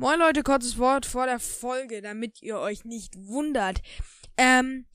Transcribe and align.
Moin 0.00 0.18
Leute, 0.18 0.42
kurzes 0.42 0.78
Wort 0.78 1.04
vor 1.04 1.26
der 1.26 1.38
Folge, 1.38 2.00
damit 2.00 2.40
ihr 2.40 2.58
euch 2.58 2.86
nicht 2.86 3.18
wundert. 3.18 3.82
Ähm, 4.38 4.86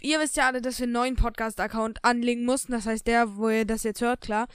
ihr 0.00 0.20
wisst 0.20 0.36
ja 0.36 0.46
alle, 0.46 0.62
dass 0.62 0.78
wir 0.78 0.84
einen 0.84 0.92
neuen 0.92 1.16
Podcast-Account 1.16 2.04
anlegen 2.04 2.44
mussten. 2.44 2.70
Das 2.70 2.86
heißt, 2.86 3.08
der, 3.08 3.36
wo 3.36 3.48
ihr 3.48 3.64
das 3.64 3.82
jetzt 3.82 4.00
hört, 4.00 4.20
klar. 4.20 4.46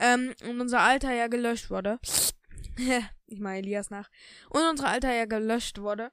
Ähm, 0.00 0.34
und 0.42 0.60
unser 0.60 0.80
Alter 0.80 1.12
ja 1.12 1.28
gelöscht 1.28 1.70
wurde. 1.70 2.00
ich 3.28 3.38
meine 3.38 3.58
Elias 3.58 3.88
nach. 3.88 4.10
Und 4.50 4.62
unser 4.68 4.88
Alter 4.88 5.14
ja 5.14 5.26
gelöscht 5.26 5.78
wurde. 5.78 6.10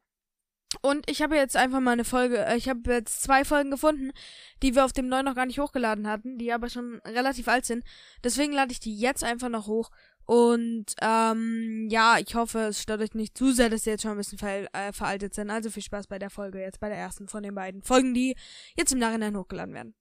Und 0.82 1.10
ich 1.10 1.24
habe 1.24 1.36
jetzt 1.36 1.58
einfach 1.58 1.80
mal 1.80 1.92
eine 1.92 2.06
Folge, 2.06 2.46
äh, 2.46 2.56
ich 2.56 2.70
habe 2.70 2.94
jetzt 2.94 3.24
zwei 3.24 3.44
Folgen 3.44 3.72
gefunden, 3.72 4.12
die 4.62 4.76
wir 4.76 4.86
auf 4.86 4.94
dem 4.94 5.10
neuen 5.10 5.26
noch 5.26 5.36
gar 5.36 5.48
nicht 5.48 5.60
hochgeladen 5.60 6.08
hatten, 6.08 6.38
die 6.38 6.54
aber 6.54 6.70
schon 6.70 7.02
relativ 7.04 7.48
alt 7.48 7.66
sind. 7.66 7.84
Deswegen 8.24 8.54
lade 8.54 8.72
ich 8.72 8.80
die 8.80 8.96
jetzt 8.96 9.24
einfach 9.24 9.50
noch 9.50 9.66
hoch. 9.66 9.90
Und 10.32 10.86
ähm, 11.02 11.90
ja, 11.90 12.18
ich 12.18 12.36
hoffe, 12.36 12.60
es 12.70 12.82
stört 12.82 13.02
euch 13.02 13.14
nicht 13.16 13.38
zu 13.38 13.52
sehr, 13.52 13.70
dass 13.70 13.84
sie 13.84 13.90
jetzt 13.90 14.04
schon 14.04 14.12
ein 14.12 14.18
bisschen 14.18 14.38
ver 14.38 14.64
äh, 14.72 14.94
veraltet 14.94 15.34
sind. 15.34 15.50
Also 15.50 15.70
viel 15.70 15.84
Spaß 15.84 16.08
bei 16.08 16.20
der 16.20 16.30
Folge, 16.30 16.62
jetzt 16.62 16.80
bei 16.80 16.88
der 16.88 16.98
ersten 16.98 17.28
von 17.28 17.44
den 17.44 17.54
beiden 17.54 17.82
Folgen, 17.82 18.14
die 18.14 18.38
jetzt 18.78 18.94
im 18.94 19.00
Nachhinein 19.00 19.36
hochgeladen 19.36 19.74
werden. 19.74 19.94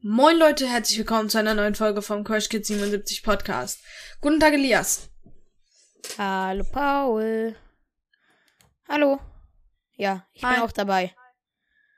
Moin 0.00 0.38
Leute, 0.38 0.66
herzlich 0.66 0.96
willkommen 0.96 1.28
zu 1.28 1.36
einer 1.36 1.52
neuen 1.52 1.74
Folge 1.74 2.00
vom 2.00 2.24
Crash 2.24 2.48
Kids 2.48 2.68
77 2.68 3.22
Podcast. 3.22 3.82
Guten 4.22 4.40
Tag, 4.40 4.54
Elias. 4.54 5.10
Hallo, 6.18 6.64
Paul. 6.64 7.56
Hallo. 8.88 9.18
Ja, 9.96 10.26
ich 10.32 10.44
Hi. 10.44 10.54
bin 10.54 10.62
auch 10.62 10.72
dabei. 10.72 11.14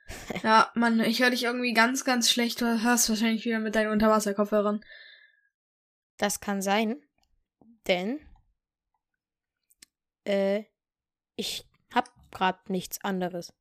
ja, 0.43 0.71
Mann, 0.75 1.01
ich 1.01 1.21
höre 1.21 1.31
dich 1.31 1.45
irgendwie 1.45 1.73
ganz, 1.73 2.05
ganz 2.05 2.31
schlecht. 2.31 2.61
Du 2.61 2.83
hörst 2.83 3.09
wahrscheinlich 3.09 3.45
wieder 3.45 3.59
mit 3.59 3.75
deinen 3.75 3.93
Unterwasserkopfhörern. 3.93 4.85
Das 6.17 6.41
kann 6.41 6.63
sein, 6.63 7.01
denn 7.87 8.21
äh, 10.25 10.65
ich 11.37 11.69
hab 11.93 12.11
grad 12.31 12.71
nichts 12.71 13.05
anderes. 13.05 13.53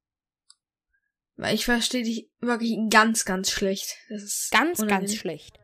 Weil 1.36 1.54
ich 1.54 1.66
verstehe 1.66 2.04
dich 2.04 2.32
wirklich 2.40 2.78
ganz, 2.90 3.26
ganz 3.26 3.52
schlecht. 3.52 3.96
Das 4.10 4.24
ist 4.24 4.50
ganz, 4.52 4.80
unangenehm. 4.80 5.08
ganz 5.08 5.16
schlecht. 5.16 5.60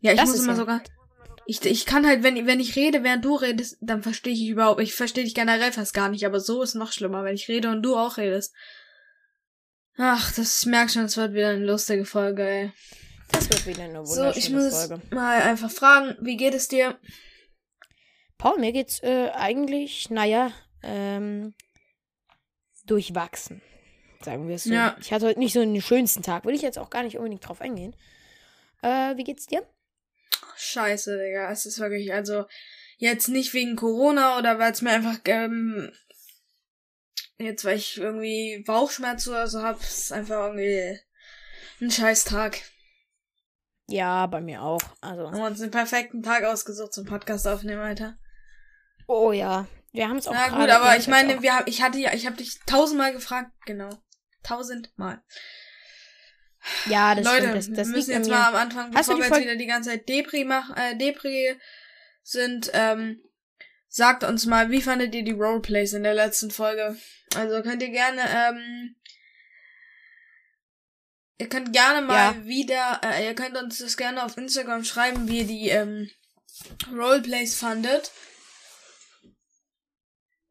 Ja, 0.00 0.12
ich 0.12 0.20
das 0.20 0.28
muss 0.28 0.40
immer 0.40 0.54
sogar. 0.54 0.82
Ich, 1.46 1.64
ich 1.64 1.86
kann 1.86 2.06
halt, 2.06 2.22
wenn, 2.22 2.46
wenn 2.46 2.60
ich 2.60 2.76
rede, 2.76 3.02
während 3.02 3.24
du 3.24 3.34
redest, 3.34 3.76
dann 3.80 4.02
verstehe 4.02 4.32
ich 4.32 4.46
überhaupt. 4.46 4.80
Ich 4.80 4.94
verstehe 4.94 5.24
dich 5.24 5.34
generell 5.34 5.72
fast 5.72 5.92
gar 5.92 6.08
nicht, 6.08 6.24
aber 6.24 6.40
so 6.40 6.62
ist 6.62 6.74
noch 6.74 6.92
schlimmer, 6.92 7.24
wenn 7.24 7.34
ich 7.34 7.48
rede 7.48 7.70
und 7.70 7.82
du 7.82 7.96
auch 7.96 8.16
redest. 8.16 8.54
Ach, 9.96 10.32
das 10.34 10.66
merkt 10.66 10.92
schon, 10.92 11.04
es 11.04 11.16
wird 11.16 11.34
wieder 11.34 11.50
eine 11.50 11.64
lustige 11.64 12.04
Folge, 12.04 12.42
ey. 12.42 12.72
Das 13.30 13.48
wird 13.50 13.66
wieder 13.66 13.84
eine 13.84 13.98
wunderschöne 13.98 14.32
so, 14.32 14.38
ich 14.38 14.50
muss 14.50 14.86
Folge. 14.86 15.02
mal 15.14 15.42
einfach 15.42 15.70
fragen, 15.70 16.16
wie 16.20 16.36
geht 16.36 16.54
es 16.54 16.68
dir? 16.68 16.98
Paul, 18.38 18.58
mir 18.58 18.72
geht's 18.72 19.02
äh, 19.02 19.30
eigentlich, 19.34 20.10
naja, 20.10 20.50
ähm, 20.82 21.54
durchwachsen. 22.86 23.62
Sagen 24.22 24.48
wir 24.48 24.56
es 24.56 24.64
so. 24.64 24.72
Ja. 24.72 24.96
Ich 25.00 25.12
hatte 25.12 25.26
heute 25.26 25.38
nicht 25.38 25.52
so 25.52 25.60
den 25.60 25.80
schönsten 25.80 26.22
Tag. 26.22 26.44
Will 26.44 26.54
ich 26.54 26.62
jetzt 26.62 26.78
auch 26.78 26.90
gar 26.90 27.02
nicht 27.02 27.18
unbedingt 27.18 27.46
drauf 27.46 27.60
eingehen. 27.60 27.94
Äh, 28.82 29.16
wie 29.16 29.24
geht's 29.24 29.46
dir? 29.46 29.66
Scheiße, 30.56 31.18
Digga. 31.18 31.50
Es 31.50 31.66
ist 31.66 31.78
wirklich, 31.78 32.12
also, 32.12 32.46
jetzt 32.98 33.28
nicht 33.28 33.54
wegen 33.54 33.76
Corona 33.76 34.38
oder 34.38 34.58
weil 34.58 34.72
es 34.72 34.82
mir 34.82 34.90
einfach, 34.90 35.18
ähm, 35.26 35.92
jetzt 37.38 37.64
weil 37.64 37.76
ich 37.76 37.98
irgendwie 37.98 38.62
Bauchschmerzen 38.66 39.30
oder 39.30 39.46
so 39.48 39.62
hab, 39.62 39.80
ist 39.80 40.12
einfach 40.12 40.46
irgendwie 40.46 40.98
ein 41.80 41.90
scheiß 41.90 42.24
Tag. 42.24 42.60
Ja, 43.86 44.26
bei 44.26 44.40
mir 44.40 44.62
auch. 44.62 44.80
Also. 45.00 45.26
Haben 45.26 45.38
wir 45.38 45.46
uns 45.46 45.60
einen 45.60 45.70
perfekten 45.70 46.22
Tag 46.22 46.44
ausgesucht 46.44 46.94
zum 46.94 47.04
Podcast 47.04 47.46
aufnehmen, 47.46 47.82
Alter. 47.82 48.16
Oh 49.06 49.32
ja. 49.32 49.66
Wir 49.92 50.08
haben 50.08 50.16
es 50.16 50.26
auch 50.26 50.32
Na 50.32 50.48
gut, 50.48 50.70
aber 50.70 50.96
ich 50.96 51.06
meine, 51.06 51.42
wir, 51.42 51.62
ich 51.66 51.82
hatte 51.82 51.98
ja, 51.98 52.12
ich 52.14 52.26
habe 52.26 52.36
dich 52.36 52.58
tausendmal 52.66 53.12
gefragt, 53.12 53.52
genau. 53.64 53.90
Tausendmal. 54.42 55.22
Ja, 56.86 57.14
das 57.14 57.24
Leute, 57.24 57.42
stimmt. 57.42 57.56
Das, 57.56 57.70
das 57.70 57.88
wir 57.88 57.96
müssen 57.96 58.10
jetzt 58.12 58.30
mal 58.30 58.48
am 58.48 58.54
Anfang, 58.54 58.90
bevor 58.90 59.18
wir 59.18 59.26
jetzt 59.26 59.40
wieder 59.40 59.56
die 59.56 59.66
ganze 59.66 59.90
Zeit 59.90 60.08
Depri 60.08 60.44
machen, 60.44 60.76
äh, 60.76 60.96
Depri 60.96 61.56
sind, 62.22 62.70
ähm, 62.72 63.20
sagt 63.88 64.24
uns 64.24 64.46
mal, 64.46 64.70
wie 64.70 64.82
fandet 64.82 65.14
ihr 65.14 65.24
die 65.24 65.32
Roleplays 65.32 65.92
in 65.92 66.02
der 66.02 66.14
letzten 66.14 66.50
Folge? 66.50 66.96
Also 67.36 67.62
könnt 67.62 67.82
ihr 67.82 67.90
gerne, 67.90 68.22
ähm, 68.22 68.96
ihr 71.38 71.48
könnt 71.48 71.72
gerne 71.72 72.06
mal 72.06 72.34
ja. 72.34 72.44
wieder, 72.44 73.00
äh, 73.04 73.26
ihr 73.26 73.34
könnt 73.34 73.56
uns 73.56 73.78
das 73.78 73.96
gerne 73.96 74.24
auf 74.24 74.36
Instagram 74.36 74.84
schreiben, 74.84 75.28
wie 75.28 75.38
ihr 75.38 75.46
die, 75.46 75.68
ähm, 75.68 76.10
Roleplays 76.92 77.56
fandet. 77.56 78.12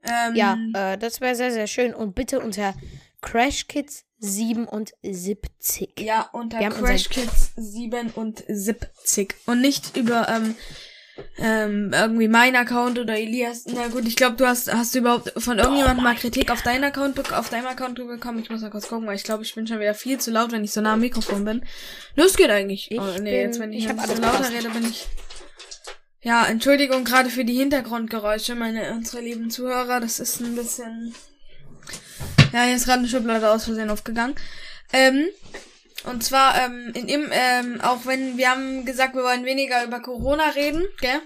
Ähm, 0.03 0.35
ja, 0.35 0.57
äh, 0.73 0.97
das 0.97 1.21
wäre 1.21 1.35
sehr, 1.35 1.51
sehr 1.51 1.67
schön. 1.67 1.93
Und 1.93 2.13
bitte 2.13 2.39
unter 2.39 2.75
Crash 3.21 3.67
Kids 3.67 4.05
77. 4.23 5.99
Ja, 5.99 6.29
unter 6.31 6.57
Crash 6.69 7.09
Kids 7.09 7.51
77. 7.57 9.35
Und 9.45 9.59
nicht 9.59 9.97
über 9.97 10.29
ähm, 10.29 10.55
ähm, 11.37 11.91
irgendwie 11.93 12.29
mein 12.29 12.55
Account 12.55 12.97
oder 12.99 13.17
Elias. 13.19 13.65
Na 13.67 13.89
gut, 13.89 14.07
ich 14.07 14.15
glaube, 14.15 14.37
du 14.37 14.47
hast 14.47 14.73
hast 14.73 14.95
du 14.95 14.99
überhaupt 14.99 15.33
von 15.37 15.59
irgendjemandem 15.59 16.03
mal 16.03 16.15
Kritik 16.15 16.49
auf 16.49 16.61
deinen 16.61 16.85
Account 16.85 17.33
auf 17.33 17.49
deinem 17.49 17.67
Account 17.67 17.95
bekommen. 17.95 18.39
Ich 18.39 18.49
muss 18.49 18.61
mal 18.61 18.71
kurz 18.71 18.87
gucken, 18.87 19.07
weil 19.07 19.17
ich 19.17 19.23
glaube, 19.23 19.43
ich 19.43 19.53
bin 19.53 19.67
schon 19.67 19.81
wieder 19.81 19.93
viel 19.93 20.17
zu 20.19 20.31
laut, 20.31 20.53
wenn 20.53 20.63
ich 20.63 20.71
so 20.71 20.79
nah 20.79 20.93
am 20.93 21.01
Mikrofon 21.01 21.43
bin. 21.43 21.65
Los 22.15 22.37
geht 22.37 22.49
eigentlich. 22.49 22.91
Ich 22.91 22.99
oh, 22.99 23.03
nee, 23.19 23.31
bin, 23.31 23.33
jetzt 23.33 23.59
wenn 23.59 23.73
ich, 23.73 23.83
ich 23.83 23.89
ein 23.89 23.97
bisschen 23.97 24.21
lauter 24.21 24.49
rede, 24.49 24.69
bin 24.69 24.85
ich. 24.85 25.05
Ja, 26.21 26.45
Entschuldigung 26.45 27.03
gerade 27.03 27.29
für 27.29 27.43
die 27.43 27.57
Hintergrundgeräusche, 27.57 28.55
meine 28.55 28.93
unsere 28.93 29.21
lieben 29.21 29.49
Zuhörer. 29.49 29.99
Das 29.99 30.21
ist 30.21 30.39
ein 30.39 30.55
bisschen 30.55 31.13
ja, 32.53 32.63
hier 32.63 32.75
ist 32.75 32.85
gerade 32.85 32.99
eine 32.99 33.07
Schublade 33.07 33.49
aus 33.49 33.65
Versehen 33.65 33.89
aufgegangen. 33.89 34.35
Ähm, 34.91 35.27
und 36.05 36.23
zwar, 36.23 36.59
ähm, 36.61 36.91
in 36.93 37.07
im, 37.07 37.29
ähm, 37.31 37.81
auch 37.81 38.05
wenn 38.05 38.37
wir 38.37 38.49
haben 38.49 38.85
gesagt, 38.85 39.15
wir 39.15 39.23
wollen 39.23 39.45
weniger 39.45 39.83
über 39.83 40.01
Corona 40.01 40.49
reden, 40.49 40.83
gell? 40.99 41.21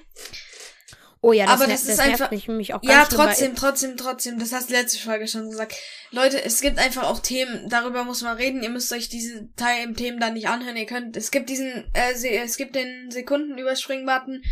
Oh 1.22 1.34
ja, 1.34 1.46
das, 1.46 1.56
aber 1.56 1.68
das, 1.68 1.81
das 1.81 1.94
ist 1.96 2.00
einfach 2.00 2.31
mich, 2.31 2.48
mich 2.48 2.74
auch 2.74 2.84
Ja, 2.84 3.06
trotzdem, 3.06 3.56
trotzdem, 3.56 3.98
trotzdem. 3.98 4.40
Das 4.40 4.53
hast 4.53 4.70
du 4.70 4.74
letzte 4.74 5.00
Folge 5.00 5.28
schon 5.28 5.50
gesagt. 5.50 5.75
Leute, 6.12 6.44
es 6.44 6.62
gibt 6.62 6.78
einfach 6.78 7.04
auch 7.04 7.19
Themen, 7.19 7.68
darüber 7.69 8.04
muss 8.04 8.22
man 8.22 8.38
reden. 8.38 8.62
Ihr 8.62 8.69
müsst 8.69 8.94
euch 8.94 9.09
diese 9.09 9.50
Teil 9.56 9.94
Themen 9.94 10.19
dann 10.19 10.36
nicht 10.36 10.48
anhören. 10.48 10.78
Ihr 10.78 10.86
könnt, 10.86 11.18
es 11.18 11.31
gibt 11.31 11.50
diesen, 11.50 11.92
äh, 11.94 12.14
es 12.44 12.58
gibt 12.58 12.75
den 12.75 13.09
Sekundenüberspringen-Button. 13.09 14.44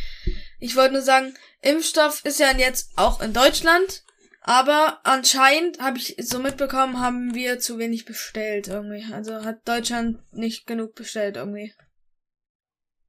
Ich 0.59 0.75
wollte 0.75 0.94
nur 0.94 1.03
sagen, 1.03 1.35
Impfstoff 1.62 2.25
ist 2.25 2.40
ja 2.40 2.52
jetzt 2.57 2.90
auch 2.96 3.22
in 3.22 3.31
Deutschland. 3.31 4.03
Aber 4.47 5.00
anscheinend 5.03 5.79
habe 5.79 5.97
ich 5.97 6.16
so 6.19 6.38
mitbekommen, 6.38 7.00
haben 7.00 7.33
wir 7.33 7.57
zu 7.57 7.79
wenig 7.79 8.06
bestellt 8.06 8.67
irgendwie. 8.67 9.11
Also 9.11 9.44
hat 9.44 9.67
Deutschland 9.67 10.19
nicht 10.31 10.67
genug 10.67 10.94
bestellt 10.94 11.35
irgendwie. 11.35 11.73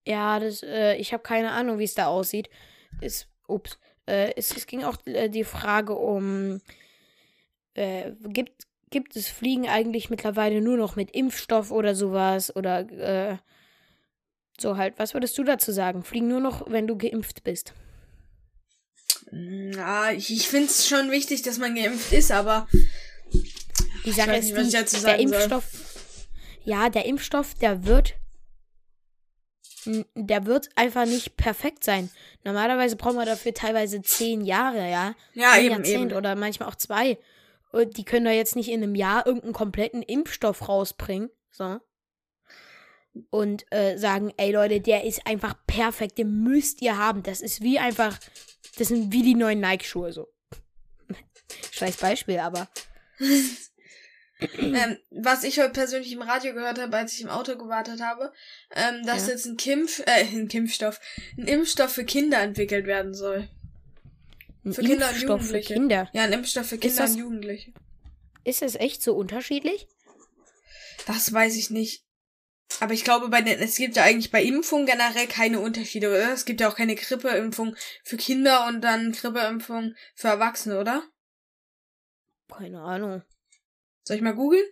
Ja, 0.07 0.41
das, 0.41 0.63
äh, 0.63 0.95
ich 0.95 1.13
habe 1.13 1.23
keine 1.23 1.51
Ahnung, 1.51 1.79
wie 1.79 1.85
es 1.85 1.93
da 1.93 2.07
aussieht. 2.07 2.49
Ist, 3.03 3.29
ups. 3.49 3.79
Äh, 4.07 4.33
es, 4.37 4.57
es 4.57 4.67
ging 4.67 4.83
auch 4.83 4.97
äh, 5.05 5.29
die 5.29 5.45
Frage 5.45 5.95
um, 5.95 6.63
äh, 7.75 8.13
gibt, 8.29 8.67
gibt 8.89 9.15
es 9.15 9.29
Fliegen 9.29 9.69
eigentlich 9.69 10.09
mittlerweile 10.09 10.63
nur 10.63 10.79
noch 10.79 10.97
mit 10.97 11.11
Impfstoff 11.11 11.71
oder 11.71 11.95
sowas? 11.95 12.57
Oder 12.57 12.91
äh, 12.91 13.37
so 14.59 14.79
halt. 14.79 14.99
Was 14.99 15.13
würdest 15.13 15.37
du 15.37 15.45
dazu 15.45 15.71
sagen? 15.71 16.03
Fliegen 16.03 16.29
nur 16.29 16.41
noch, 16.41 16.71
wenn 16.71 16.87
du 16.87 16.97
geimpft 16.97 17.45
bist? 17.45 17.75
Ja, 19.33 20.13
ich, 20.13 20.33
ich 20.33 20.49
finde 20.49 20.69
es 20.69 20.87
schon 20.89 21.11
wichtig, 21.11 21.43
dass 21.43 21.59
man 21.59 21.75
geimpft 21.75 22.13
ist, 22.13 22.31
aber 22.31 22.69
die 24.05 24.13
Sache 24.13 24.37
ist, 24.37 24.57
die, 24.57 25.03
der 25.03 25.19
Impfstoff, 25.19 25.65
soll. 25.73 26.27
ja, 26.65 26.89
der 26.89 27.07
Impfstoff, 27.07 27.55
der 27.55 27.85
wird, 27.85 28.15
der 30.15 30.47
wird 30.47 30.69
einfach 30.77 31.07
nicht 31.07 31.37
perfekt 31.37 31.83
sein. 31.83 32.11
Normalerweise 32.45 32.97
braucht 32.97 33.17
man 33.17 33.27
dafür 33.27 33.53
teilweise 33.53 34.01
zehn 34.03 34.43
Jahre, 34.43 34.89
ja, 34.89 35.15
ja 35.35 35.53
ein 35.53 35.65
eben, 35.65 35.75
Jahrzehnt 35.75 36.11
eben. 36.13 36.19
oder 36.19 36.37
manchmal 36.37 36.69
auch 36.69 36.77
zwei. 36.77 37.19
Und 37.73 37.97
die 37.97 38.05
können 38.05 38.25
da 38.25 38.31
jetzt 38.31 38.57
nicht 38.57 38.69
in 38.69 38.83
einem 38.83 38.95
Jahr 38.95 39.27
irgendeinen 39.27 39.53
kompletten 39.53 40.03
Impfstoff 40.03 40.69
rausbringen, 40.69 41.31
so 41.51 41.81
und 43.31 43.65
äh, 43.73 43.97
sagen, 43.97 44.33
ey 44.37 44.53
Leute, 44.53 44.81
der 44.81 45.05
ist 45.05 45.27
einfach 45.27 45.55
perfekt, 45.67 46.19
den 46.19 46.43
müsst 46.43 46.83
ihr 46.83 46.99
haben. 46.99 47.23
Das 47.23 47.41
ist 47.41 47.63
wie 47.63 47.79
einfach 47.79 48.19
das 48.77 48.89
sind 48.89 49.13
wie 49.13 49.23
die 49.23 49.35
neuen 49.35 49.61
Nike-Schuhe 49.61 50.13
so. 50.13 50.29
Scheiß 51.73 51.97
Beispiel, 51.97 52.39
aber. 52.39 52.69
ähm, 54.59 54.99
was 55.11 55.45
ich 55.45 55.59
heute 55.59 55.71
persönlich 55.71 56.13
im 56.13 56.23
Radio 56.23 56.53
gehört 56.53 56.79
habe, 56.79 56.97
als 56.97 57.15
ich 57.15 57.23
im 57.23 57.29
Auto 57.29 57.57
gewartet 57.57 58.01
habe, 58.01 58.33
ähm, 58.75 59.05
dass 59.05 59.27
ja. 59.27 59.33
jetzt 59.33 59.47
ein 59.47 59.57
Kimpf, 59.57 60.01
äh, 60.01 60.25
ein 60.25 60.49
Impfstoff, 60.49 61.01
ein 61.39 61.47
Impfstoff 61.47 61.93
für 61.93 62.05
Kinder 62.05 62.41
entwickelt 62.41 62.87
werden 62.87 63.15
soll. 63.15 63.49
Ein 64.65 64.75
für 64.75 64.83
Kinder 64.83 65.09
und 65.09 65.23
Jugendliche. 65.23 65.69
Für 65.69 65.75
Kinder. 65.75 66.11
Ja, 66.13 66.25
ein 66.25 66.33
Impfstoff 66.33 66.67
für 66.67 66.79
Kinder 66.79 67.05
und 67.05 67.17
Jugendliche. 67.17 67.73
Ist 68.45 68.63
es 68.63 68.75
echt 68.75 69.03
so 69.03 69.15
unterschiedlich? 69.15 69.89
Das 71.07 71.33
weiß 71.33 71.57
ich 71.57 71.71
nicht. 71.71 72.06
Aber 72.81 72.93
ich 72.93 73.05
glaube, 73.05 73.29
bei 73.29 73.43
den, 73.43 73.59
es 73.61 73.77
gibt 73.77 73.97
ja 73.97 74.03
eigentlich 74.03 74.31
bei 74.31 74.43
Impfungen 74.43 74.87
generell 74.87 75.27
keine 75.27 75.61
Unterschiede, 75.61 76.09
oder? 76.09 76.33
Es 76.33 76.45
gibt 76.45 76.61
ja 76.61 76.69
auch 76.69 76.77
keine 76.77 76.95
Grippeimpfung 76.95 77.77
für 78.03 78.17
Kinder 78.17 78.67
und 78.67 78.83
dann 78.83 79.13
Grippeimpfung 79.13 79.95
für 80.15 80.29
Erwachsene, 80.29 80.79
oder? 80.79 81.03
Keine 82.49 82.81
Ahnung. 82.81 83.23
Soll 84.03 84.17
ich 84.17 84.23
mal 84.23 84.35
googeln? 84.35 84.65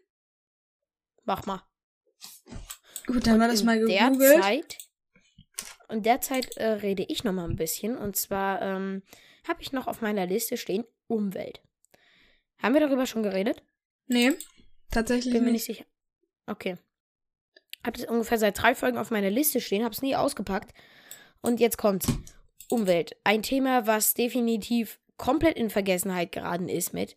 Mach 1.24 1.46
mal. 1.46 1.62
Gut, 3.06 3.26
dann 3.26 3.34
haben 3.34 3.40
wir 3.40 3.48
das 3.48 3.62
mal 3.62 3.78
gegoogelt. 3.78 4.20
Derzeit, 4.20 4.78
und 5.88 6.06
derzeit 6.06 6.56
äh, 6.56 6.66
rede 6.66 7.04
ich 7.08 7.24
noch 7.24 7.32
mal 7.32 7.48
ein 7.48 7.56
bisschen. 7.56 7.96
Und 7.96 8.16
zwar 8.16 8.62
ähm, 8.62 9.02
habe 9.46 9.62
ich 9.62 9.72
noch 9.72 9.86
auf 9.86 10.00
meiner 10.00 10.26
Liste 10.26 10.56
stehen 10.56 10.84
Umwelt. 11.06 11.62
Haben 12.58 12.74
wir 12.74 12.80
darüber 12.80 13.06
schon 13.06 13.22
geredet? 13.22 13.62
Nee, 14.06 14.32
tatsächlich 14.90 15.34
Bin 15.34 15.44
mir 15.44 15.52
nicht. 15.52 15.68
nicht 15.68 15.78
sicher. 15.78 15.84
Okay. 16.46 16.78
Hab 17.84 17.94
das 17.94 18.06
ungefähr 18.06 18.38
seit 18.38 18.60
drei 18.60 18.74
Folgen 18.74 18.98
auf 18.98 19.10
meiner 19.10 19.30
Liste 19.30 19.60
stehen, 19.60 19.84
hab's 19.84 20.02
nie 20.02 20.16
ausgepackt. 20.16 20.72
Und 21.42 21.60
jetzt 21.60 21.76
kommt's. 21.78 22.06
Umwelt. 22.70 23.14
Ein 23.24 23.42
Thema, 23.42 23.86
was 23.86 24.14
definitiv 24.14 24.98
komplett 25.18 25.56
in 25.56 25.68
Vergessenheit 25.70 26.32
geraten 26.32 26.68
ist 26.68 26.94
mit. 26.94 27.14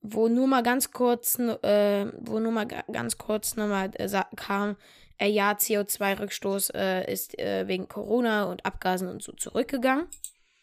Wo 0.00 0.28
nur 0.28 0.46
mal 0.46 0.62
ganz 0.62 0.92
kurz, 0.92 1.36
äh, 1.40 2.06
wo 2.20 2.38
nur 2.38 2.52
mal 2.52 2.66
ga- 2.66 2.84
ganz 2.92 3.18
kurz 3.18 3.56
nochmal 3.56 3.90
äh, 3.94 4.08
kam, 4.36 4.76
äh, 5.18 5.26
ja, 5.28 5.50
CO2-Rückstoß 5.52 6.72
äh, 6.74 7.12
ist 7.12 7.36
äh, 7.40 7.66
wegen 7.66 7.88
Corona 7.88 8.44
und 8.44 8.64
Abgasen 8.64 9.08
und 9.08 9.20
so 9.24 9.32
zurückgegangen. 9.32 10.06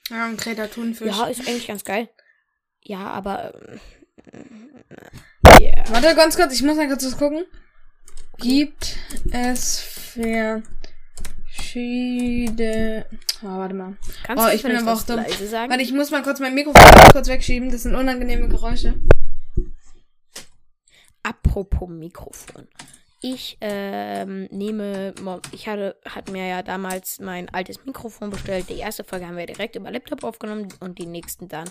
Ja, 0.10 0.28
und 0.28 0.38
Greta 0.40 0.68
Thunfisch. 0.68 1.08
Ja, 1.08 1.26
ist 1.26 1.42
eigentlich 1.42 1.68
ganz 1.68 1.84
geil. 1.84 2.08
Ja, 2.82 3.00
aber. 3.08 3.54
Yeah. 5.60 5.84
Warte 5.90 6.16
ganz 6.16 6.38
kurz, 6.38 6.54
ich 6.54 6.64
muss 6.64 6.78
mal 6.78 6.88
kurz 6.88 7.06
was 7.06 7.18
gucken. 7.18 7.44
Gibt 8.40 8.98
es 9.32 9.80
verschiedene. 11.48 13.06
Oh, 13.42 13.48
warte 13.48 13.74
mal. 13.76 13.98
Kannst 14.24 14.44
Oh, 14.44 14.48
du 14.50 14.56
ich 14.56 14.64
bin 14.64 14.76
aber 14.76 14.94
auch 14.94 15.04
dumm. 15.04 15.18
leise 15.18 15.48
sagen? 15.48 15.70
Warte, 15.72 15.84
ich 15.84 15.94
muss 15.94 16.12
mal 16.12 16.24
kurz 16.24 16.40
mein 16.40 16.54
Mikrofon 16.54 16.82
kurz 17.12 17.28
wegschieben. 17.28 17.72
Das 17.72 17.84
sind 17.84 17.96
unangenehme 17.96 18.48
Geräusche. 18.50 18.96
Apropos 21.24 21.90
Mikrofon. 21.90 22.68
Ich 23.22 23.58
ähm, 23.62 24.48
nehme, 24.52 25.16
ich 25.52 25.68
hatte, 25.68 25.98
hat 26.06 26.30
mir 26.30 26.46
ja 26.46 26.62
damals 26.62 27.20
mein 27.20 27.50
altes 27.50 27.84
Mikrofon 27.86 28.30
bestellt. 28.30 28.70
Die 28.70 28.78
erste 28.78 29.04
Folge 29.04 29.26
haben 29.26 29.38
wir 29.38 29.48
direkt 29.48 29.76
über 29.76 29.90
Laptop 29.90 30.24
aufgenommen 30.24 30.68
und 30.82 31.00
die 31.00 31.08
nächsten 31.08 31.48
dann 31.48 31.68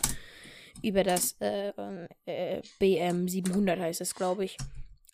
über 0.83 1.05
das 1.05 1.37
äh, 1.41 1.73
äh, 2.27 2.63
BM 2.81 3.29
700 3.29 3.79
heißt 3.79 4.01
es, 4.01 4.15
glaube 4.17 4.45
ich. 4.47 4.57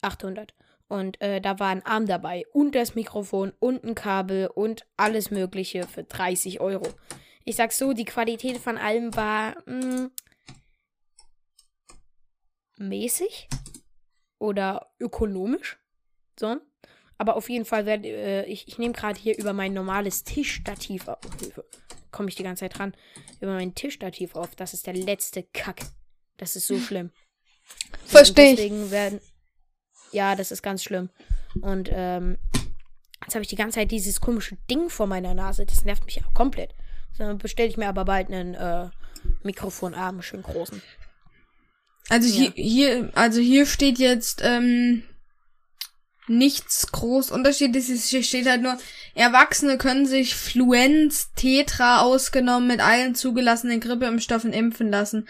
800. 0.01 0.55
Und 0.91 1.21
äh, 1.21 1.41
da 1.41 1.61
war 1.61 1.69
ein 1.69 1.87
Arm 1.87 2.07
dabei 2.07 2.45
und 2.53 2.75
das 2.75 2.97
Mikrofon 2.97 3.53
und 3.61 3.85
ein 3.85 3.95
Kabel 3.95 4.49
und 4.49 4.89
alles 4.97 5.31
Mögliche 5.31 5.87
für 5.87 6.03
30 6.03 6.61
Euro. 6.61 6.89
Ich 7.45 7.55
sag 7.55 7.71
so, 7.71 7.93
die 7.93 8.05
Qualität 8.05 8.59
von 8.59 8.77
allem 8.77 9.15
war 9.15 9.55
mh, 9.67 10.11
mäßig 12.79 13.49
oder 14.41 14.91
ökonomisch. 14.99 15.79
So. 16.37 16.57
Aber 17.19 17.37
auf 17.37 17.49
jeden 17.49 17.67
Fall 17.67 17.87
werde 17.87 18.09
äh, 18.09 18.47
ich, 18.47 18.67
ich 18.67 18.79
nehme 18.79 18.93
gerade 18.93 19.21
hier 19.21 19.39
über 19.39 19.53
mein 19.53 19.73
normales 19.73 20.25
Tischstativ 20.25 21.07
auf. 21.07 21.21
Hilfe. 21.39 21.65
Komme 22.11 22.31
ich 22.31 22.35
die 22.35 22.43
ganze 22.43 22.65
Zeit 22.65 22.77
dran. 22.77 22.97
Über 23.41 23.53
mein 23.53 23.77
Tischstativ 23.77 24.35
auf. 24.35 24.57
Das 24.57 24.75
ist 24.75 24.89
der 24.89 24.95
letzte 24.95 25.45
Kack. 25.45 25.83
Das 26.37 26.57
ist 26.57 26.67
so 26.67 26.77
schlimm. 26.81 27.13
So, 28.07 28.17
Versteh 28.17 28.43
und 28.43 28.49
ich. 28.49 28.57
Deswegen 28.57 28.91
werden. 28.91 29.21
Ja, 30.13 30.35
das 30.37 30.51
ist 30.51 30.63
ganz 30.63 30.83
schlimm. 30.83 31.11
Und 31.61 31.89
ähm, 31.93 32.39
jetzt 33.23 33.35
habe 33.35 33.43
ich 33.43 33.49
die 33.49 33.57
ganze 33.57 33.77
Zeit 33.77 33.91
dieses 33.91 34.21
komische 34.21 34.57
Ding 34.71 34.91
vor 34.91 35.07
meiner 35.07 35.35
Nase. 35.35 35.67
Das 35.67 35.85
nervt 35.85 36.05
mich 36.05 36.25
auch 36.25 36.35
komplett. 36.35 36.75
Dann 37.19 37.39
bestelle 37.39 37.69
ich 37.69 37.77
mir 37.77 37.89
aber 37.89 38.05
bald 38.05 38.29
einen 38.29 38.55
äh, 38.55 38.89
Mikrofonarm, 39.43 40.23
schön 40.23 40.43
großen. 40.43 40.81
Also 42.09 42.29
Ja. 42.29 42.35
hier, 42.35 42.53
hier, 42.55 43.11
also 43.15 43.41
hier 43.41 43.67
steht 43.67 43.99
jetzt 43.99 44.41
ähm, 44.43 45.03
nichts 46.27 46.91
groß 46.91 47.31
Unterschiedliches. 47.31 48.07
Hier 48.07 48.23
steht 48.23 48.49
halt 48.49 48.63
nur, 48.63 48.79
Erwachsene 49.15 49.79
können 49.79 50.07
sich 50.07 50.35
Fluenz, 50.35 51.33
Tetra 51.35 52.01
ausgenommen 52.01 52.69
mit 52.69 52.81
allen 52.81 53.15
zugelassenen 53.15 53.81
Grippeimpfstoffen 53.81 54.53
impfen 54.53 54.91
lassen. 54.91 55.29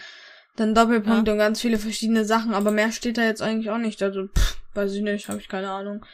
Dann 0.57 0.75
Doppelpunkt 0.75 1.29
und 1.29 1.37
ganz 1.37 1.61
viele 1.61 1.79
verschiedene 1.79 2.25
Sachen, 2.25 2.53
aber 2.53 2.71
mehr 2.71 2.91
steht 2.91 3.17
da 3.17 3.23
jetzt 3.23 3.41
eigentlich 3.41 3.69
auch 3.69 3.77
nicht. 3.77 4.03
Also, 4.03 4.27
pff, 4.27 4.57
weiß 4.73 4.93
ich 4.93 5.01
nicht, 5.01 5.27
habe 5.29 5.39
ich 5.39 5.47
keine 5.47 5.71
Ahnung. 5.71 6.05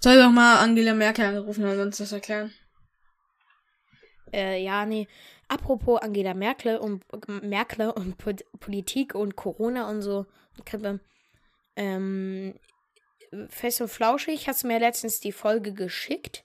Soll 0.00 0.20
doch 0.20 0.30
mal 0.30 0.58
Angela 0.58 0.92
Merkel 0.92 1.24
angerufen 1.24 1.64
und 1.64 1.78
uns 1.78 1.98
das 1.98 2.12
erklären. 2.12 2.52
Äh, 4.32 4.62
ja, 4.62 4.84
nee. 4.84 5.06
Apropos 5.48 6.02
Angela 6.02 6.34
Merkel 6.34 6.76
und 6.78 7.04
Merkel 7.42 7.90
und 7.90 8.18
Po- 8.18 8.58
Politik 8.58 9.14
und 9.14 9.36
Corona 9.36 9.88
und 9.88 10.02
so. 10.02 10.26
Grippe. 10.64 11.00
Ähm, 11.76 12.58
Fest 13.48 13.80
und 13.80 13.88
Flauschig 13.88 14.48
hast 14.48 14.64
du 14.64 14.66
mir 14.66 14.80
letztens 14.80 15.20
die 15.20 15.32
Folge 15.32 15.72
geschickt. 15.72 16.44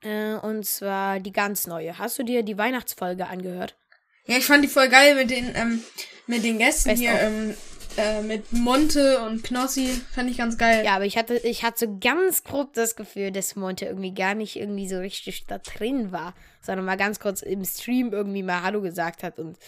Äh, 0.00 0.34
und 0.36 0.64
zwar 0.64 1.20
die 1.20 1.32
ganz 1.32 1.66
neue. 1.66 1.98
Hast 1.98 2.18
du 2.18 2.22
dir 2.22 2.42
die 2.42 2.56
Weihnachtsfolge 2.58 3.26
angehört? 3.26 3.76
Ja, 4.26 4.38
ich 4.38 4.46
fand 4.46 4.64
die 4.64 4.68
voll 4.68 4.88
geil 4.88 5.14
mit 5.14 5.30
den, 5.30 5.54
ähm, 5.54 5.82
mit 6.26 6.44
den 6.44 6.58
Gästen 6.58 6.90
Best 6.90 7.02
hier, 7.02 7.12
ähm, 7.20 7.54
äh, 7.96 8.22
mit 8.22 8.52
Monte 8.52 9.20
und 9.20 9.44
Knossi. 9.44 9.88
Fand 10.14 10.30
ich 10.30 10.38
ganz 10.38 10.56
geil. 10.56 10.84
Ja, 10.84 10.96
aber 10.96 11.04
ich 11.04 11.16
hatte, 11.16 11.36
ich 11.36 11.62
hatte 11.62 11.86
so 11.86 11.98
ganz 12.00 12.42
grob 12.42 12.72
das 12.72 12.96
Gefühl, 12.96 13.30
dass 13.30 13.54
Monte 13.54 13.84
irgendwie 13.84 14.14
gar 14.14 14.34
nicht 14.34 14.56
irgendwie 14.56 14.88
so 14.88 14.98
richtig 14.98 15.46
da 15.46 15.58
drin 15.58 16.10
war, 16.10 16.34
sondern 16.62 16.86
mal 16.86 16.96
ganz 16.96 17.20
kurz 17.20 17.42
im 17.42 17.64
Stream 17.64 18.12
irgendwie 18.12 18.42
mal 18.42 18.62
Hallo 18.62 18.80
gesagt 18.80 19.22
hat 19.22 19.38
und 19.38 19.58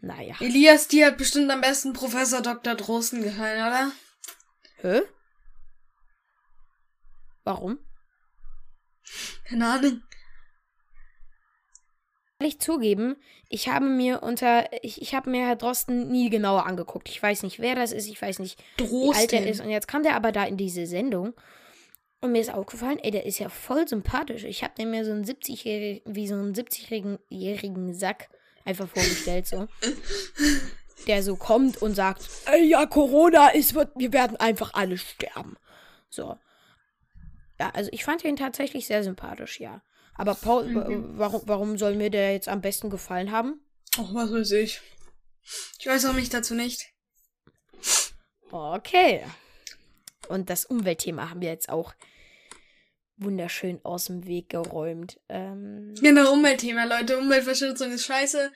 naja. 0.00 0.34
Elias, 0.40 0.88
die 0.88 1.04
hat 1.04 1.16
bestimmt 1.16 1.50
am 1.50 1.60
besten 1.60 1.92
Professor 1.92 2.42
Dr. 2.42 2.74
Drosten 2.74 3.22
gefallen, 3.22 3.60
oder? 3.60 3.92
Hä? 4.78 5.02
Warum? 7.44 7.78
Keine 9.44 9.66
Ahnung. 9.68 10.02
Ehrlich 12.42 12.58
zugeben, 12.58 13.16
ich 13.48 13.68
habe 13.68 13.86
mir 13.86 14.22
unter, 14.22 14.66
ich, 14.82 15.00
ich 15.00 15.14
habe 15.14 15.30
mir 15.30 15.46
Herr 15.46 15.56
Drosten 15.56 16.10
nie 16.10 16.28
genauer 16.28 16.66
angeguckt. 16.66 17.08
Ich 17.08 17.22
weiß 17.22 17.44
nicht, 17.44 17.60
wer 17.60 17.76
das 17.76 17.92
ist, 17.92 18.08
ich 18.08 18.20
weiß 18.20 18.40
nicht, 18.40 18.58
wie 18.78 19.14
alt 19.14 19.32
er 19.32 19.46
ist. 19.46 19.60
Und 19.60 19.70
jetzt 19.70 19.86
kam 19.86 20.02
der 20.02 20.16
aber 20.16 20.32
da 20.32 20.44
in 20.44 20.56
diese 20.56 20.86
Sendung 20.86 21.34
und 22.20 22.32
mir 22.32 22.40
ist 22.40 22.52
aufgefallen, 22.52 22.98
ey, 23.00 23.12
der 23.12 23.26
ist 23.26 23.38
ja 23.38 23.48
voll 23.48 23.86
sympathisch. 23.86 24.42
Ich 24.42 24.64
habe 24.64 24.74
den 24.76 24.90
mir 24.90 25.04
so 25.04 25.12
einen 25.12 25.24
70-jährigen, 25.24 26.02
wie 26.14 26.26
so 26.26 26.34
einen 26.34 26.52
70-jährigen 26.52 27.18
jährigen 27.28 27.94
Sack 27.94 28.28
einfach 28.64 28.88
vorgestellt, 28.88 29.46
so. 29.46 29.68
Der 31.08 31.24
so 31.24 31.34
kommt 31.34 31.82
und 31.82 31.96
sagt, 31.96 32.28
ey, 32.46 32.64
ja, 32.64 32.86
Corona 32.86 33.48
ist, 33.48 33.74
wird, 33.74 33.90
wir 33.96 34.12
werden 34.12 34.36
einfach 34.36 34.72
alle 34.74 34.96
sterben. 34.96 35.56
So. 36.10 36.38
Ja, 37.58 37.70
also 37.74 37.90
ich 37.92 38.04
fand 38.04 38.22
ihn 38.22 38.36
tatsächlich 38.36 38.86
sehr 38.86 39.02
sympathisch, 39.02 39.58
ja. 39.58 39.82
Aber 40.14 40.34
Paul, 40.34 40.64
Mhm. 40.66 41.18
warum, 41.18 41.42
warum 41.46 41.78
soll 41.78 41.94
mir 41.96 42.10
der 42.10 42.32
jetzt 42.32 42.48
am 42.48 42.60
besten 42.60 42.90
gefallen 42.90 43.30
haben? 43.32 43.60
Ach, 43.98 44.12
was 44.14 44.30
weiß 44.32 44.50
ich. 44.52 44.80
Ich 45.78 45.86
weiß 45.86 46.04
auch 46.06 46.12
mich 46.12 46.28
dazu 46.28 46.54
nicht. 46.54 46.86
Okay. 48.50 49.24
Und 50.28 50.50
das 50.50 50.64
Umweltthema 50.66 51.30
haben 51.30 51.40
wir 51.40 51.48
jetzt 51.48 51.68
auch 51.68 51.94
wunderschön 53.16 53.80
aus 53.84 54.06
dem 54.06 54.26
Weg 54.26 54.50
geräumt. 54.50 55.18
Ähm, 55.28 55.94
Genau, 56.00 56.32
Umweltthema, 56.32 56.84
Leute. 56.84 57.18
Umweltverschmutzung 57.18 57.90
ist 57.92 58.04
scheiße. 58.06 58.52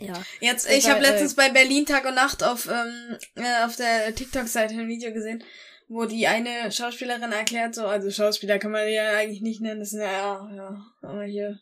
ja. 0.00 0.22
Jetzt, 0.40 0.68
ich 0.70 0.88
habe 0.88 1.00
weil, 1.00 1.06
äh, 1.06 1.10
letztens 1.10 1.34
bei 1.34 1.50
Berlin 1.50 1.84
Tag 1.86 2.04
und 2.06 2.14
Nacht 2.14 2.42
auf, 2.42 2.66
ähm, 2.68 3.18
äh, 3.34 3.64
auf 3.64 3.76
der 3.76 4.14
TikTok-Seite 4.14 4.74
ein 4.74 4.88
Video 4.88 5.12
gesehen, 5.12 5.42
wo 5.88 6.04
die 6.04 6.26
eine 6.26 6.70
Schauspielerin 6.70 7.32
erklärt, 7.32 7.74
so, 7.74 7.86
also 7.86 8.10
Schauspieler 8.10 8.58
kann 8.58 8.70
man 8.70 8.86
die 8.86 8.94
ja 8.94 9.16
eigentlich 9.16 9.40
nicht 9.40 9.60
nennen, 9.60 9.80
das 9.80 9.90
sind 9.90 10.02
ja, 10.02 10.10
ja, 10.10 10.54
ja, 10.54 10.86
aber 11.02 11.24
hier 11.24 11.58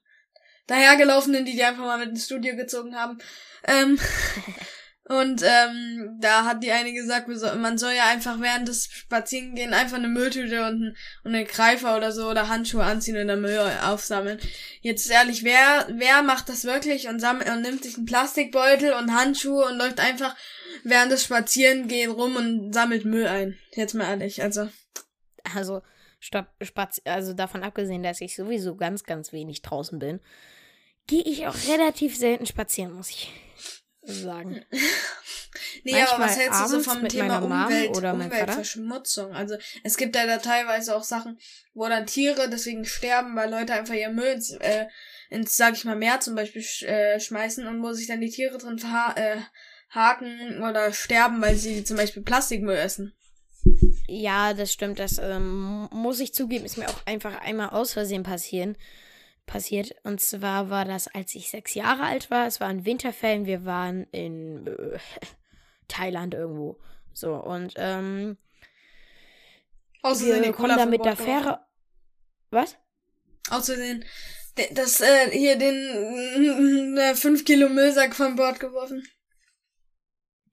dahergelaufenen, 0.67 1.45
die 1.45 1.53
die 1.53 1.65
einfach 1.65 1.85
mal 1.85 1.99
mit 1.99 2.11
ins 2.11 2.27
Studio 2.27 2.57
gezogen 2.57 2.97
haben. 2.97 3.19
Ähm, 3.67 3.99
und 5.09 5.41
ähm, 5.45 6.19
da 6.21 6.45
hat 6.45 6.65
die 6.65 6.73
eine 6.73 6.93
gesagt, 6.93 7.29
man 7.29 7.79
soll 7.79 7.93
ja 7.93 8.09
einfach 8.09 8.41
während 8.41 8.67
des 8.67 8.89
Spazierengehen 8.91 9.73
einfach 9.73 9.99
eine 9.99 10.09
Mülltüte 10.09 10.67
und, 10.67 10.83
ein, 10.83 10.97
und 11.23 11.33
eine 11.33 11.45
Greifer 11.45 11.97
oder 11.97 12.11
so 12.11 12.29
oder 12.29 12.49
Handschuhe 12.49 12.83
anziehen 12.83 13.17
und 13.17 13.29
dann 13.29 13.41
Müll 13.41 13.57
aufsammeln. 13.85 14.41
Jetzt 14.81 15.09
ehrlich, 15.09 15.45
wer, 15.45 15.87
wer 15.91 16.25
macht 16.25 16.49
das 16.49 16.65
wirklich 16.65 17.07
und, 17.07 17.21
sammelt, 17.21 17.49
und 17.49 17.63
nimmt 17.63 17.85
sich 17.85 17.97
einen 17.97 18.07
Plastikbeutel 18.07 18.95
und 18.95 19.15
Handschuhe 19.15 19.67
und 19.67 19.79
läuft 19.79 20.01
einfach 20.01 20.35
während 20.83 21.13
des 21.13 21.23
Spazierengehen 21.23 22.11
rum 22.11 22.35
und 22.35 22.73
sammelt 22.73 23.05
Müll 23.05 23.29
ein? 23.29 23.57
Jetzt 23.75 23.95
mal 23.95 24.09
ehrlich, 24.09 24.43
also. 24.43 24.69
Also, 25.55 25.83
stopp, 26.19 26.49
spaz 26.63 27.01
also 27.05 27.33
davon 27.33 27.63
abgesehen, 27.63 28.03
dass 28.03 28.21
ich 28.21 28.35
sowieso 28.35 28.75
ganz, 28.75 29.05
ganz 29.05 29.33
wenig 29.33 29.63
draußen 29.63 30.01
bin, 30.01 30.19
gehe 31.07 31.23
ich 31.23 31.47
auch 31.47 31.57
relativ 31.69 32.17
selten 32.17 32.47
spazieren, 32.47 32.93
muss 32.93 33.11
ich 33.11 33.31
sagen. 34.07 34.65
Nee, 35.85 35.95
aber 35.95 36.19
Manchmal 36.19 36.29
was 36.29 36.39
hältst 36.39 36.61
du 36.61 36.69
so 36.69 36.81
vom 36.81 37.09
Thema 37.09 37.39
Umwelt, 37.39 37.97
oder. 37.97 38.13
Umweltverschmutzung? 38.15 39.33
Also 39.33 39.57
es 39.85 39.97
gibt 39.97 40.17
ja 40.17 40.27
da 40.27 40.39
teilweise 40.39 40.95
auch 40.95 41.05
Sachen, 41.05 41.39
wo 41.75 41.87
dann 41.89 42.07
Tiere 42.07 42.51
deswegen 42.51 42.85
sterben, 42.85 43.37
weil 43.37 43.51
Leute 43.51 43.73
einfach 43.73 43.95
ihr 43.95 44.11
Müll 44.11 44.27
ins, 44.27 44.51
äh, 44.51 44.87
ins 45.31 45.57
sag 45.57 45.75
ich 45.75 45.85
mal, 45.85 45.97
Meer 45.97 46.21
zum 46.21 46.35
Beispiel 46.35 46.63
sch 46.63 46.83
äh, 46.83 47.21
schmeißen 47.21 47.67
und 47.67 47.83
wo 47.83 47.93
sich 47.93 48.07
dann 48.07 48.21
die 48.21 48.31
Tiere 48.31 48.59
drin 48.59 48.81
äh, 49.15 49.37
haken 49.91 50.63
oder 50.63 50.93
sterben, 50.93 51.41
weil 51.41 51.57
sie 51.57 51.85
zum 51.85 51.97
Beispiel 51.97 52.23
Plastikmüll 52.23 52.77
essen. 52.77 53.15
Ja, 54.07 54.55
das 54.55 54.73
stimmt. 54.73 54.99
Das 54.99 55.19
ähm, 55.19 55.89
muss 55.93 56.21
ich 56.21 56.35
zugeben, 56.35 56.65
ist 56.65 56.79
mir 56.79 56.89
auch 56.89 57.07
einfach 57.07 57.41
einmal 57.41 57.71
aus 57.71 57.93
Versehen 57.93 58.23
passieren, 58.23 58.77
passiert. 59.47 59.95
Und 60.03 60.21
zwar 60.21 60.71
war 60.71 60.85
das, 60.85 61.09
als 61.09 61.35
ich 61.35 61.51
sechs 61.51 61.75
Jahre 61.75 62.03
alt 62.03 62.31
war. 62.31 62.47
Es 62.47 62.61
war 62.61 62.69
ein 62.69 62.85
Winterferien. 62.85 63.47
Wir 63.47 63.65
waren 63.65 64.05
in 64.13 64.67
äh, 64.67 64.99
Thailand 65.89 66.35
irgendwo. 66.35 66.79
So, 67.13 67.35
und 67.35 67.75
ähm, 67.77 68.37
Außerdem 70.03 70.43
wir 70.45 70.53
kommen 70.53 70.77
da 70.77 70.87
mit 70.87 71.05
der 71.05 71.17
Fähre. 71.17 71.61
Was? 72.51 72.77
Außerdem 73.51 74.03
de- 74.59 74.75
das 74.75 75.01
äh, 75.01 75.31
hier 75.31 75.57
den 75.57 76.97
äh, 76.99 77.15
5 77.15 77.45
Kilo 77.45 77.69
Müllsack 77.69 78.15
von 78.15 78.37
Bord 78.37 78.61
geworfen. 78.61 79.07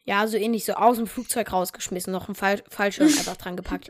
Ja, 0.05 0.27
so 0.27 0.35
ähnlich, 0.35 0.65
so 0.65 0.73
aus 0.73 0.97
dem 0.97 1.07
Flugzeug 1.07 1.53
rausgeschmissen, 1.53 2.11
noch 2.11 2.27
ein 2.27 2.35
Fall 2.35 2.61
Fallschirm 2.69 3.07
einfach 3.17 3.37
dran 3.37 3.55
gepackt. 3.55 3.89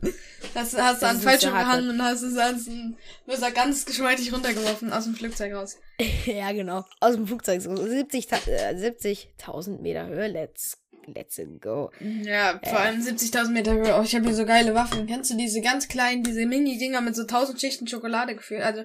Hast, 0.53 0.77
hast 0.77 0.77
Das 0.77 0.99
du 0.99 1.05
an 1.07 1.19
Fallschirm 1.21 1.53
gehangen 1.53 1.89
und 1.89 2.03
hast 2.03 2.21
es 2.21 2.37
als 2.37 2.67
ein 2.67 2.95
Müllsack 3.25 3.55
ganz 3.55 3.85
geschmeidig 3.85 4.31
runtergeworfen 4.31 4.93
aus 4.93 5.05
dem 5.05 5.15
Flugzeug 5.15 5.53
raus. 5.53 5.77
ja, 6.25 6.51
genau. 6.51 6.85
Aus 6.99 7.15
dem 7.15 7.25
Flugzeug, 7.25 7.61
so 7.61 7.75
70 7.75 8.27
Ta- 8.27 8.37
äh, 8.45 8.75
70.000 8.75 9.81
Meter 9.81 10.05
Höhe. 10.05 10.27
Let's, 10.27 10.77
let's 11.07 11.41
go. 11.59 11.89
Ja, 11.99 12.59
vor 12.63 12.79
allem 12.79 13.01
70.000 13.01 13.49
Meter 13.49 13.73
Höhe. 13.73 13.95
Oh, 13.97 14.03
ich 14.03 14.13
habe 14.13 14.25
hier 14.25 14.35
so 14.35 14.45
geile 14.45 14.75
Waffeln. 14.75 15.07
Kennst 15.07 15.31
du 15.31 15.35
diese 15.37 15.61
ganz 15.61 15.87
kleinen, 15.87 16.21
diese 16.21 16.45
Mini-Dinger 16.45 17.01
mit 17.01 17.15
so 17.15 17.23
1000 17.23 17.59
Schichten 17.59 17.87
Schokolade 17.87 18.35
gefüllt? 18.35 18.61
Also 18.61 18.83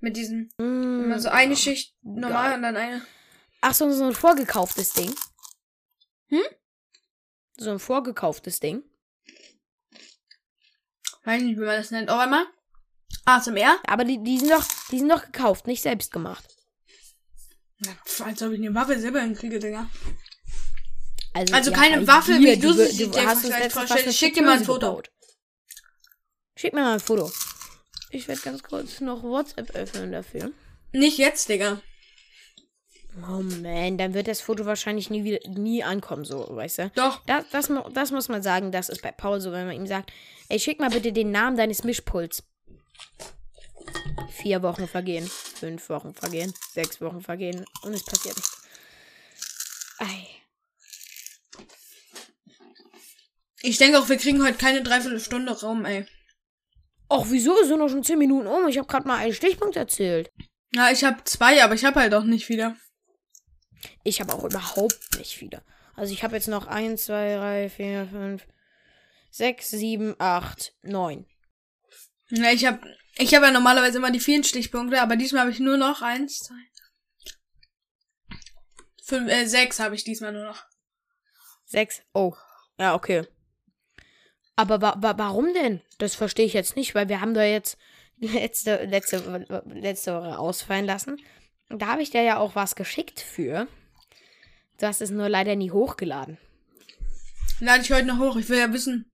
mit 0.00 0.16
diesen, 0.16 0.48
Mm, 0.56 1.04
immer 1.04 1.18
so 1.20 1.28
eine 1.28 1.56
Schicht 1.56 1.94
normal 2.02 2.48
geil. 2.48 2.56
und 2.56 2.62
dann 2.62 2.76
eine. 2.78 3.02
Ach 3.60 3.74
so, 3.74 3.90
so 3.90 4.04
ein 4.04 4.14
vorgekauftes 4.14 4.94
Ding. 4.94 5.12
Hm? 6.28 6.40
So 7.60 7.70
ein 7.70 7.78
vorgekauftes 7.78 8.58
Ding. 8.58 8.82
Weiß 11.24 11.42
nicht, 11.42 11.58
wie 11.58 11.64
man 11.64 11.76
das 11.76 11.90
nennt. 11.90 12.08
Oh, 12.08 12.14
warte 12.14 12.30
mal. 12.30 12.46
ASMR? 13.26 13.78
Aber 13.86 14.04
die, 14.04 14.22
die, 14.22 14.38
sind 14.38 14.50
doch, 14.50 14.64
die 14.90 14.98
sind 14.98 15.10
doch 15.10 15.22
gekauft, 15.26 15.66
nicht 15.66 15.82
selbst 15.82 16.10
gemacht. 16.10 16.42
Ja, 17.84 17.92
pf, 18.06 18.22
als 18.22 18.42
ob 18.42 18.52
ich 18.52 18.60
eine 18.60 18.74
Waffe 18.74 18.98
selber 18.98 19.20
hinkriege, 19.20 19.58
Digga. 19.58 19.90
Also, 21.34 21.52
Also 21.54 21.70
ja, 21.70 21.76
keine 21.76 21.96
also 21.96 22.06
Waffe, 22.06 22.38
wie 22.38 22.56
du 22.56 22.72
sie 22.72 22.96
dir 22.96 23.12
vielleicht 23.12 23.72
vorstellst. 23.72 24.18
schick 24.18 24.32
dir 24.32 24.42
mal 24.42 24.56
ein 24.56 24.64
Foto. 24.64 24.86
gebaut. 24.86 25.10
Schick 26.56 26.72
mir 26.72 26.80
mal 26.80 26.94
ein 26.94 27.00
Foto. 27.00 27.30
Ich 28.08 28.26
werde 28.26 28.40
ganz 28.40 28.62
kurz 28.62 29.00
noch 29.02 29.22
WhatsApp 29.22 29.74
öffnen 29.74 30.12
dafür. 30.12 30.50
Nicht 30.92 31.18
jetzt, 31.18 31.50
Digga. 31.50 31.82
Oh 33.16 33.42
man, 33.42 33.98
dann 33.98 34.14
wird 34.14 34.28
das 34.28 34.40
Foto 34.40 34.66
wahrscheinlich 34.66 35.10
nie 35.10 35.24
wieder 35.24 35.40
nie 35.48 35.82
ankommen, 35.82 36.24
so, 36.24 36.46
weißt 36.48 36.78
du? 36.78 36.90
Doch. 36.94 37.22
Das, 37.26 37.44
das, 37.50 37.70
das 37.92 38.12
muss 38.12 38.28
man 38.28 38.42
sagen, 38.42 38.72
das 38.72 38.88
ist 38.88 39.02
bei 39.02 39.10
Paul 39.12 39.40
so, 39.40 39.52
wenn 39.52 39.66
man 39.66 39.76
ihm 39.76 39.86
sagt, 39.86 40.12
ey, 40.48 40.58
schick 40.58 40.78
mal 40.78 40.90
bitte 40.90 41.12
den 41.12 41.30
Namen 41.30 41.56
deines 41.56 41.84
Mischpuls. 41.84 42.44
Vier 44.30 44.62
Wochen 44.62 44.86
vergehen, 44.86 45.26
fünf 45.28 45.88
Wochen 45.88 46.14
vergehen, 46.14 46.54
sechs 46.72 47.00
Wochen 47.00 47.20
vergehen 47.20 47.64
und 47.82 47.92
es 47.92 48.04
passiert 48.04 48.36
nichts. 48.36 48.62
Ei. 49.98 50.26
Ich 53.62 53.76
denke 53.76 53.98
auch, 53.98 54.08
wir 54.08 54.16
kriegen 54.16 54.42
heute 54.42 54.56
keine 54.56 54.82
Dreiviertelstunde 54.82 55.52
Raum, 55.60 55.84
ey. 55.84 56.06
Och, 57.10 57.26
wieso? 57.28 57.60
Es 57.60 57.68
sind 57.68 57.80
doch 57.80 57.88
schon 57.88 58.04
zehn 58.04 58.18
Minuten 58.18 58.46
um. 58.46 58.68
Ich 58.68 58.78
habe 58.78 58.86
gerade 58.86 59.06
mal 59.06 59.16
einen 59.16 59.34
Stichpunkt 59.34 59.76
erzählt. 59.76 60.30
Ja, 60.72 60.90
ich 60.90 61.02
habe 61.04 61.24
zwei, 61.24 61.62
aber 61.62 61.74
ich 61.74 61.84
habe 61.84 62.00
halt 62.00 62.14
auch 62.14 62.22
nicht 62.22 62.48
wieder. 62.48 62.76
Ich 64.02 64.20
habe 64.20 64.34
auch 64.34 64.44
überhaupt 64.44 65.18
nicht 65.18 65.36
viele. 65.36 65.62
Also 65.94 66.12
ich 66.12 66.22
habe 66.22 66.36
jetzt 66.36 66.48
noch 66.48 66.66
eins, 66.66 67.06
zwei, 67.06 67.36
drei, 67.36 67.68
vier, 67.68 68.08
fünf, 68.10 68.46
sechs, 69.30 69.70
sieben, 69.70 70.14
acht, 70.18 70.74
neun. 70.82 71.26
Ja, 72.30 72.52
ich 72.52 72.64
habe 72.64 72.80
ich 73.16 73.34
hab 73.34 73.42
ja 73.42 73.50
normalerweise 73.50 73.98
immer 73.98 74.10
die 74.10 74.20
vielen 74.20 74.44
Stichpunkte, 74.44 75.00
aber 75.00 75.16
diesmal 75.16 75.42
habe 75.42 75.50
ich 75.50 75.60
nur 75.60 75.76
noch 75.76 76.00
eins, 76.00 76.38
zwei, 76.38 76.54
fünf, 79.04 79.30
äh, 79.30 79.46
sechs 79.46 79.80
habe 79.80 79.94
ich 79.94 80.04
diesmal 80.04 80.32
nur 80.32 80.44
noch. 80.44 80.64
Sechs. 81.66 82.02
Oh. 82.14 82.34
Ja, 82.78 82.94
okay. 82.94 83.26
Aber 84.56 84.80
wa 84.80 84.94
wa 84.98 85.14
warum 85.18 85.52
denn? 85.52 85.82
Das 85.98 86.14
verstehe 86.14 86.46
ich 86.46 86.54
jetzt 86.54 86.76
nicht, 86.76 86.94
weil 86.94 87.08
wir 87.08 87.20
haben 87.20 87.34
da 87.34 87.44
jetzt 87.44 87.76
letzte, 88.18 88.84
letzte, 88.84 89.18
letzte 89.66 90.14
Woche 90.14 90.38
ausfallen 90.38 90.86
lassen. 90.86 91.20
Da 91.70 91.86
habe 91.86 92.02
ich 92.02 92.10
dir 92.10 92.22
ja 92.22 92.38
auch 92.38 92.54
was 92.54 92.74
geschickt 92.74 93.20
für. 93.20 93.66
Du 94.78 94.86
hast 94.86 95.00
es 95.00 95.10
nur 95.10 95.28
leider 95.28 95.56
nie 95.56 95.70
hochgeladen. 95.70 96.38
Lade 97.60 97.82
ich 97.82 97.92
heute 97.92 98.06
noch 98.06 98.18
hoch. 98.18 98.36
Ich 98.36 98.48
will 98.48 98.58
ja 98.58 98.72
wissen. 98.72 99.10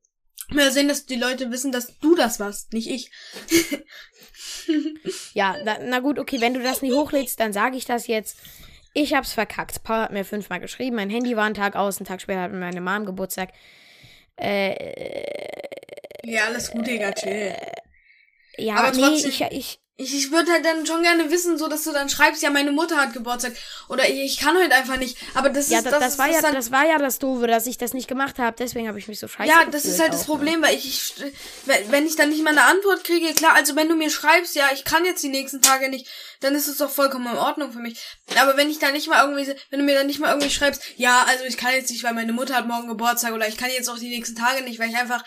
Ja 0.52 0.70
sehen, 0.70 0.86
dass 0.88 1.06
die 1.06 1.16
Leute 1.16 1.50
wissen, 1.50 1.72
dass 1.72 1.98
du 1.98 2.14
das 2.14 2.38
warst, 2.40 2.72
nicht 2.72 2.88
ich. 2.90 3.10
Ja, 5.34 5.56
na, 5.64 5.76
na 5.80 6.00
gut, 6.00 6.18
okay, 6.18 6.40
wenn 6.40 6.54
du 6.54 6.60
das 6.62 6.82
nie 6.82 6.92
hochlädst, 6.92 7.38
dann 7.38 7.52
sage 7.52 7.76
ich 7.76 7.84
das 7.84 8.08
jetzt. 8.08 8.38
Ich 8.94 9.14
hab's 9.14 9.32
verkackt. 9.32 9.82
Paul 9.84 9.98
hat 9.98 10.12
mir 10.12 10.24
fünfmal 10.24 10.58
geschrieben, 10.58 10.96
mein 10.96 11.10
Handy 11.10 11.36
war 11.36 11.44
einen 11.44 11.54
Tag 11.54 11.76
aus, 11.76 11.98
einen 11.98 12.06
Tag 12.06 12.20
später 12.20 12.40
hat 12.40 12.52
meine 12.52 12.80
Mom 12.80 13.06
Geburtstag. 13.06 13.50
Äh, 14.36 15.62
Ja, 16.24 16.46
alles 16.46 16.70
gut, 16.72 16.86
Digga, 16.86 17.12
chill. 17.12 17.54
ja, 18.58 18.74
Aber 18.76 18.90
nee, 18.90 19.02
trotzdem- 19.02 19.30
ich, 19.30 19.40
ich, 19.52 19.80
Ich, 19.98 20.14
ich 20.14 20.30
würde 20.30 20.52
halt 20.52 20.62
dann 20.62 20.84
schon 20.84 21.02
gerne 21.02 21.30
wissen, 21.30 21.56
so 21.56 21.68
dass 21.68 21.84
du 21.84 21.90
dann 21.90 22.10
schreibst, 22.10 22.42
ja, 22.42 22.50
meine 22.50 22.70
Mutter 22.70 22.98
hat 22.98 23.14
Geburtstag. 23.14 23.54
Oder 23.88 24.06
ich, 24.06 24.18
ich 24.20 24.38
kann 24.38 24.54
heute 24.54 24.74
einfach 24.74 24.98
nicht. 24.98 25.16
Aber 25.32 25.48
das 25.48 25.70
ja, 25.70 25.78
ist 25.78 25.86
das, 25.86 25.92
das, 25.92 26.00
das, 26.00 26.12
ist, 26.12 26.18
war 26.18 26.28
ja, 26.28 26.42
dann, 26.42 26.54
das 26.54 26.70
war 26.70 26.86
ja 26.86 26.98
das 26.98 27.18
Doofe, 27.18 27.46
dass 27.46 27.66
ich 27.66 27.78
das 27.78 27.94
nicht 27.94 28.06
gemacht 28.06 28.38
habe. 28.38 28.54
Deswegen 28.58 28.88
habe 28.88 28.98
ich 28.98 29.08
mich 29.08 29.18
so 29.18 29.26
scheiße 29.26 29.48
Ja, 29.50 29.64
das 29.64 29.86
ist 29.86 29.98
halt 29.98 30.12
das 30.12 30.24
auch, 30.24 30.28
ne? 30.28 30.34
Problem, 30.34 30.62
weil 30.62 30.74
ich, 30.74 30.86
ich 30.86 31.14
wenn 31.64 31.90
wenn 31.90 32.06
ich 32.06 32.14
dann 32.14 32.28
nicht 32.28 32.44
mal 32.44 32.50
eine 32.50 32.64
Antwort 32.64 33.04
kriege, 33.04 33.32
klar, 33.32 33.54
also 33.54 33.74
wenn 33.74 33.88
du 33.88 33.96
mir 33.96 34.10
schreibst, 34.10 34.54
ja, 34.54 34.68
ich 34.74 34.84
kann 34.84 35.06
jetzt 35.06 35.22
die 35.22 35.30
nächsten 35.30 35.62
Tage 35.62 35.88
nicht, 35.88 36.06
dann 36.40 36.54
ist 36.54 36.68
es 36.68 36.76
doch 36.76 36.90
vollkommen 36.90 37.32
in 37.32 37.38
Ordnung 37.38 37.72
für 37.72 37.78
mich. 37.78 37.98
Aber 38.38 38.58
wenn 38.58 38.68
ich 38.68 38.78
dann 38.78 38.92
nicht 38.92 39.08
mal 39.08 39.26
irgendwie, 39.26 39.54
wenn 39.70 39.78
du 39.78 39.84
mir 39.86 39.94
dann 39.94 40.06
nicht 40.06 40.20
mal 40.20 40.28
irgendwie 40.28 40.50
schreibst, 40.50 40.82
ja, 40.96 41.24
also 41.26 41.44
ich 41.44 41.56
kann 41.56 41.72
jetzt 41.72 41.90
nicht, 41.90 42.04
weil 42.04 42.12
meine 42.12 42.34
Mutter 42.34 42.54
hat 42.54 42.66
morgen 42.66 42.88
Geburtstag 42.88 43.32
oder 43.32 43.48
ich 43.48 43.56
kann 43.56 43.70
jetzt 43.70 43.88
auch 43.88 43.98
die 43.98 44.10
nächsten 44.10 44.36
Tage 44.36 44.62
nicht, 44.62 44.78
weil 44.78 44.90
ich 44.90 44.96
einfach 44.96 45.24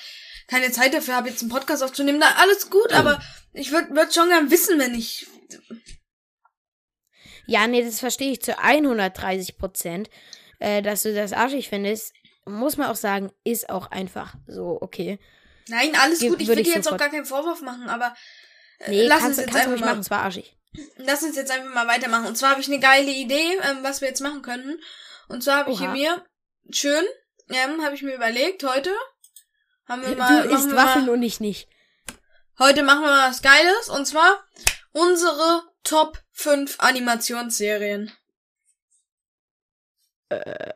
keine 0.50 0.72
Zeit 0.72 0.94
dafür 0.94 1.16
habe, 1.16 1.30
jetzt 1.30 1.42
einen 1.42 1.52
Podcast 1.52 1.84
aufzunehmen, 1.84 2.20
dann 2.20 2.34
alles 2.38 2.70
gut, 2.70 2.92
aber 2.94 3.22
ich 3.54 3.72
würde 3.72 3.94
würd 3.96 4.14
schon 4.14 4.30
gern 4.30 4.50
wissen, 4.52 4.80
wenn 4.80 4.94
ich, 4.96 5.28
Ja, 7.46 7.68
nee, 7.68 7.84
das 7.84 8.00
verstehe 8.00 8.32
ich 8.32 8.42
zu 8.42 8.58
130 8.60 9.58
Prozent. 9.58 10.10
Äh, 10.62 10.82
dass 10.82 11.04
du 11.04 11.14
das 11.14 11.32
arschig 11.32 11.70
findest, 11.70 12.14
muss 12.46 12.76
man 12.76 12.88
auch 12.88 12.96
sagen, 12.98 13.32
ist 13.46 13.70
auch 13.70 13.92
einfach 13.92 14.34
so 14.46 14.78
okay. 14.82 15.18
nein, 15.70 15.96
alles 15.96 16.20
Ge- 16.20 16.30
gut, 16.30 16.42
ich 16.42 16.50
würde 16.50 16.64
dir 16.64 16.74
jetzt 16.74 16.92
auch 16.92 16.98
gar 16.98 17.10
keinen 17.10 17.26
Vorwurf 17.26 17.62
machen, 17.62 17.88
aber 17.88 18.14
äh, 18.80 18.92
Nee, 18.92 19.08
lass 19.08 19.20
kannst, 19.20 19.38
uns 19.40 19.46
jetzt 19.46 19.54
kannst 19.54 19.68
einfach 19.68 19.80
mal 19.80 19.86
machen, 19.92 20.02
es 20.02 20.12
war 20.12 20.24
arschig. 20.24 20.58
Lass 20.98 21.24
uns 21.24 21.38
jetzt 21.38 21.50
einfach 21.52 21.74
mal 21.74 21.88
weitermachen. 21.88 22.28
Und 22.28 22.38
zwar 22.38 22.52
habe 22.52 22.62
ich 22.62 22.68
eine 22.68 22.80
geile 22.80 23.10
Idee, 23.10 23.54
ähm, 23.70 23.78
was 23.84 24.02
wir 24.02 24.10
jetzt 24.10 24.20
machen 24.20 24.42
könnten. 24.42 24.80
Und 25.30 25.44
zwar 25.44 25.60
habe 25.60 25.72
ich 25.72 25.80
hier 25.80 25.90
mir 25.92 26.26
schön, 26.72 27.06
ähm, 27.50 27.82
habe 27.84 27.96
ich 27.96 28.04
mir 28.04 28.14
überlegt, 28.16 28.64
heute 28.66 28.92
haben 29.90 30.06
wir 30.06 30.16
mal, 30.16 30.44
Du 30.48 30.54
isst 30.56 30.74
Waffeln 30.76 31.08
mal, 31.08 31.14
und 31.14 31.24
ich 31.24 31.40
nicht. 31.40 31.68
heute 32.60 32.84
machen 32.84 33.02
wir 33.02 33.08
mal 33.10 33.30
was 33.30 33.42
Geiles. 33.42 33.90
Und 33.90 34.06
zwar 34.06 34.44
unsere 34.92 35.64
Top 35.84 36.22
5 36.32 36.76
Animationsserien. 36.80 38.12
Äh, 40.30 40.74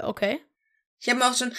okay. 0.00 0.40
Ich 1.00 1.08
habe 1.08 1.18
mir 1.18 1.30
auch 1.30 1.36
schon, 1.36 1.54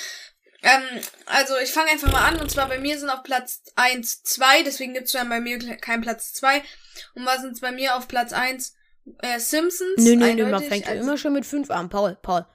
ähm, 0.62 0.84
also 1.26 1.58
ich 1.58 1.72
fange 1.72 1.92
einfach 1.92 2.12
mal 2.12 2.26
an. 2.28 2.40
Und 2.40 2.50
zwar 2.52 2.68
bei 2.68 2.78
mir 2.80 2.98
sind 3.00 3.10
auf 3.10 3.24
Platz 3.24 3.62
1 3.76 4.24
zwei, 4.24 4.64
deswegen 4.64 4.94
gibt's 4.94 5.12
dann 5.12 5.30
bei 5.30 5.40
mir 5.40 5.60
keinen 5.78 6.02
Platz 6.02 6.34
2. 6.34 6.64
Und 7.16 7.26
was 7.26 7.42
sind 7.42 7.60
bei 7.62 7.72
mir 7.72 7.96
auf 7.96 8.08
Platz 8.08 8.34
1? 8.34 8.76
Äh, 9.20 9.40
Simpsons. 9.40 9.98
Nö, 9.98 10.16
nö, 10.16 10.34
nö, 10.34 10.46
man 10.48 10.64
fängt 10.64 10.88
Also- 10.88 11.04
immer 11.04 11.18
schon 11.18 11.34
mit 11.34 11.46
fünf 11.46 11.70
an. 11.70 11.90
Paul, 11.90 12.16
Paul. 12.22 12.46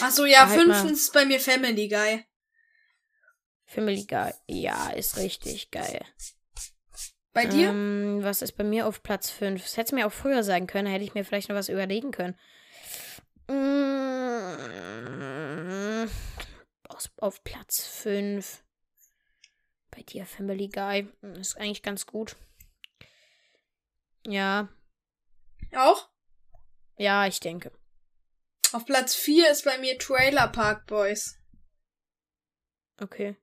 Ach 0.00 0.10
so, 0.10 0.24
ja, 0.24 0.46
Halt 0.48 0.66
mal. 0.66 0.74
fünftens 0.74 1.02
ist 1.02 1.12
bei 1.12 1.24
mir 1.26 1.38
Family 1.40 1.88
Guy. 1.88 2.24
Family 3.72 4.04
Guy. 4.04 4.32
Ja, 4.48 4.90
ist 4.90 5.16
richtig 5.16 5.70
geil. 5.70 6.04
Bei 7.32 7.46
dir? 7.46 7.70
Ähm, 7.70 8.18
was 8.22 8.42
ist 8.42 8.52
bei 8.52 8.64
mir 8.64 8.86
auf 8.86 9.02
Platz 9.02 9.30
5? 9.30 9.62
Das 9.62 9.78
hätte 9.78 9.94
mir 9.94 10.06
auch 10.06 10.12
früher 10.12 10.44
sagen 10.44 10.66
können, 10.66 10.92
hätte 10.92 11.04
ich 11.04 11.14
mir 11.14 11.24
vielleicht 11.24 11.48
noch 11.48 11.56
was 11.56 11.70
überlegen 11.70 12.10
können. 12.10 12.38
Mm, 13.48 14.52
Aus, 16.88 17.10
auf 17.16 17.42
Platz 17.44 17.86
5. 17.86 18.62
Bei 19.90 20.02
dir 20.02 20.26
Family 20.26 20.68
Guy. 20.68 21.08
Ist 21.38 21.56
eigentlich 21.56 21.82
ganz 21.82 22.04
gut. 22.06 22.36
Ja, 24.26 24.68
Auch? 25.74 26.08
ja, 26.96 27.26
ich 27.26 27.40
denke. 27.40 27.72
Auf 28.72 28.86
Platz 28.86 29.14
4 29.14 29.50
ist 29.50 29.64
bei 29.64 29.78
mir 29.78 29.98
Trailer 29.98 30.48
Park 30.48 30.86
Boys. 30.86 31.38
Okay. 33.00 33.36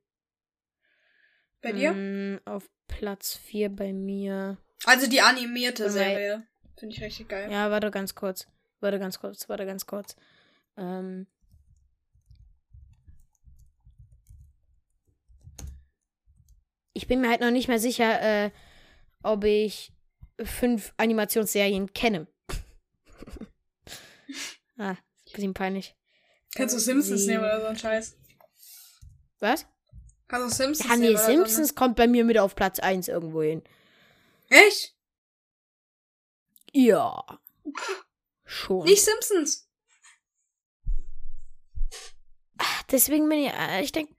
Bei 1.62 1.72
dir? 1.74 1.92
Mm, 1.94 2.40
auf 2.46 2.70
Platz 2.88 3.36
4 3.36 3.70
bei 3.70 3.94
mir. 3.94 4.58
Also 4.86 5.08
die 5.08 5.22
animierte 5.22 5.84
Bei- 5.86 5.90
Serie. 5.90 6.48
Finde 6.78 6.96
ich 6.96 7.04
richtig 7.04 7.28
geil. 7.28 7.52
Ja, 7.52 7.70
warte 7.72 7.92
ganz 7.92 8.16
kurz. 8.16 8.48
Warte 8.80 9.00
ganz 9.00 9.20
kurz, 9.20 9.50
warte 9.50 9.66
ganz 9.66 9.86
kurz. 9.86 10.16
Ähm. 10.78 11.28
Ich 16.94 17.08
bin 17.08 17.22
mir 17.22 17.30
halt 17.30 17.42
noch 17.42 17.52
nicht 17.52 17.68
mehr 17.68 17.80
sicher, 17.80 18.22
äh, 18.22 18.52
ob 19.24 19.44
ich 19.44 19.94
fünf 20.42 20.94
Animationsserien 20.98 21.94
kenne. 21.94 22.28
ah, 24.78 24.96
bisschen 25.26 25.54
peinlich. 25.54 25.96
Kannst 26.56 26.76
du 26.76 26.80
Simpsons 26.80 27.26
nehmen 27.26 27.44
oder 27.44 27.62
so 27.62 27.68
ein 27.68 27.78
Scheiß? 27.78 28.18
Was? 29.40 29.66
Du 30.30 30.48
Simpsons 30.50 30.88
Ja, 30.90 30.96
nee, 30.96 31.10
oder 31.12 31.20
Simpsons 31.26 31.76
kommt 31.76 31.96
bei 31.96 32.08
mir 32.08 32.24
mit 32.24 32.38
auf 32.38 32.56
Platz 32.56 32.80
1 32.80 33.08
irgendwo 33.08 33.42
hin. 33.42 33.64
Echt? 34.50 34.96
Ja. 36.72 37.24
Schon. 38.46 38.86
Nicht 38.86 39.04
Simpsons. 39.04 39.68
Deswegen 42.92 43.30
bin 43.30 43.40
ich, 43.40 43.52
äh, 43.54 43.82
ich 43.84 43.92
denke. 43.92 44.14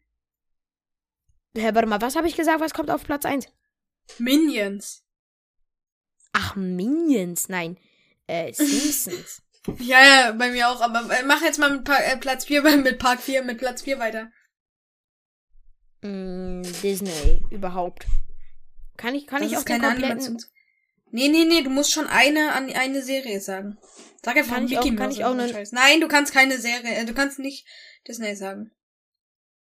Hä, 1.56 1.70
warte 1.74 1.86
mal, 1.88 2.00
was 2.00 2.14
habe 2.16 2.28
ich 2.28 2.36
gesagt? 2.36 2.60
Was 2.60 2.74
kommt 2.74 2.90
auf 2.90 3.02
Platz 3.04 3.24
1? 3.24 3.46
Minions. 4.18 5.02
Ach, 6.32 6.54
Minions, 6.56 7.48
nein. 7.48 7.76
Äh, 8.26 8.52
Simpsons. 8.52 9.42
Ja, 9.78 10.02
ja, 10.02 10.32
bei 10.32 10.50
mir 10.50 10.68
auch, 10.70 10.80
aber 10.80 11.02
mach 11.26 11.42
jetzt 11.42 11.58
mal 11.58 11.70
mit 11.70 11.84
pa 11.84 11.96
äh, 11.98 12.16
Platz 12.16 12.44
4 12.46 12.62
bei- 12.62 12.76
mit 12.78 12.98
Park 12.98 13.20
4, 13.20 13.42
mit 13.42 13.58
Platz 13.58 13.82
4 13.82 13.98
weiter. 13.98 14.32
Mm, 16.02 16.62
Disney, 16.82 17.42
überhaupt. 17.50 18.06
Kann 18.96 19.14
ich, 19.14 19.26
kann 19.26 19.42
Das 19.42 19.50
ich 19.52 19.58
auch 19.58 19.64
keine 19.64 19.86
kompletten. 19.88 20.18
Animations- 20.20 20.50
Nee, 21.12 21.26
nee, 21.28 21.44
nee, 21.44 21.62
du 21.62 21.70
musst 21.70 21.90
schon 21.92 22.06
eine 22.06 22.52
an 22.52 22.70
eine 22.72 23.02
Serie 23.02 23.40
sagen. 23.40 23.78
Sag 24.22 24.36
einfach 24.36 24.54
Kann 24.54 24.66
ich 24.66 24.70
Mickey 24.76 24.92
auch- 24.92 24.96
kann 24.96 25.10
ich 25.10 25.24
auch 25.24 25.30
so 25.30 25.34
ne- 25.34 25.48
Scheiß. 25.48 25.72
Nein, 25.72 26.00
du 26.00 26.06
kannst 26.06 26.32
keine 26.32 26.58
Serie, 26.58 26.94
äh, 26.94 27.04
du 27.04 27.14
kannst 27.14 27.40
nicht 27.40 27.66
Disney 28.06 28.36
sagen. 28.36 28.70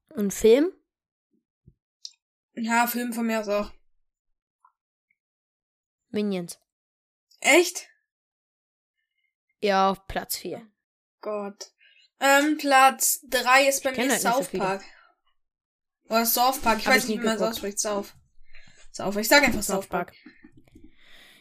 Und 0.10 0.34
Film? 0.34 0.72
Ja, 2.54 2.88
Film 2.88 3.12
von 3.12 3.26
mir 3.28 3.42
aus 3.42 3.50
auch. 3.50 3.74
Minions. 6.10 6.58
Echt? 7.42 7.90
Ja, 9.60 9.90
auf 9.90 10.08
Platz 10.08 10.38
4. 10.38 10.66
Gott. 11.22 11.72
Ähm, 12.22 12.58
Platz 12.58 13.20
3 13.28 13.68
ist 13.68 13.84
bei 13.84 13.92
mir 13.92 14.10
halt 14.10 14.22
so 14.22 14.30
South. 14.30 14.52
Park. 14.52 14.84
Oder 16.10 16.26
South 16.26 16.60
Park, 16.62 16.80
ich 16.80 16.88
Hab 16.88 16.94
weiß 16.96 17.04
ich 17.04 17.10
nicht, 17.10 17.22
wie 17.22 17.26
man 17.26 17.36
es 17.36 17.42
ausspricht. 17.42 17.80
South. 17.80 18.14
South. 18.94 19.16
Ich 19.18 19.28
sag 19.28 19.44
einfach 19.44 19.64
South 19.64 19.88
Park. 19.88 20.14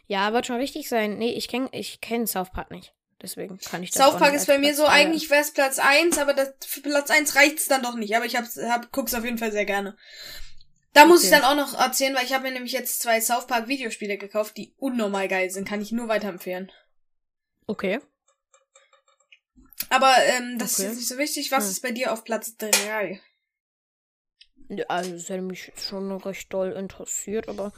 Ja, 0.06 0.33
wird 0.33 0.47
schon 0.47 0.56
richtig 0.56 0.88
sein. 0.88 1.18
Nee, 1.18 1.33
ich 1.33 1.49
kenne 1.49 1.68
ich 1.73 2.00
kenn 2.00 2.26
South 2.26 2.50
Park 2.52 2.71
nicht. 2.71 2.94
Deswegen 3.23 3.59
kann 3.59 3.83
ich 3.83 3.90
das 3.90 4.02
South 4.02 4.18
Park 4.18 4.35
ist 4.35 4.47
bei 4.47 4.59
mir 4.59 4.75
Platz 4.75 4.76
so, 4.76 4.87
eigentlich 4.87 5.30
wäre 5.30 5.40
es 5.40 5.52
Platz 5.52 5.78
1, 5.78 6.18
aber 6.18 6.35
das, 6.35 6.52
für 6.66 6.83
Platz 6.83 7.11
1 7.11 7.37
reicht's 7.37 7.68
dann 7.68 7.83
doch 7.83 7.94
nicht. 7.94 8.14
Aber 8.16 8.26
ich 8.26 8.37
hab's, 8.37 8.56
hab, 8.59 8.92
guck's 8.92 9.14
auf 9.14 9.25
jeden 9.25 9.38
Fall 9.38 9.50
sehr 9.52 9.64
gerne. 9.64 9.97
Da 10.92 11.06
muss 11.06 11.23
ich 11.25 11.30
Okay. 11.33 11.40
dann 11.40 11.59
auch 11.59 11.73
noch 11.73 11.78
erzählen, 11.80 12.14
weil 12.14 12.25
ich 12.25 12.35
habe 12.35 12.42
mir 12.44 12.52
nämlich 12.52 12.73
jetzt 12.73 13.00
zwei 13.00 13.21
South 13.21 13.47
Park 13.47 13.66
Videospiele 13.68 14.18
gekauft, 14.18 14.56
die 14.59 14.75
unnormal 14.76 15.28
geil 15.28 15.49
sind. 15.50 15.66
Kann 15.66 15.80
ich 15.80 15.90
nur 15.90 16.09
weiterempfehlen. 16.09 16.71
Okay. 17.66 17.99
Aber 19.88 20.14
ähm, 20.37 20.59
das 20.59 20.73
ist 20.73 20.80
Okay. 20.80 20.88
jetzt 20.88 20.97
nicht 20.99 21.09
so 21.09 21.18
wichtig. 21.18 21.50
Was 21.50 21.64
Hm. 21.64 21.71
ist 21.71 21.80
bei 21.80 21.92
dir 21.92 22.12
auf 22.12 22.25
Platz 22.25 22.56
3? 22.59 23.21
Also, 24.88 25.12
das 25.12 25.29
hätte 25.29 25.42
mich 25.42 25.72
schon 25.77 26.11
recht 26.12 26.53
doll 26.53 26.72
interessiert, 26.72 27.48
aber 27.48 27.72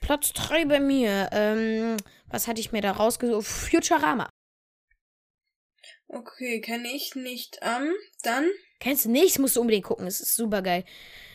Platz 0.00 0.32
3 0.32 0.64
bei 0.66 0.80
mir. 0.80 1.28
Ähm, 1.32 1.96
was 2.28 2.46
hatte 2.46 2.60
ich 2.60 2.72
mir 2.72 2.82
da 2.82 2.92
rausgesucht? 2.92 3.46
Futurama. 3.46 4.28
Okay, 6.08 6.60
kenne 6.60 6.88
ich 6.88 7.14
nicht. 7.14 7.58
Ähm, 7.62 7.92
dann? 8.22 8.48
Kennst 8.80 9.06
du 9.06 9.10
nicht? 9.10 9.38
Musst 9.38 9.56
du 9.56 9.60
unbedingt 9.60 9.84
gucken. 9.84 10.06
Es 10.06 10.20
ist 10.20 10.36
super 10.36 10.62
geil. 10.62 10.84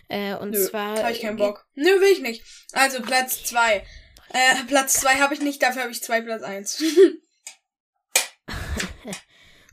Äh, 0.08 0.36
und 0.36 0.52
Nö, 0.52 0.66
zwar. 0.66 0.98
Habe 1.02 1.12
ich 1.12 1.22
keinen 1.22 1.38
Bock. 1.38 1.68
Nö, 1.74 1.86
will 1.86 2.12
ich 2.14 2.22
nicht. 2.22 2.44
Also 2.74 3.02
Platz 3.02 3.44
2. 3.46 3.86
Äh, 4.32 4.64
Platz 4.68 4.94
2 5.02 5.16
habe 5.16 5.34
ich 5.34 5.42
nicht, 5.42 5.62
dafür 5.62 5.84
habe 5.84 5.92
ich 5.92 6.04
zwei 6.04 6.22
Platz 6.22 6.44
1. 6.44 6.84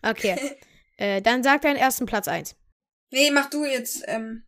Okay. 0.02 0.56
äh, 0.98 1.20
dann 1.20 1.42
sag 1.42 1.62
deinen 1.62 1.76
ersten 1.76 2.06
Platz 2.06 2.28
1. 2.28 2.54
nee, 3.10 3.30
mach 3.32 3.50
du 3.50 3.64
jetzt, 3.64 4.04
ähm. 4.06 4.45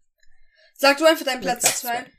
Sag 0.81 0.97
du 0.99 1.05
einfach 1.07 1.25
deinen 1.25 1.41
Platz 1.41 1.63
Platz 1.63 1.81
2. 1.81 1.89
zwei. 1.89 2.13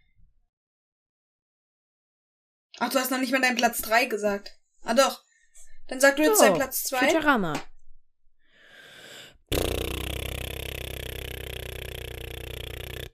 Ach, 2.79 2.89
du 2.89 2.99
hast 2.99 3.09
noch 3.09 3.17
nicht 3.19 3.31
mal 3.31 3.39
deinen 3.41 3.55
Platz 3.55 3.81
3 3.81 4.05
gesagt. 4.05 4.57
Ah 4.83 4.93
doch. 4.93 5.23
Dann 5.87 5.99
sag 6.01 6.17
du 6.17 6.23
jetzt 6.23 6.41
deinen 6.41 6.55
Platz 6.55 6.83
2. 6.83 7.07
Futurama. 7.07 7.53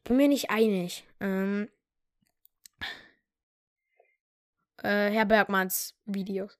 Bin 0.03 0.17
mir 0.17 0.27
nicht 0.27 0.49
einig. 0.51 1.03
Ähm, 1.19 1.69
äh, 4.83 5.09
Herr 5.09 5.25
Bergmanns 5.25 5.95
Videos. 6.05 6.59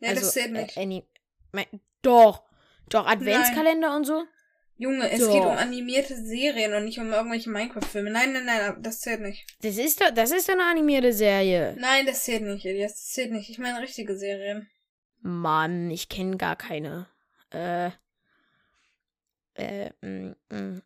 Ja, 0.00 0.14
das 0.14 0.32
zählt 0.32 0.52
nicht. 0.52 0.76
Äh, 0.76 0.80
Ani- 0.82 1.08
mein- 1.52 1.80
doch. 2.02 2.42
Doch, 2.90 3.06
Adventskalender 3.06 3.94
und 3.96 4.04
so. 4.04 4.24
Junge, 4.80 5.10
es 5.10 5.18
doch. 5.20 5.32
geht 5.32 5.42
um 5.42 5.56
animierte 5.56 6.14
Serien 6.16 6.72
und 6.72 6.84
nicht 6.84 7.00
um 7.00 7.12
irgendwelche 7.12 7.50
Minecraft-Filme. 7.50 8.10
Nein, 8.10 8.32
nein, 8.32 8.44
nein, 8.46 8.80
das 8.80 9.00
zählt 9.00 9.20
nicht. 9.20 9.44
Das 9.60 9.76
ist 9.76 10.00
doch, 10.00 10.12
das 10.14 10.30
ist 10.30 10.48
doch 10.48 10.54
eine 10.54 10.66
animierte 10.70 11.12
Serie. 11.12 11.74
Nein, 11.80 12.06
das 12.06 12.22
zählt 12.22 12.42
nicht, 12.42 12.64
Elias. 12.64 12.92
Das 12.92 13.08
zählt 13.08 13.32
nicht. 13.32 13.50
Ich 13.50 13.58
meine 13.58 13.80
richtige 13.80 14.16
Serien. 14.16 14.70
Mann, 15.20 15.90
ich 15.90 16.08
kenne 16.08 16.36
gar 16.36 16.54
keine. 16.54 17.08
Äh. 17.50 17.90
Äh, 19.54 19.90
mm, 20.00 20.36
mm, 20.48 20.82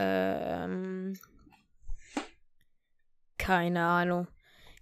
ähm. 0.00 1.20
Keine 3.38 3.84
Ahnung. 3.84 4.26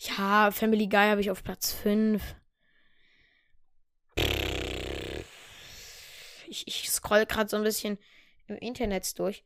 Ja, 0.00 0.50
Family 0.50 0.86
Guy 0.86 1.08
habe 1.10 1.20
ich 1.20 1.30
auf 1.30 1.44
Platz 1.44 1.74
5. 1.74 2.22
Ich, 6.48 6.66
ich 6.66 6.90
scroll 6.90 7.26
gerade 7.26 7.50
so 7.50 7.58
ein 7.58 7.64
bisschen 7.64 7.98
im 8.48 8.56
Internet 8.56 9.18
durch. 9.18 9.44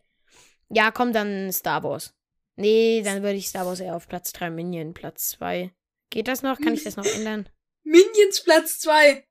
Ja, 0.68 0.90
komm, 0.90 1.12
dann 1.12 1.52
Star 1.52 1.82
Wars. 1.82 2.14
Nee, 2.56 3.02
dann 3.04 3.22
würde 3.22 3.36
ich 3.36 3.48
Star 3.48 3.66
Wars 3.66 3.80
eher 3.80 3.96
auf 3.96 4.08
Platz 4.08 4.32
3, 4.32 4.50
Minion 4.50 4.94
Platz 4.94 5.30
2. 5.30 5.72
Geht 6.10 6.28
das 6.28 6.42
noch? 6.42 6.58
Kann 6.58 6.74
ich 6.74 6.84
das 6.84 6.96
noch 6.96 7.06
ändern? 7.06 7.48
Minions 7.82 8.42
Platz 8.42 8.78
2. 8.80 9.24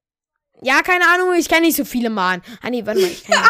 Ja, 0.61 0.81
keine 0.81 1.07
Ahnung, 1.07 1.33
ich 1.37 1.47
kenne 1.47 1.67
nicht 1.67 1.77
so 1.77 1.85
viele 1.85 2.09
Mann. 2.09 2.41
Ah, 2.61 2.69
nee, 2.69 2.85
warte 2.85 3.01
mal, 3.01 3.07
ich 3.07 3.23
kann. 3.23 3.45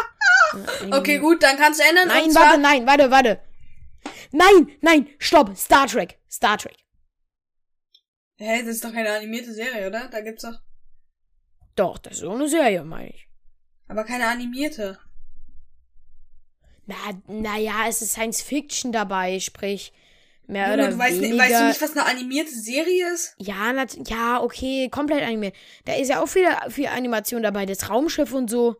ja. 0.89 0.97
Okay, 0.97 1.19
gut, 1.19 1.41
dann 1.41 1.57
kannst 1.57 1.79
du 1.79 1.83
ändern. 1.83 2.07
Nein, 2.07 2.35
warte, 2.35 2.59
nein, 2.59 2.85
warte, 2.85 3.09
warte. 3.09 3.41
Nein, 4.31 4.77
nein, 4.81 5.07
stopp. 5.17 5.55
Star 5.57 5.87
Trek. 5.87 6.19
Star 6.29 6.57
Trek. 6.57 6.77
Hä, 8.37 8.59
das 8.59 8.75
ist 8.75 8.85
doch 8.85 8.93
keine 8.93 9.11
animierte 9.11 9.53
Serie, 9.53 9.87
oder? 9.87 10.07
Da 10.07 10.21
gibt's 10.21 10.43
doch. 10.43 10.59
Doch, 11.75 11.97
das 11.97 12.13
ist 12.13 12.19
so 12.19 12.31
eine 12.31 12.47
Serie, 12.47 12.83
meine 12.83 13.09
ich. 13.09 13.27
Aber 13.87 14.03
keine 14.03 14.27
animierte. 14.27 14.99
Na, 16.89 16.95
naja, 17.27 17.85
es 17.87 18.01
ist 18.01 18.13
Science 18.13 18.41
Fiction 18.41 18.91
dabei, 18.91 19.39
sprich. 19.39 19.93
Mehr 20.47 20.71
Junge, 20.71 20.83
oder 20.83 20.91
du 20.91 20.97
weißt, 20.97 21.21
weniger. 21.21 21.43
weißt 21.43 21.61
du 21.61 21.67
nicht, 21.67 21.81
was 21.81 21.91
eine 21.91 22.05
animierte 22.07 22.51
Serie 22.51 23.13
ist? 23.13 23.35
ja, 23.37 23.71
nat 23.71 23.95
ja, 24.09 24.41
okay, 24.41 24.89
komplett 24.89 25.21
animiert. 25.21 25.55
Da 25.85 25.93
ist 25.93 26.07
ja 26.09 26.21
auch 26.23 26.27
viel, 26.27 26.47
viel 26.69 26.87
Animation 26.87 27.43
dabei, 27.43 27.67
das 27.67 27.89
Raumschiff 27.89 28.33
und 28.33 28.49
so. 28.49 28.75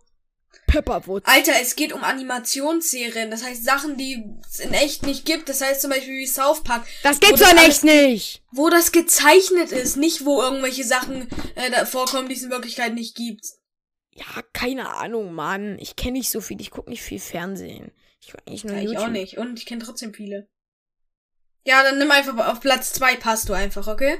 Pepperwood. 0.66 1.24
Alter, 1.28 1.54
es 1.62 1.76
geht 1.76 1.94
um 1.94 2.04
Animationsserien. 2.04 3.30
Das 3.30 3.44
heißt 3.44 3.64
Sachen, 3.64 3.98
die 3.98 4.24
es 4.50 4.60
in 4.60 4.74
echt 4.74 5.06
nicht 5.06 5.26
gibt. 5.26 5.48
Das 5.50 5.62
heißt 5.62 5.82
zum 5.82 5.92
Beispiel 5.92 6.18
wie 6.18 6.26
South 6.28 6.64
Park. 6.64 6.88
Das 7.04 7.20
gibt's 7.20 7.42
doch 7.42 7.50
alles- 7.50 7.68
echt 7.68 7.84
nicht. 7.84 8.42
Wo 8.52 8.70
das 8.70 8.92
gezeichnet 8.92 9.72
ist, 9.72 9.96
nicht 9.98 10.26
wo 10.26 10.42
irgendwelche 10.42 10.84
Sachen 10.84 11.28
äh, 11.56 11.70
da 11.70 11.86
vorkommen, 11.86 12.30
die 12.30 12.36
es 12.36 12.42
in 12.44 12.50
Wirklichkeit 12.50 12.96
nicht 12.96 13.16
gibt. 13.16 13.46
Ja, 14.12 14.26
keine 14.54 14.90
Ahnung, 14.96 15.34
Mann. 15.34 15.78
Ich 15.80 15.96
kenne 15.96 16.14
nicht 16.14 16.30
so 16.30 16.42
viel. 16.42 16.60
Ich 16.60 16.72
gucke 16.72 16.90
nicht 16.90 17.02
viel 17.02 17.20
Fernsehen. 17.20 17.92
Ich 18.22 18.32
gucke 18.32 18.44
eigentlich 18.48 18.64
nur 18.66 18.74
Ja, 18.76 18.80
ich 18.82 18.86
YouTube. 18.86 19.04
auch 19.04 19.08
nicht. 19.10 19.38
Und 19.38 19.58
ich 19.60 19.66
kenne 19.66 19.84
trotzdem 19.84 20.14
viele. 20.14 20.50
Ja, 21.66 21.84
dann 21.84 22.00
nimm 22.00 22.12
einfach 22.12 22.48
auf 22.48 22.60
Platz 22.60 22.94
zwei 22.94 23.16
passt 23.16 23.48
du 23.50 23.54
einfach, 23.54 23.88
okay? 23.88 24.20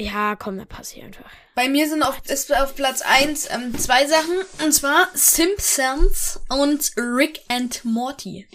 Ja, 0.00 0.36
komm, 0.36 0.58
da 0.58 0.64
passt 0.64 0.92
hier 0.92 1.04
einfach. 1.04 1.30
Bei 1.56 1.68
mir 1.68 1.88
sind 1.88 2.02
auf, 2.04 2.20
ist 2.28 2.54
auf 2.54 2.76
Platz 2.76 3.02
eins 3.02 3.50
ähm, 3.50 3.76
zwei 3.76 4.06
Sachen. 4.06 4.36
Und 4.62 4.72
zwar 4.72 5.08
Simpsons 5.14 6.40
und 6.48 6.92
Rick 6.96 7.40
and 7.48 7.84
Morty. 7.84 8.48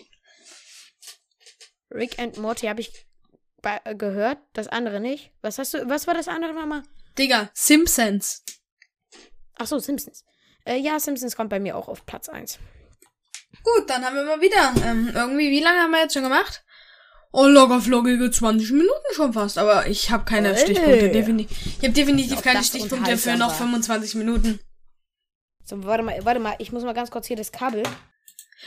Rick 1.92 2.18
and 2.20 2.38
Morty 2.38 2.68
habe 2.68 2.80
ich 2.82 3.06
äh, 3.64 3.96
gehört, 3.96 4.38
das 4.54 4.68
andere 4.68 5.00
nicht. 5.00 5.32
Was 5.42 5.58
hast 5.60 5.74
du, 5.74 5.88
was 5.90 6.08
war 6.08 6.14
das 6.14 6.28
andere 6.28 6.54
nochmal? 6.54 6.84
Digga, 7.18 7.50
Simpsons. 7.54 8.44
Ach 9.56 9.68
so, 9.68 9.80
Simpsons. 9.80 10.24
Äh, 10.66 10.78
ja, 10.78 11.00
Simpsons 11.00 11.36
kommt 11.36 11.50
bei 11.50 11.60
mir 11.60 11.76
auch 11.76 11.88
auf 11.88 12.06
Platz 12.06 12.30
1. 12.30 12.60
Gut, 13.64 13.90
dann 13.90 14.04
haben 14.04 14.16
wir 14.16 14.24
mal 14.24 14.42
wieder. 14.42 14.74
Ähm, 14.86 15.12
irgendwie, 15.14 15.52
wie 15.52 15.62
lange 15.62 15.80
haben 15.80 15.92
wir 15.92 16.02
jetzt 16.02 16.14
schon 16.14 16.24
gemacht? 16.24 16.64
Oh, 17.32 17.48
locker 17.48 17.82
flockige 17.82 18.30
20 18.30 18.72
Minuten 18.72 19.14
schon 19.14 19.34
fast. 19.34 19.58
Aber 19.58 19.88
ich 19.88 20.12
habe 20.12 20.26
keine 20.26 20.54
Ey. 20.54 20.58
Stichpunkte. 20.58 21.10
Defini 21.10 21.48
ich 21.50 21.78
habe 21.84 21.90
definitiv 21.90 22.42
keine 22.42 22.64
Stichpunkte 22.64 23.18
für 23.18 23.36
noch 23.36 23.50
war. 23.50 23.56
25 23.56 24.16
Minuten. 24.16 24.60
So, 25.66 25.84
warte 25.84 26.04
mal, 26.04 26.24
warte 26.26 26.40
mal, 26.40 26.56
ich 26.60 26.72
muss 26.72 26.84
mal 26.84 26.94
ganz 26.94 27.10
kurz 27.10 27.28
hier 27.28 27.38
das 27.38 27.52
Kabel. 27.52 27.84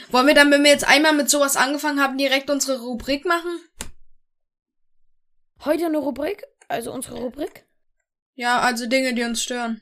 Wollen 0.09 0.27
wir 0.27 0.33
dann, 0.33 0.51
wenn 0.51 0.63
wir 0.63 0.71
jetzt 0.71 0.87
einmal 0.87 1.13
mit 1.13 1.29
sowas 1.29 1.55
angefangen 1.55 2.01
haben, 2.01 2.17
direkt 2.17 2.49
unsere 2.49 2.79
Rubrik 2.79 3.25
machen? 3.25 3.59
Heute 5.63 5.85
eine 5.85 5.97
Rubrik, 5.97 6.43
also 6.67 6.91
unsere 6.91 7.17
Rubrik. 7.17 7.65
Ja, 8.35 8.59
also 8.59 8.85
Dinge, 8.87 9.13
die 9.13 9.23
uns 9.23 9.41
stören. 9.41 9.81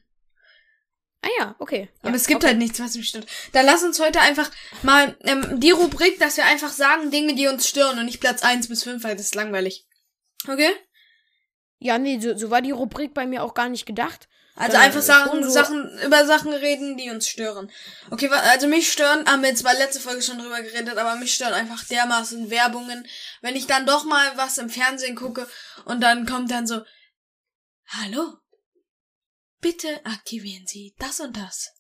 Ah 1.26 1.30
ja, 1.40 1.56
okay. 1.58 1.90
Aber 2.02 2.12
ja, 2.12 2.16
es 2.16 2.28
gibt 2.28 2.44
okay. 2.44 2.50
halt 2.50 2.60
nichts, 2.60 2.80
was 2.80 2.96
mich 2.96 3.10
stört. 3.10 3.26
Dann 3.52 3.66
lass 3.66 3.82
uns 3.82 4.00
heute 4.00 4.22
einfach 4.22 4.52
mal 4.84 5.18
ähm, 5.22 5.60
die 5.60 5.72
Rubrik, 5.72 6.20
dass 6.20 6.38
wir 6.38 6.46
einfach 6.46 6.72
sagen, 6.72 7.10
Dinge, 7.10 7.34
die 7.34 7.48
uns 7.48 7.68
stören 7.68 7.98
und 7.98 8.06
nicht 8.06 8.20
Platz 8.22 8.44
1 8.44 8.68
bis 8.68 8.84
5, 8.84 9.04
weil 9.04 9.16
das 9.16 9.26
ist 9.26 9.36
langweilig. 9.36 9.88
Okay? 10.48 10.70
Ja, 11.80 11.98
nee, 11.98 12.20
so, 12.20 12.38
so 12.38 12.52
war 12.52 12.62
die 12.62 12.72
Rubrik 12.72 13.16
bei 13.16 13.26
mir 13.26 13.44
auch 13.44 13.56
gar 13.56 13.70
nicht 13.70 13.88
gedacht. 13.88 14.28
Also 14.58 14.78
einfach 14.78 15.02
Sachen, 15.02 15.32
schon 15.32 15.44
so- 15.44 15.50
Sachen, 15.50 16.00
über 16.06 16.26
Sachen 16.26 16.54
reden, 16.54 16.96
die 16.96 17.10
uns 17.10 17.28
stören. 17.28 17.72
Okay, 18.12 18.30
also 18.30 18.68
mich 18.68 18.92
stören, 18.92 19.26
haben 19.28 19.42
wir 19.42 19.50
jetzt 19.50 19.64
bei 19.64 19.74
letzter 19.74 20.00
Folge 20.00 20.22
schon 20.22 20.38
drüber 20.38 20.62
geredet, 20.62 20.98
aber 20.98 21.16
mich 21.16 21.34
stören 21.34 21.54
einfach 21.54 21.84
dermaßen 21.86 22.52
Werbungen. 22.52 23.06
Wenn 23.42 23.56
ich 23.56 23.68
dann 23.68 23.86
doch 23.86 24.06
mal 24.06 24.38
was 24.38 24.58
im 24.60 24.70
Fernsehen 24.70 25.16
gucke 25.16 25.48
und 25.86 26.02
dann 26.02 26.26
kommt 26.26 26.52
dann 26.52 26.68
so, 26.68 26.84
hallo, 27.88 28.38
bitte 29.66 30.06
aktivieren 30.06 30.68
Sie 30.68 30.94
das 31.00 31.20
und 31.20 31.36
das. 31.36 31.72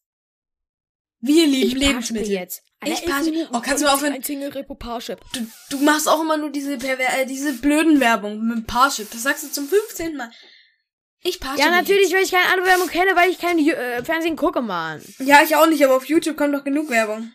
Wir 1.19 1.45
lieben 1.45 1.67
Ich 1.67 1.73
Lebensmittel. 1.75 2.31
jetzt. 2.31 2.63
Ich 2.83 3.05
passe- 3.05 3.31
Oh, 3.53 3.61
kannst 3.61 3.83
du 3.83 3.87
aufhören? 3.87 4.13
Ein 4.13 4.23
Single 4.23 4.49
Reportage. 4.49 5.17
Du, 5.33 5.47
du 5.69 5.77
machst 5.83 6.07
auch 6.09 6.21
immer 6.21 6.35
nur 6.37 6.49
diese, 6.51 6.79
Perver 6.79 7.03
äh, 7.19 7.27
diese 7.27 7.53
blöden 7.53 7.99
Werbung 7.99 8.43
mit 8.47 8.65
Parship. 8.65 9.11
Das 9.11 9.21
sagst 9.21 9.43
du 9.43 9.51
zum 9.51 9.67
15. 9.67 10.17
Mal. 10.17 10.31
Ich 11.21 11.39
Parship. 11.39 11.59
Ja, 11.63 11.69
natürlich, 11.69 12.11
weil 12.11 12.23
ich 12.23 12.31
keine 12.31 12.49
andere 12.51 12.67
Werbung 12.67 12.87
kenne, 12.87 13.15
weil 13.15 13.29
ich 13.29 13.37
kein 13.39 13.59
äh, 13.59 14.03
Fernsehen 14.03 14.35
gucke, 14.35 14.61
Mann. 14.61 15.03
Ja, 15.19 15.43
ich 15.43 15.55
auch 15.55 15.67
nicht, 15.67 15.83
aber 15.83 15.95
auf 15.95 16.05
YouTube 16.05 16.37
kommt 16.37 16.53
doch 16.55 16.63
genug 16.63 16.89
Werbung. 16.89 17.31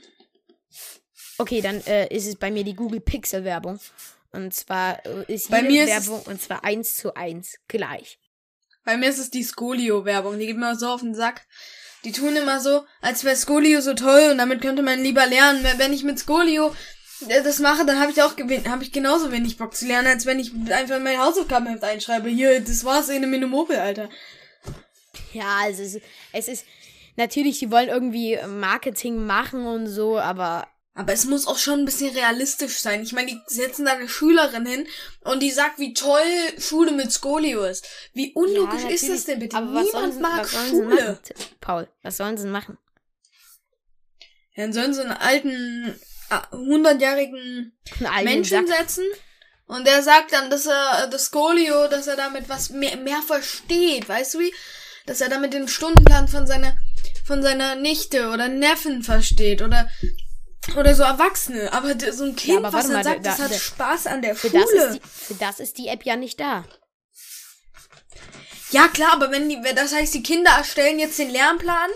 Okay, 1.39 1.61
dann 1.61 1.81
äh, 1.87 2.13
ist 2.15 2.27
es 2.27 2.37
bei 2.37 2.51
mir 2.51 2.65
die 2.65 2.75
Google 2.75 3.01
Pixel 3.01 3.45
Werbung. 3.45 3.79
Und 4.33 4.53
zwar 4.55 5.05
äh, 5.07 5.33
ist 5.33 5.49
Bei 5.51 5.59
jede 5.63 5.73
mir 5.73 5.85
ist 5.85 5.91
Werbung 5.91 6.23
und 6.27 6.43
zwar 6.43 6.65
eins 6.65 6.97
zu 6.97 7.15
eins 7.15 7.57
gleich. 7.67 8.20
Bei 8.91 8.97
mir 8.97 9.09
ist 9.09 9.21
es 9.21 9.31
die 9.31 9.45
Skolio-Werbung. 9.45 10.37
Die 10.41 10.47
geht 10.49 10.57
mir 10.57 10.75
so 10.75 10.89
auf 10.89 11.01
den 11.03 11.15
Sack. 11.15 11.43
Die 12.03 12.11
tun 12.11 12.35
immer 12.35 12.59
so, 12.59 12.85
als 13.01 13.23
wäre 13.23 13.37
Skolio 13.37 13.81
so 13.81 13.95
toll 13.95 14.31
und 14.33 14.39
damit 14.39 14.61
könnte 14.61 14.83
man 14.83 15.01
lieber 15.01 15.27
lernen. 15.27 15.65
Wenn- 15.77 15.93
ich 15.93 16.03
mit 16.03 16.19
Skolio 16.19 16.75
äh, 17.29 17.41
das 17.45 17.61
mache, 17.61 17.87
dann 17.87 18.01
habe 18.01 18.11
ich 18.11 18.21
auch 18.21 18.35
habe 18.37 18.83
ich 18.83 18.91
genauso 18.91 19.31
wenig 19.31 19.59
Bock 19.59 19.77
zu 19.77 19.87
lernen, 19.87 20.09
als 20.09 20.27
wenn 20.27 20.41
ich 20.41 20.51
einfach 20.73 20.97
in 20.97 21.05
mein 21.05 21.21
Hausaufgabenheft 21.21 21.85
einschreibe. 21.85 22.31
Hier, 22.31 22.59
das 22.59 22.85
war's 22.85 23.11
in 23.11 23.23
einem 23.23 23.49
Mopel, 23.49 23.77
Alter. 23.77 24.09
Ja, 25.33 25.59
also 25.63 25.85
es 25.85 25.95
ist, 25.95 26.05
es 26.33 26.49
ist 26.49 26.65
natürlich, 27.15 27.61
die 27.61 27.71
wollen 27.71 27.91
irgendwie 27.91 28.41
Marketing 28.49 29.25
machen 29.25 29.67
und 29.67 29.87
so, 29.87 30.19
aber 30.19 30.67
Aber 30.95 31.13
es 31.13 31.25
muss 31.25 31.47
auch 31.47 31.57
schon 31.59 31.81
ein 31.81 31.85
bisschen 31.85 32.13
realistisch 32.15 32.81
sein. 32.81 33.03
Ich 33.03 33.13
meine, 33.13 33.29
die 33.29 33.41
setzen 33.47 33.85
da 33.87 33.93
eine 33.93 34.09
Schülerin 34.09 34.67
hin 34.67 34.87
und 35.21 35.41
die 35.41 35.51
sagt, 35.53 35.79
wie 35.79 35.95
toll 35.95 36.21
Schule 36.59 36.91
mit 36.93 37.13
Skolio 37.13 37.65
ist. 37.65 37.87
Wie 38.13 38.33
unlogisch 38.35 38.83
Ja, 38.83 38.89
ist 38.91 39.09
das 39.09 39.25
denn 39.25 39.39
bitte? 39.39 39.57
Aber 39.57 39.83
Niemand 39.83 40.15
sie, 40.15 40.21
mag 40.21 40.49
Schule. 40.49 40.87
machen? 40.97 41.21
Paul, 41.61 41.89
was 42.03 42.17
sollen 42.17 42.37
sie 42.37 42.49
machen? 42.49 42.77
Ja, 44.57 44.65
Dann 44.65 44.73
sollen 44.73 44.93
sie 44.93 45.03
einen 45.03 45.13
alten, 45.13 46.01
hundertjährigen 46.53 47.73
alten 48.05 48.25
Menschen 48.25 48.67
Sack. 48.67 48.79
setzen 48.81 49.05
und 49.67 49.87
der 49.87 50.03
sagt 50.03 50.33
dann, 50.33 50.51
dass 50.51 50.67
er 50.67 51.07
das 51.09 51.27
Skolio, 51.27 51.87
dass 51.89 52.09
er 52.09 52.17
damit 52.17 52.49
was 52.49 52.71
mehr, 52.71 52.97
mehr 52.97 53.23
versteht, 53.23 54.09
weißt 54.09 54.35
du 54.35 54.41
wie? 54.41 54.55
Dass 55.07 55.21
er 55.21 55.29
damit 55.29 55.53
den 55.55 55.69
Stundenplan 55.69 56.27
von 56.29 56.47
seiner 56.47 56.77
von 57.25 57.43
seiner 57.43 57.77
Nichte 57.77 58.31
oder 58.31 58.49
Neffen 58.49 59.03
versteht 59.05 59.63
oder 59.63 59.89
oder 60.77 60.95
so 60.95 61.03
Erwachsene, 61.03 61.73
aber 61.73 61.95
so 62.13 62.25
ein 62.25 62.37
Kind, 62.37 62.59
aber 62.59 62.73
was 62.73 62.87
dann 62.87 62.95
mal, 62.95 63.05
sagt, 63.05 63.25
da- 63.27 63.31
das 63.31 63.39
hat 63.41 63.51
da- 63.51 63.59
Spaß 63.59 64.07
an 64.07 64.23
der 64.23 64.35
Für 64.35 64.49
Schule. 64.51 64.63
das, 64.65 64.93
die, 64.93 65.01
für 65.05 65.35
das 65.35 65.61
ist 65.61 65.79
die 65.79 65.89
App 65.89 66.05
ja 66.05 66.17
nicht 66.17 66.39
da. 66.41 66.65
Ja, 68.71 68.87
klar, 68.89 69.13
aber 69.15 69.31
wenn 69.33 69.49
die, 69.49 69.59
wenn- 69.63 69.75
das 69.77 69.93
heißt, 69.95 70.15
die 70.15 70.23
Kinder 70.23 70.51
erstellen 70.53 70.99
jetzt 70.99 71.19
den 71.19 71.31
Lernplan 71.31 71.91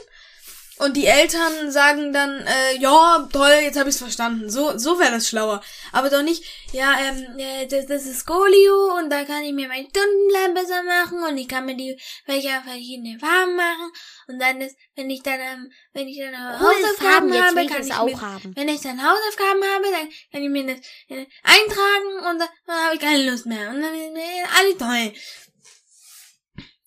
und 0.79 0.97
die 0.97 1.07
Eltern 1.07 1.71
sagen 1.71 2.13
dann, 2.13 2.41
äh, 2.41 2.77
ja, 2.79 3.29
toll, 3.33 3.59
jetzt 3.63 3.79
habe 3.79 3.89
ich's 3.91 3.99
verstanden. 3.99 4.51
So, 4.51 4.77
so 4.77 4.99
wäre 4.99 5.13
das 5.13 5.29
schlauer. 5.29 5.63
Aber 5.93 6.11
doch 6.11 6.23
nicht, 6.23 6.43
ja, 6.73 6.97
ähm, 6.99 7.39
äh, 7.39 7.67
das, 7.67 7.87
das 7.87 8.07
ist 8.07 8.21
Skolio 8.21 8.99
und 8.99 9.09
da 9.09 9.25
kann 9.25 9.45
ich 9.45 9.53
mir 9.53 9.69
meinen 9.69 9.89
Stundenplan 9.89 10.55
besser 10.55 10.83
machen 10.83 11.23
und 11.23 11.39
ich 11.39 11.47
kann 11.47 11.67
mir 11.67 11.77
die 11.77 11.97
welche 12.27 12.49
verschiedene 12.65 13.19
Farben 13.21 13.55
machen 13.55 13.93
und 14.27 14.41
dann 14.41 14.61
ist, 14.61 14.77
wenn 14.97 15.11
ich 15.11 15.23
dann, 15.23 15.39
ähm, 15.39 15.73
wenn 15.93 16.09
ich 16.09 16.19
dann 16.19 16.35
äh, 16.35 16.59
Hausaufgaben 16.59 17.33
habe, 17.33 17.67
kann 17.67 17.83
ich 17.83 17.89
mir, 17.89 18.21
haben. 18.21 18.57
wenn 18.57 18.69
ich 18.69 18.81
dann 18.81 19.01
Hausaufgaben 19.01 19.63
habe, 19.63 19.85
dann 19.93 20.09
kann 20.33 20.43
ich 20.43 20.51
mir 20.51 20.67
das 20.67 20.87
äh, 21.09 21.27
eintragen 21.45 22.31
und 22.31 22.39
dann, 22.41 22.49
dann 22.67 22.85
habe 22.85 22.95
ich 22.95 23.01
keine 23.01 23.31
Lust 23.31 23.47
mehr 23.47 23.71
und 23.71 23.81
dann 23.81 23.95
ist 23.95 24.13
mir 24.13 24.45
alles 24.59 24.79
toll. 24.79 25.13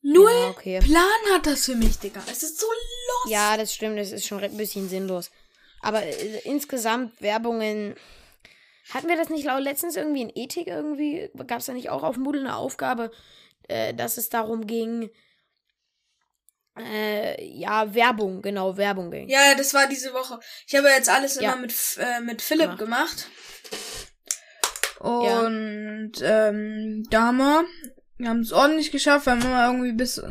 Null 0.10 0.32
Ja, 0.32 0.50
okay. 0.50 0.80
Plan 0.80 1.04
hat 1.34 1.46
das 1.46 1.66
für 1.66 1.76
mich, 1.76 2.00
Digga. 2.00 2.22
Es 2.32 2.42
ist 2.44 2.60
so 2.60 2.66
los. 2.68 3.32
Ja, 3.32 3.58
das 3.58 3.74
stimmt, 3.74 4.00
das 4.00 4.12
ist 4.12 4.26
schon 4.26 4.42
ein 4.44 4.56
bisschen 4.56 4.88
sinnlos. 4.88 5.32
Aber 5.82 6.02
äh, 6.04 6.40
insgesamt 6.46 7.22
Werbungen. 7.22 7.96
Hatten 8.94 9.10
wir 9.10 9.18
das 9.18 9.28
nicht 9.30 9.46
letztens 9.60 9.98
irgendwie 9.98 10.22
in 10.22 10.32
Ethik 10.34 10.68
irgendwie? 10.68 11.30
Gab 11.46 11.60
es 11.60 11.66
da 11.66 11.74
nicht 11.74 11.90
auch 11.90 12.04
auf 12.04 12.16
Moodle 12.16 12.40
eine 12.42 12.56
Aufgabe, 12.56 13.12
äh, 13.68 13.94
dass 13.94 14.18
es 14.18 14.30
darum 14.30 14.66
ging, 14.66 15.10
äh, 16.80 17.44
ja, 17.44 17.94
Werbung, 17.94 18.42
genau, 18.42 18.78
Werbung 18.78 19.12
ging. 19.12 19.28
Ja, 19.28 19.46
ja, 19.50 19.56
das 19.56 19.74
war 19.74 19.88
diese 19.88 20.14
Woche. 20.14 20.40
Ich 20.68 20.76
habe 20.76 20.88
jetzt 20.88 21.10
alles 21.10 21.36
Ja. 21.36 21.52
immer 21.52 21.62
mit, 21.62 21.74
äh, 21.98 22.22
mit 22.22 22.42
Philipp 22.42 22.78
gemacht. 22.78 23.28
Und 25.00 26.14
ähm, 26.22 27.04
da 27.10 27.22
haben 27.24 27.38
wir, 28.18 28.30
haben 28.30 28.42
es 28.42 28.52
ordentlich 28.52 28.92
geschafft, 28.92 29.26
wir 29.26 29.34
haben 29.34 29.42
immer 29.42 29.68
irgendwie 29.68 29.94
bis 29.94 30.22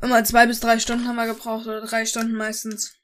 immer 0.00 0.24
zwei 0.24 0.46
bis 0.46 0.60
drei 0.60 0.78
Stunden 0.78 1.06
haben 1.06 1.16
wir 1.16 1.26
gebraucht 1.26 1.66
oder 1.66 1.80
drei 1.80 2.06
Stunden 2.06 2.34
meistens. 2.34 2.94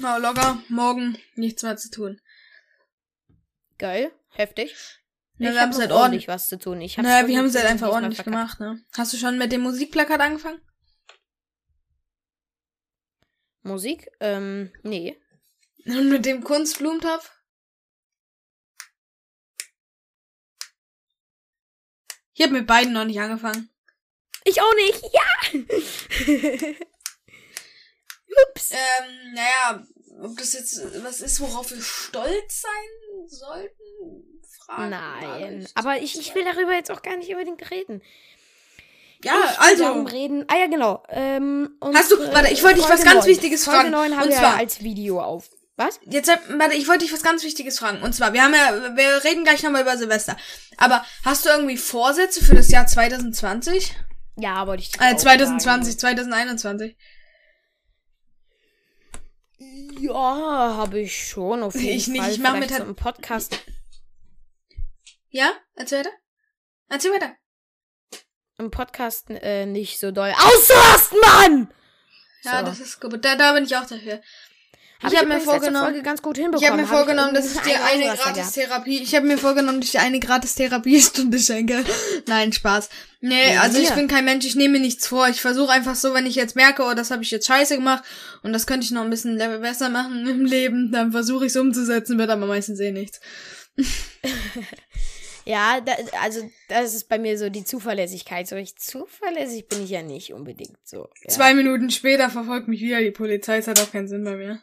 Na, 0.00 0.16
locker, 0.16 0.62
morgen 0.68 1.18
nichts 1.34 1.62
mehr 1.62 1.76
zu 1.76 1.90
tun. 1.90 2.20
Geil, 3.78 4.12
heftig. 4.30 4.74
Ja, 5.38 5.48
ich 5.48 5.54
wir 5.54 5.60
haben 5.60 5.68
hab 5.68 5.74
es 5.74 5.80
halt 5.80 5.92
ordentlich. 5.92 6.28
was 6.28 6.48
zu 6.48 6.58
tun. 6.58 6.80
Ich 6.80 6.96
Naja, 6.96 7.26
wir 7.26 7.38
haben 7.38 7.46
es 7.46 7.56
halt 7.56 7.66
einfach 7.66 7.88
ordentlich 7.88 8.22
gemacht, 8.24 8.60
ne? 8.60 8.80
Hast 8.96 9.12
du 9.12 9.16
schon 9.16 9.38
mit 9.38 9.52
dem 9.52 9.62
Musikplakat 9.62 10.20
angefangen? 10.20 10.60
Musik? 13.62 14.10
Ähm, 14.20 14.72
nee. 14.82 15.16
Und 15.86 16.08
mit 16.08 16.24
dem 16.24 16.44
Kunstblumentopf? 16.44 17.33
Ich 22.34 22.42
habe 22.42 22.52
mit 22.52 22.66
beiden 22.66 22.92
noch 22.92 23.04
nicht 23.04 23.20
angefangen. 23.20 23.70
Ich 24.44 24.60
auch 24.60 24.74
nicht, 24.74 25.02
ja! 25.12 25.22
Ups. 28.50 28.70
Ähm, 28.72 29.34
naja, 29.34 29.86
ob 30.22 30.36
das 30.36 30.52
jetzt 30.54 30.80
was 31.04 31.20
ist, 31.20 31.40
worauf 31.40 31.70
wir 31.70 31.80
stolz 31.80 32.62
sein 32.62 33.28
sollten? 33.28 34.42
Fragen 34.66 34.90
Nein, 34.90 35.68
aber 35.74 35.98
ich, 35.98 36.18
ich 36.18 36.34
will 36.34 36.44
darüber 36.44 36.72
jetzt 36.72 36.90
auch 36.90 37.02
gar 37.02 37.16
nicht 37.16 37.30
unbedingt 37.30 37.70
reden. 37.70 38.02
Ja, 39.22 39.34
Ich 39.52 39.58
also. 39.60 40.02
reden. 40.02 40.44
Ah 40.48 40.56
ja, 40.58 40.66
genau. 40.66 41.02
Ähm, 41.08 41.78
Hast 41.80 42.10
du- 42.12 42.18
warte, 42.32 42.52
ich 42.52 42.62
wollte 42.62 42.80
dich 42.80 42.88
was 42.88 43.04
ganz 43.04 43.24
Wichtiges 43.26 43.64
Folge 43.64 43.80
fragen. 43.80 43.90
9 43.92 44.16
haben 44.16 44.28
Und 44.28 44.34
zwar- 44.34 44.56
als 44.56 44.82
Video 44.82 45.20
auf. 45.20 45.48
Was? 45.76 45.98
Jetzt, 46.04 46.28
äh, 46.28 46.36
warte, 46.58 46.76
ich 46.76 46.86
wollte 46.86 47.04
dich 47.04 47.12
was 47.12 47.22
ganz 47.24 47.42
Wichtiges 47.42 47.78
fragen. 47.80 48.02
Und 48.02 48.12
zwar, 48.14 48.32
wir 48.32 48.42
haben 48.44 48.54
ja, 48.54 48.94
wir 48.96 49.24
reden 49.24 49.42
gleich 49.44 49.62
nochmal 49.62 49.82
über 49.82 49.96
Silvester. 49.98 50.36
Aber 50.76 51.04
hast 51.24 51.44
du 51.44 51.48
irgendwie 51.50 51.76
Vorsätze 51.76 52.44
für 52.44 52.54
das 52.54 52.70
Jahr 52.70 52.86
2020? 52.86 53.96
Ja, 54.36 54.66
wollte 54.66 54.82
ich 54.84 54.94
Äh, 55.00 55.14
auch 55.14 55.16
2020, 55.16 55.98
2021. 55.98 56.92
sagen. 56.92 57.04
Ja, 60.00 60.74
habe 60.76 61.00
ich 61.00 61.26
schon 61.28 61.62
auf 61.62 61.74
jeden 61.74 61.96
Ich 61.96 62.08
nicht, 62.08 62.20
Fall. 62.22 62.30
ich 62.32 62.38
mach 62.38 62.52
Vielleicht 62.54 62.70
mit- 62.70 62.78
so 62.78 62.84
im 62.84 62.94
Podcast. 62.96 63.58
Ja? 65.30 65.52
Erzähl 65.74 66.00
weiter. 66.00 66.10
Erzähl 66.88 67.12
weiter. 67.12 67.34
Im 68.58 68.70
Podcast 68.70 69.26
äh, 69.30 69.66
nicht 69.66 69.98
so 69.98 70.12
doll. 70.12 70.32
Auszurasten, 70.38 71.18
Mann! 71.20 71.74
Ja, 72.42 72.60
So. 72.60 72.66
das 72.66 72.80
ist 72.80 73.00
gut. 73.00 73.24
Da, 73.24 73.34
da 73.36 73.52
bin 73.54 73.64
ich 73.64 73.74
auch 73.76 73.86
dafür. 73.86 74.20
Ich 75.06 75.16
habe 75.16 75.26
mir 75.26 75.40
vorgenommen, 75.40 75.84
Folge 75.86 76.02
ganz 76.02 76.22
gut 76.22 76.36
hinbekommen. 76.36 76.62
ich 76.62 76.68
habe 76.68 76.82
mir 76.82 76.88
Hab 76.88 76.96
vorgenommen, 76.96 77.34
dass 77.34 77.54
ich 77.54 77.60
dir 77.60 77.84
eine. 77.84 78.16
Gratis-Therapie, 78.16 79.02
ich 79.02 79.14
habe 79.14 79.26
mir 79.26 79.38
vorgenommen, 79.38 79.80
dass 79.80 79.86
ich 79.86 79.92
dir 79.92 80.00
eine 80.00 80.20
Gratis-Therapiestunde 80.20 81.38
schenke. 81.38 81.84
Nein, 82.26 82.52
Spaß. 82.52 82.88
Nee, 83.20 83.54
Ja, 83.54 83.62
also 83.62 83.78
ich 83.78 83.90
bin 83.90 84.08
kein 84.08 84.24
Mensch, 84.24 84.44
ich 84.46 84.54
nehme 84.54 84.74
mir 84.74 84.80
nichts 84.80 85.06
vor. 85.06 85.28
Ich 85.28 85.40
versuche 85.40 85.72
einfach 85.72 85.94
so, 85.94 86.14
wenn 86.14 86.26
ich 86.26 86.34
jetzt 86.34 86.56
merke, 86.56 86.82
oh, 86.82 86.94
das 86.94 87.10
habe 87.10 87.22
ich 87.22 87.30
jetzt 87.30 87.46
scheiße 87.46 87.76
gemacht 87.76 88.04
und 88.42 88.52
das 88.52 88.66
könnte 88.66 88.84
ich 88.84 88.90
noch 88.90 89.02
ein 89.02 89.10
bisschen 89.10 89.36
Level 89.36 89.60
besser 89.60 89.88
machen 89.88 90.26
im 90.26 90.44
Leben, 90.44 90.92
dann 90.92 91.12
versuche 91.12 91.46
ich 91.46 91.50
es 91.50 91.56
umzusetzen, 91.56 92.18
wird 92.18 92.30
aber 92.30 92.46
meistens 92.46 92.80
eh 92.80 92.92
nichts. 92.92 93.20
Ja, 95.46 95.80
da, 95.80 95.92
also 96.22 96.50
das 96.68 96.94
ist 96.94 97.08
bei 97.08 97.18
mir 97.18 97.38
so 97.38 97.50
die 97.50 97.64
Zuverlässigkeit. 97.64 98.48
So 98.48 98.56
ich 98.56 98.76
zuverlässig 98.76 99.68
bin 99.68 99.84
ich 99.84 99.90
ja 99.90 100.02
nicht 100.02 100.32
unbedingt 100.32 100.78
so. 100.84 101.08
Ja. 101.22 101.28
Zwei 101.28 101.54
Minuten 101.54 101.90
später 101.90 102.30
verfolgt 102.30 102.68
mich 102.68 102.80
wieder 102.80 103.00
die 103.00 103.10
Polizei, 103.10 103.58
es 103.58 103.68
hat 103.68 103.80
auch 103.80 103.92
keinen 103.92 104.08
Sinn 104.08 104.24
bei 104.24 104.36
mir. 104.36 104.62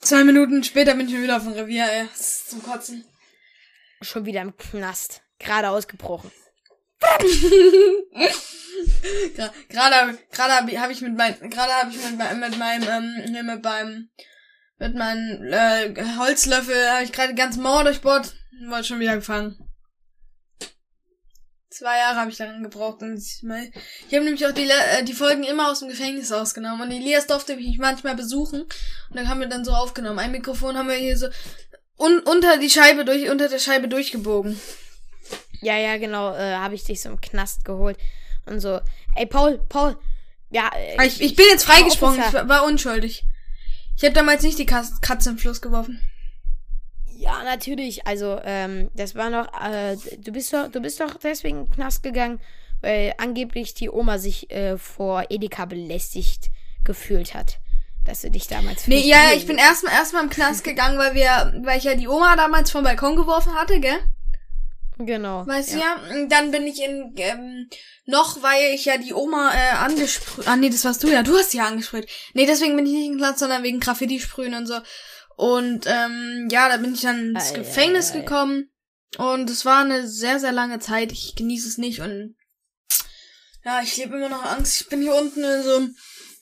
Zwei 0.00 0.24
Minuten 0.24 0.62
später 0.64 0.94
bin 0.94 1.06
ich 1.06 1.12
schon 1.12 1.22
wieder 1.22 1.36
auf 1.36 1.42
dem 1.44 1.52
Revier, 1.52 1.84
ey. 1.90 2.06
Das 2.10 2.20
ist 2.20 2.50
zum 2.50 2.62
Kotzen. 2.62 3.04
Schon 4.00 4.24
wieder 4.26 4.42
im 4.42 4.56
Knast. 4.56 5.22
Gerade 5.38 5.70
ausgebrochen. 5.70 6.30
Gerade 9.68 10.18
gerade 10.30 10.54
habe 10.54 10.80
hab 10.80 10.90
ich 10.90 11.00
mit 11.00 11.16
mein 11.16 11.38
gerade 11.50 11.72
habe 11.72 11.90
ich 11.90 11.96
mit, 12.04 12.18
mein- 12.18 12.40
mit 12.40 12.58
meinem 12.58 12.88
ähm, 12.88 13.24
hier 13.26 13.42
mit 13.42 13.62
meinem 13.62 14.10
mit 14.78 14.94
meinem 14.94 15.52
äh, 15.52 15.94
Holzlöffel 16.18 16.90
habe 16.90 17.04
ich 17.04 17.12
gerade 17.12 17.30
die 17.34 17.40
ganze 17.40 17.60
Mauer 17.60 17.84
durchbohrt 17.84 18.34
wurde 18.66 18.84
schon 18.84 19.00
wieder 19.00 19.14
gefangen. 19.16 19.56
Zwei 21.78 21.96
Jahre 21.96 22.16
habe 22.16 22.30
ich 22.32 22.36
daran 22.36 22.64
gebraucht 22.64 23.02
und 23.02 23.16
ich, 23.16 23.44
mein, 23.44 23.72
ich 24.08 24.12
habe 24.12 24.24
nämlich 24.24 24.44
auch 24.44 24.50
die 24.50 24.68
äh, 24.68 25.04
die 25.04 25.12
Folgen 25.12 25.44
immer 25.44 25.70
aus 25.70 25.78
dem 25.78 25.88
Gefängnis 25.88 26.32
ausgenommen 26.32 26.80
und 26.80 26.90
Elias 26.90 27.28
durfte 27.28 27.54
mich 27.54 27.78
manchmal 27.78 28.16
besuchen 28.16 28.62
und 28.62 29.16
dann 29.16 29.28
haben 29.28 29.38
wir 29.38 29.46
dann 29.46 29.64
so 29.64 29.70
aufgenommen. 29.70 30.18
Ein 30.18 30.32
Mikrofon 30.32 30.76
haben 30.76 30.88
wir 30.88 30.96
hier 30.96 31.16
so 31.16 31.28
un 31.96 32.18
unter 32.18 32.58
die 32.58 32.68
Scheibe 32.68 33.04
durch 33.04 33.30
unter 33.30 33.48
der 33.48 33.60
Scheibe 33.60 33.86
durchgebogen. 33.86 34.60
Ja, 35.60 35.76
ja, 35.76 35.98
genau. 35.98 36.34
Äh, 36.34 36.56
habe 36.56 36.74
ich 36.74 36.82
dich 36.82 37.00
so 37.00 37.10
im 37.10 37.20
Knast 37.20 37.64
geholt. 37.64 37.96
Und 38.44 38.58
so, 38.58 38.80
ey, 39.14 39.26
Paul, 39.26 39.58
Paul. 39.68 39.96
Ja, 40.50 40.72
äh, 40.74 41.06
ich, 41.06 41.20
ich 41.20 41.36
bin 41.36 41.46
jetzt 41.48 41.64
freigesprungen, 41.64 42.20
ich 42.26 42.32
war, 42.32 42.48
war 42.48 42.64
unschuldig. 42.64 43.22
Ich 43.96 44.02
habe 44.02 44.14
damals 44.14 44.42
nicht 44.42 44.58
die 44.58 44.66
Katze 44.66 45.30
im 45.30 45.38
Fluss 45.38 45.60
geworfen. 45.60 46.00
Ja, 47.18 47.42
natürlich. 47.42 48.06
Also, 48.06 48.38
ähm, 48.44 48.90
das 48.94 49.16
war 49.16 49.28
noch, 49.28 49.48
äh, 49.60 49.96
du 50.18 50.30
bist 50.30 50.52
doch, 50.52 50.68
du 50.68 50.80
bist 50.80 51.00
doch 51.00 51.16
deswegen 51.16 51.58
in 51.58 51.64
den 51.66 51.74
Knast 51.74 52.04
gegangen, 52.04 52.40
weil 52.80 53.12
angeblich 53.18 53.74
die 53.74 53.90
Oma 53.90 54.18
sich 54.18 54.50
äh, 54.52 54.78
vor 54.78 55.24
Edeka 55.28 55.64
belästigt 55.64 56.50
gefühlt 56.84 57.34
hat. 57.34 57.58
Dass 58.04 58.20
du 58.20 58.30
dich 58.30 58.46
damals 58.46 58.86
Nee, 58.86 59.00
ja, 59.00 59.30
ja, 59.30 59.36
ich 59.36 59.46
bin 59.46 59.58
erstmal 59.58 59.92
erstmal 59.94 60.22
im 60.22 60.30
Knast 60.30 60.62
gegangen, 60.64 60.96
weil 60.96 61.14
wir, 61.14 61.60
weil 61.64 61.78
ich 61.78 61.84
ja 61.84 61.96
die 61.96 62.06
Oma 62.06 62.36
damals 62.36 62.70
vom 62.70 62.84
Balkon 62.84 63.16
geworfen 63.16 63.52
hatte, 63.56 63.80
gell? 63.80 63.98
Genau. 64.98 65.44
Weißt 65.46 65.74
du 65.74 65.78
ja? 65.78 65.96
Und 66.12 66.30
Dann 66.30 66.52
bin 66.52 66.66
ich 66.68 66.82
in, 66.82 67.14
ähm, 67.16 67.68
noch, 68.06 68.42
weil 68.42 68.74
ich 68.74 68.84
ja 68.84 68.96
die 68.96 69.12
Oma 69.12 69.52
äh, 69.52 69.76
angesprüht. 69.76 70.46
Ah, 70.46 70.56
nee, 70.56 70.70
das 70.70 70.84
warst 70.84 71.02
du 71.02 71.08
ja. 71.08 71.22
Du 71.22 71.36
hast 71.36 71.50
sie 71.50 71.58
ja 71.58 71.66
angesprüht. 71.66 72.08
Nee, 72.34 72.46
deswegen 72.46 72.76
bin 72.76 72.86
ich 72.86 72.92
nicht 72.92 73.08
im 73.08 73.18
Knast, 73.18 73.40
sondern 73.40 73.64
wegen 73.64 73.80
Graffiti 73.80 74.20
sprühen 74.20 74.54
und 74.54 74.66
so. 74.66 74.78
Und 75.38 75.86
ähm, 75.86 76.48
ja, 76.50 76.68
da 76.68 76.78
bin 76.78 76.94
ich 76.94 77.02
dann 77.02 77.30
ins 77.30 77.52
Ei, 77.52 77.58
Gefängnis 77.58 78.10
ei, 78.10 78.14
ei. 78.14 78.20
gekommen. 78.22 78.70
Und 79.18 79.48
es 79.48 79.64
war 79.64 79.82
eine 79.82 80.08
sehr, 80.08 80.40
sehr 80.40 80.50
lange 80.50 80.80
Zeit. 80.80 81.12
Ich 81.12 81.36
genieße 81.36 81.68
es 81.68 81.78
nicht 81.78 82.00
und 82.00 82.34
ja, 83.64 83.80
ich 83.80 83.96
lebe 83.96 84.16
immer 84.16 84.30
noch 84.30 84.44
Angst. 84.44 84.80
Ich 84.80 84.88
bin 84.88 85.00
hier 85.00 85.14
unten 85.14 85.44
in 85.44 85.62
so 85.62 85.76
einem 85.76 85.96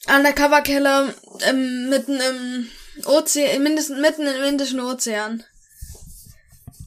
Undercover-Keller 0.09 1.15
ähm, 1.43 1.91
mitten 1.91 2.19
im 2.19 2.71
Ozean, 3.05 3.63
mindestens 3.63 4.01
mitten 4.01 4.27
im 4.27 4.45
Indischen 4.45 4.81
Ozean. 4.81 5.45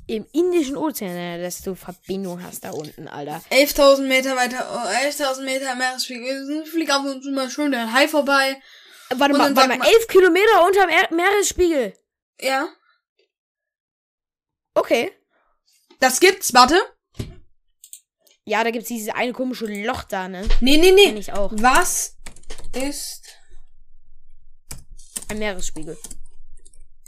Im 0.08 0.26
Indischen 0.32 0.78
Ozean, 0.78 1.44
dass 1.44 1.62
du 1.62 1.76
Verbindung 1.76 2.42
hast 2.42 2.64
da 2.64 2.72
unten, 2.72 3.08
Alter. 3.08 3.44
11.000 3.52 4.08
Meter 4.08 4.36
weiter, 4.36 4.68
oh, 4.74 5.08
11.000 5.08 5.44
Meter 5.44 5.76
Meeresspiegel. 5.76 6.64
Ich 6.64 6.72
fliege 6.72 6.92
ab 6.92 7.06
und 7.06 7.22
zu 7.22 7.30
mal 7.30 7.52
schön 7.52 7.72
der 7.72 7.94
Hai 7.94 8.08
vorbei. 8.08 8.60
Warte 9.16 9.34
mal, 9.36 9.56
warte 9.56 9.78
mal, 9.78 9.88
elf 9.88 10.08
Kilometer 10.08 10.66
unterm 10.66 10.90
er 10.90 11.14
Meeresspiegel. 11.14 11.94
Ja. 12.40 12.70
Okay. 14.76 15.12
Das 16.00 16.20
gibt's, 16.20 16.54
warte. 16.54 16.80
Ja, 18.46 18.64
da 18.64 18.72
gibt's 18.72 18.88
dieses 18.88 19.14
eine 19.14 19.34
komische 19.34 19.66
Loch 19.66 20.04
da, 20.04 20.28
ne? 20.28 20.48
Nee, 20.62 20.78
nee, 20.78 20.96
Kenn 20.96 21.14
nee. 21.14 21.20
ich 21.20 21.34
auch. 21.34 21.52
Was 21.56 22.18
ist. 22.74 23.24
Ein 25.28 25.40
Meeresspiegel. 25.40 25.98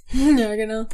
ja, 0.11 0.55
genau. 0.55 0.85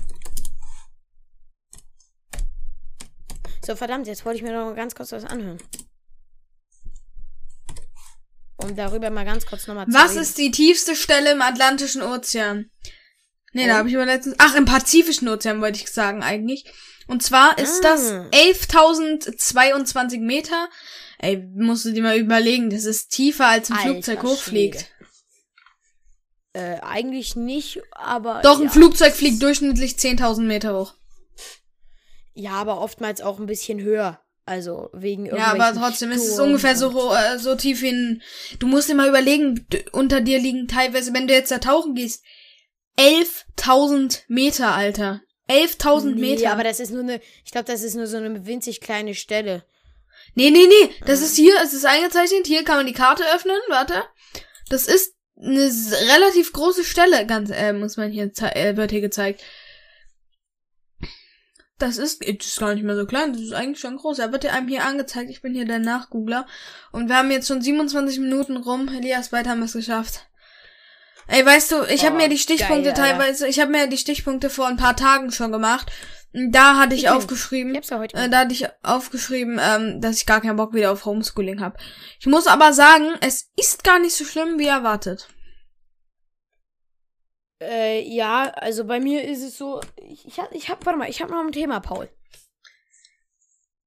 So, 3.65 3.75
verdammt, 3.75 4.07
jetzt 4.07 4.25
wollte 4.25 4.37
ich 4.37 4.43
mir 4.43 4.53
noch 4.53 4.65
mal 4.65 4.75
ganz 4.75 4.95
kurz 4.95 5.11
was 5.11 5.25
anhören. 5.25 5.57
Um 8.57 8.75
darüber 8.75 9.09
mal 9.11 9.25
ganz 9.25 9.45
kurz 9.45 9.67
nochmal 9.67 9.85
zu 9.87 9.93
Was 9.93 10.11
reden. 10.11 10.21
ist 10.21 10.37
die 10.37 10.51
tiefste 10.51 10.95
Stelle 10.95 11.31
im 11.31 11.41
Atlantischen 11.41 12.01
Ozean? 12.01 12.71
Nee, 13.53 13.65
Oh. 13.65 13.67
da 13.67 13.77
habe 13.77 13.89
ich 13.89 13.95
aber 13.95 14.05
letztens. 14.05 14.35
Ach, 14.39 14.55
im 14.55 14.65
Pazifischen 14.65 15.27
Ozean 15.29 15.61
wollte 15.61 15.79
ich 15.79 15.91
sagen 15.91 16.23
eigentlich. 16.23 16.65
Und 17.07 17.23
zwar 17.23 17.57
ist 17.57 17.85
Ah. 17.85 17.89
das 17.95 18.11
11.022 18.31 20.19
Meter. 20.19 20.69
Ey, 21.19 21.37
musst 21.55 21.85
du 21.85 21.91
dir 21.91 22.03
mal 22.03 22.17
überlegen, 22.17 22.69
das 22.69 22.85
ist 22.85 23.09
tiefer 23.09 23.45
als 23.47 23.69
ein 23.71 23.77
Alter 23.77 23.89
Flugzeug 23.91 24.23
hochfliegt. 24.23 24.79
Schwede. 24.81 24.91
Äh, 26.53 26.79
eigentlich 26.81 27.35
nicht, 27.35 27.81
aber. 27.91 28.41
Doch, 28.41 28.57
ein 28.59 28.65
ja. 28.65 28.69
Flugzeug 28.71 29.13
fliegt 29.13 29.41
durchschnittlich 29.41 29.97
10.000 29.97 30.47
Meter 30.47 30.77
hoch. 30.77 30.93
Ja, 32.33 32.51
aber 32.53 32.81
oftmals 32.81 33.21
auch 33.21 33.39
ein 33.39 33.45
bisschen 33.47 33.79
höher. 33.81 34.19
Also 34.47 34.89
wegen 34.93 35.25
Ja, 35.25 35.47
aber 35.53 35.73
trotzdem 35.73 36.09
ist 36.11 36.25
es 36.25 36.33
Sturm 36.35 36.47
ungefähr 36.47 36.75
so, 36.75 37.13
äh, 37.13 37.37
so 37.37 37.55
tief 37.55 37.83
ein. 37.83 38.21
Du 38.59 38.67
musst 38.67 38.87
dir 38.89 38.95
mal 38.95 39.09
überlegen, 39.09 39.67
unter 39.91 40.21
dir 40.21 40.39
liegen 40.39 40.67
teilweise, 40.69 41.13
wenn 41.13 41.27
du 41.27 41.33
jetzt 41.33 41.51
da 41.51 41.57
tauchen 41.59 41.95
gehst, 41.95 42.23
11.000 42.97 44.21
Meter, 44.29 44.73
Alter. 44.73 45.21
11.000 45.49 46.15
Nee, 46.15 46.21
Meter. 46.21 46.51
aber 46.51 46.63
das 46.63 46.79
ist 46.79 46.91
nur 46.91 47.01
eine. 47.01 47.21
Ich 47.45 47.51
glaube, 47.51 47.65
das 47.71 47.83
ist 47.83 47.95
nur 47.95 48.07
so 48.07 48.17
eine 48.17 48.45
winzig 48.45 48.81
kleine 48.81 49.15
Stelle. 49.15 49.65
nee, 50.33 50.49
nee, 50.49 50.65
nee. 50.67 50.89
Das 51.05 51.21
ist 51.21 51.35
hier, 51.35 51.53
es 51.63 51.73
ist 51.73 51.85
eingezeichnet. 51.85 52.47
Hier 52.47 52.63
kann 52.63 52.77
man 52.77 52.87
die 52.87 52.93
Karte 52.93 53.23
öffnen. 53.35 53.57
Warte. 53.67 54.03
Das 54.69 54.87
ist 54.87 55.13
eine 55.39 55.69
relativ 56.15 56.51
große 56.53 56.83
Stelle, 56.83 57.25
ganz, 57.25 57.51
äh, 57.51 57.73
muss 57.73 57.97
man 57.97 58.11
hier, 58.11 58.31
äh, 58.55 58.75
wird 58.75 58.91
hier 58.91 59.01
gezeigt. 59.01 59.41
Das 61.79 61.97
ist, 61.97 62.21
das 62.27 62.47
ist 62.47 62.59
gar 62.59 62.73
nicht 62.73 62.83
mehr 62.83 62.95
so 62.95 63.05
klein, 63.05 63.33
das 63.33 63.41
ist 63.41 63.53
eigentlich 63.53 63.79
schon 63.79 63.97
groß. 63.97 64.17
Er 64.19 64.31
wird 64.31 64.43
ja 64.43 64.51
einem 64.53 64.67
hier 64.67 64.83
angezeigt, 64.85 65.29
ich 65.29 65.41
bin 65.43 65.53
hier 65.53 65.65
der 65.65 65.77
Nachgoogler. 65.79 66.47
Und 66.91 67.07
wir 67.07 67.17
haben 67.17 67.29
jetzt 67.29 67.47
schon 67.47 67.61
27 67.61 68.19
Minuten 68.19 68.57
rum. 68.57 68.87
Elias, 68.87 69.29
bald 69.29 69.47
haben 69.47 69.59
wir 69.59 69.65
es 69.65 69.73
geschafft. 69.73 70.25
Ey, 71.27 71.45
weißt 71.45 71.71
du, 71.73 71.83
ich 71.83 72.05
habe 72.05 72.15
Oh, 72.15 72.17
mir 72.19 72.29
die 72.29 72.37
Stichpunkte 72.39 72.93
geil, 72.93 72.95
teilweise, 72.95 73.47
ich 73.47 73.59
habe 73.59 73.71
mir 73.71 73.87
die 73.87 73.97
Stichpunkte 73.97 74.49
vor 74.49 74.67
ein 74.67 74.77
paar 74.77 74.95
Tagen 74.95 75.31
schon 75.31 75.51
gemacht. 75.51 75.91
Da 76.33 76.77
hatte 76.77 76.95
ich, 76.95 77.03
Ich 77.03 77.09
bin- 77.09 77.17
aufgeschrieben. 77.17 77.75
Ich 77.75 77.89
ja. 77.89 78.03
Äh, 78.03 78.29
da 78.29 78.39
hatte 78.39 78.53
ich 78.53 78.65
aufgeschrieben, 78.83 79.59
ähm, 79.61 80.01
dass 80.01 80.17
ich 80.17 80.25
gar 80.25 80.41
keinen 80.41 80.55
Bock 80.57 80.73
wieder 80.73 80.91
auf 80.91 81.05
Homeschooling 81.05 81.61
habe. 81.61 81.77
Ich 82.19 82.25
muss 82.27 82.47
aber 82.47 82.73
sagen, 82.73 83.09
es 83.21 83.49
ist 83.55 83.83
gar 83.83 83.99
nicht 83.99 84.15
so 84.15 84.23
schlimm, 84.25 84.57
wie 84.57 84.67
erwartet. 84.67 85.27
Äh, 87.59 88.07
ja, 88.07 88.51
also 88.51 88.85
bei 88.85 88.99
mir 88.99 89.23
ist 89.23 89.41
es 89.41 89.57
so. 89.57 89.81
Ich, 89.95 90.25
ich, 90.27 90.39
hab, 90.39 90.51
ich 90.53 90.69
hab, 90.69 90.85
warte 90.85 90.99
mal, 90.99 91.09
ich 91.09 91.21
hab 91.21 91.29
noch 91.29 91.39
ein 91.39 91.51
Thema, 91.51 91.79
Paul. 91.79 92.09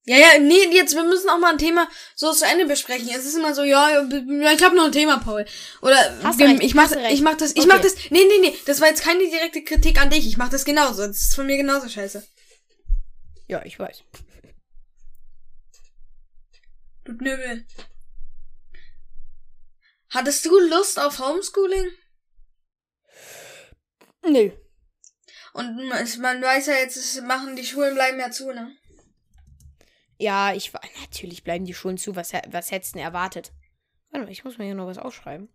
Ja, 0.06 0.16
ja, 0.16 0.38
nee, 0.40 0.64
jetzt, 0.72 0.94
wir 0.94 1.04
müssen 1.04 1.28
auch 1.28 1.38
mal 1.38 1.52
ein 1.52 1.58
Thema 1.58 1.86
so 2.16 2.32
zu 2.32 2.44
Ende 2.44 2.66
besprechen. 2.66 3.08
Es 3.10 3.26
ist 3.26 3.36
immer 3.36 3.54
so, 3.54 3.62
ja, 3.62 4.02
ich 4.02 4.62
habe 4.64 4.74
noch 4.74 4.86
ein 4.86 4.92
Thema, 4.92 5.18
Paul. 5.18 5.44
Oder 5.82 5.96
Hast 6.24 6.40
recht, 6.40 6.62
ich 6.64 6.74
mach, 6.74 6.90
hast 6.90 6.96
ich 7.12 7.20
mach 7.20 7.36
das, 7.36 7.52
ich 7.52 7.58
Okay. 7.58 7.68
mach 7.68 7.80
das. 7.80 7.94
Nee, 8.10 8.24
nee, 8.24 8.38
nee, 8.40 8.56
das 8.66 8.80
war 8.80 8.88
jetzt 8.88 9.04
keine 9.04 9.22
direkte 9.28 9.62
Kritik 9.62 10.00
an 10.00 10.10
dich. 10.10 10.26
Ich 10.26 10.36
mach 10.36 10.48
das 10.48 10.64
genauso. 10.64 11.06
Das 11.06 11.20
ist 11.20 11.34
von 11.34 11.46
mir 11.46 11.58
genauso 11.58 11.88
scheiße. 11.88 12.26
Ja, 13.46 13.64
ich 13.64 13.78
weiß. 13.78 14.02
Du 17.04 17.16
Knüppel. 17.16 17.66
Hattest 20.08 20.44
du 20.44 20.58
Lust 20.58 20.98
auf 20.98 21.18
Homeschooling? 21.20 21.86
Nö. 24.22 24.50
Und 25.52 25.88
man 25.88 26.42
weiß 26.42 26.66
ja 26.66 26.74
jetzt, 26.74 26.96
es 26.96 27.20
machen 27.22 27.56
die 27.56 27.64
Schulen 27.64 27.94
bleiben 27.94 28.20
ja 28.20 28.30
zu, 28.30 28.52
ne? 28.52 28.76
Ja, 30.18 30.52
ich 30.52 30.72
war. 30.74 30.82
Natürlich 31.00 31.44
bleiben 31.44 31.64
die 31.64 31.74
Schulen 31.74 31.98
zu. 31.98 32.14
Was, 32.14 32.32
was 32.48 32.70
hättest 32.70 32.94
du 32.94 32.98
denn 32.98 33.06
erwartet? 33.06 33.52
Warte 34.10 34.26
mal, 34.26 34.32
ich 34.32 34.44
muss 34.44 34.58
mir 34.58 34.66
hier 34.66 34.74
noch 34.74 34.86
was 34.86 34.98
aufschreiben. 34.98 35.48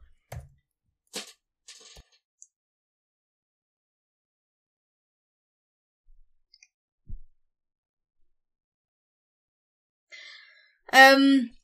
Ähm, 10.91 11.55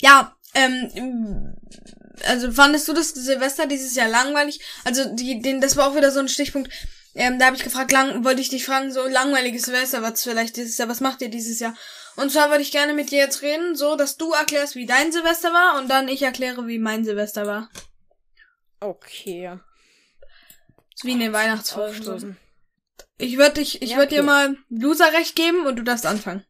ja, 0.00 0.36
ähm, 0.54 1.54
also 2.24 2.52
fandest 2.52 2.88
du 2.88 2.92
das 2.92 3.10
Silvester 3.10 3.66
dieses 3.66 3.94
Jahr 3.94 4.08
langweilig? 4.08 4.60
Also 4.84 5.14
die, 5.14 5.40
den, 5.40 5.60
das 5.60 5.76
war 5.76 5.88
auch 5.88 5.96
wieder 5.96 6.10
so 6.10 6.20
ein 6.20 6.28
Stichpunkt. 6.28 6.70
Ähm, 7.14 7.38
da 7.38 7.46
habe 7.46 7.56
ich 7.56 7.62
gefragt, 7.62 7.92
lang, 7.92 8.24
wollte 8.24 8.40
ich 8.40 8.48
dich 8.48 8.64
fragen, 8.64 8.92
so 8.92 9.06
langweiliges 9.06 9.64
Silvester, 9.64 10.02
was 10.02 10.22
vielleicht 10.22 10.56
dieses 10.56 10.76
Jahr, 10.78 10.88
was 10.88 11.00
macht 11.00 11.22
ihr 11.22 11.28
dieses 11.28 11.60
Jahr? 11.60 11.76
Und 12.16 12.32
zwar 12.32 12.50
würde 12.50 12.62
ich 12.62 12.72
gerne 12.72 12.92
mit 12.92 13.10
dir 13.10 13.18
jetzt 13.18 13.42
reden, 13.42 13.76
so 13.76 13.96
dass 13.96 14.16
du 14.16 14.32
erklärst, 14.32 14.74
wie 14.74 14.86
dein 14.86 15.12
Silvester 15.12 15.52
war 15.52 15.78
und 15.78 15.88
dann 15.88 16.08
ich 16.08 16.22
erkläre, 16.22 16.66
wie 16.66 16.78
mein 16.78 17.04
Silvester 17.04 17.46
war. 17.46 17.70
Okay. 18.80 19.58
ist 20.94 21.04
wie 21.04 21.12
in 21.12 21.20
den 21.20 21.32
Weihnachtsfolgen. 21.32 22.36
Ich 23.18 23.38
würde 23.38 23.54
dich, 23.54 23.80
ich 23.80 23.90
ja, 23.90 23.96
würde 23.96 24.08
okay. 24.08 24.16
dir 24.16 24.22
mal 24.24 24.56
Loser-Recht 24.68 25.36
geben 25.36 25.66
und 25.66 25.76
du 25.76 25.84
darfst 25.84 26.06
anfangen. 26.06 26.44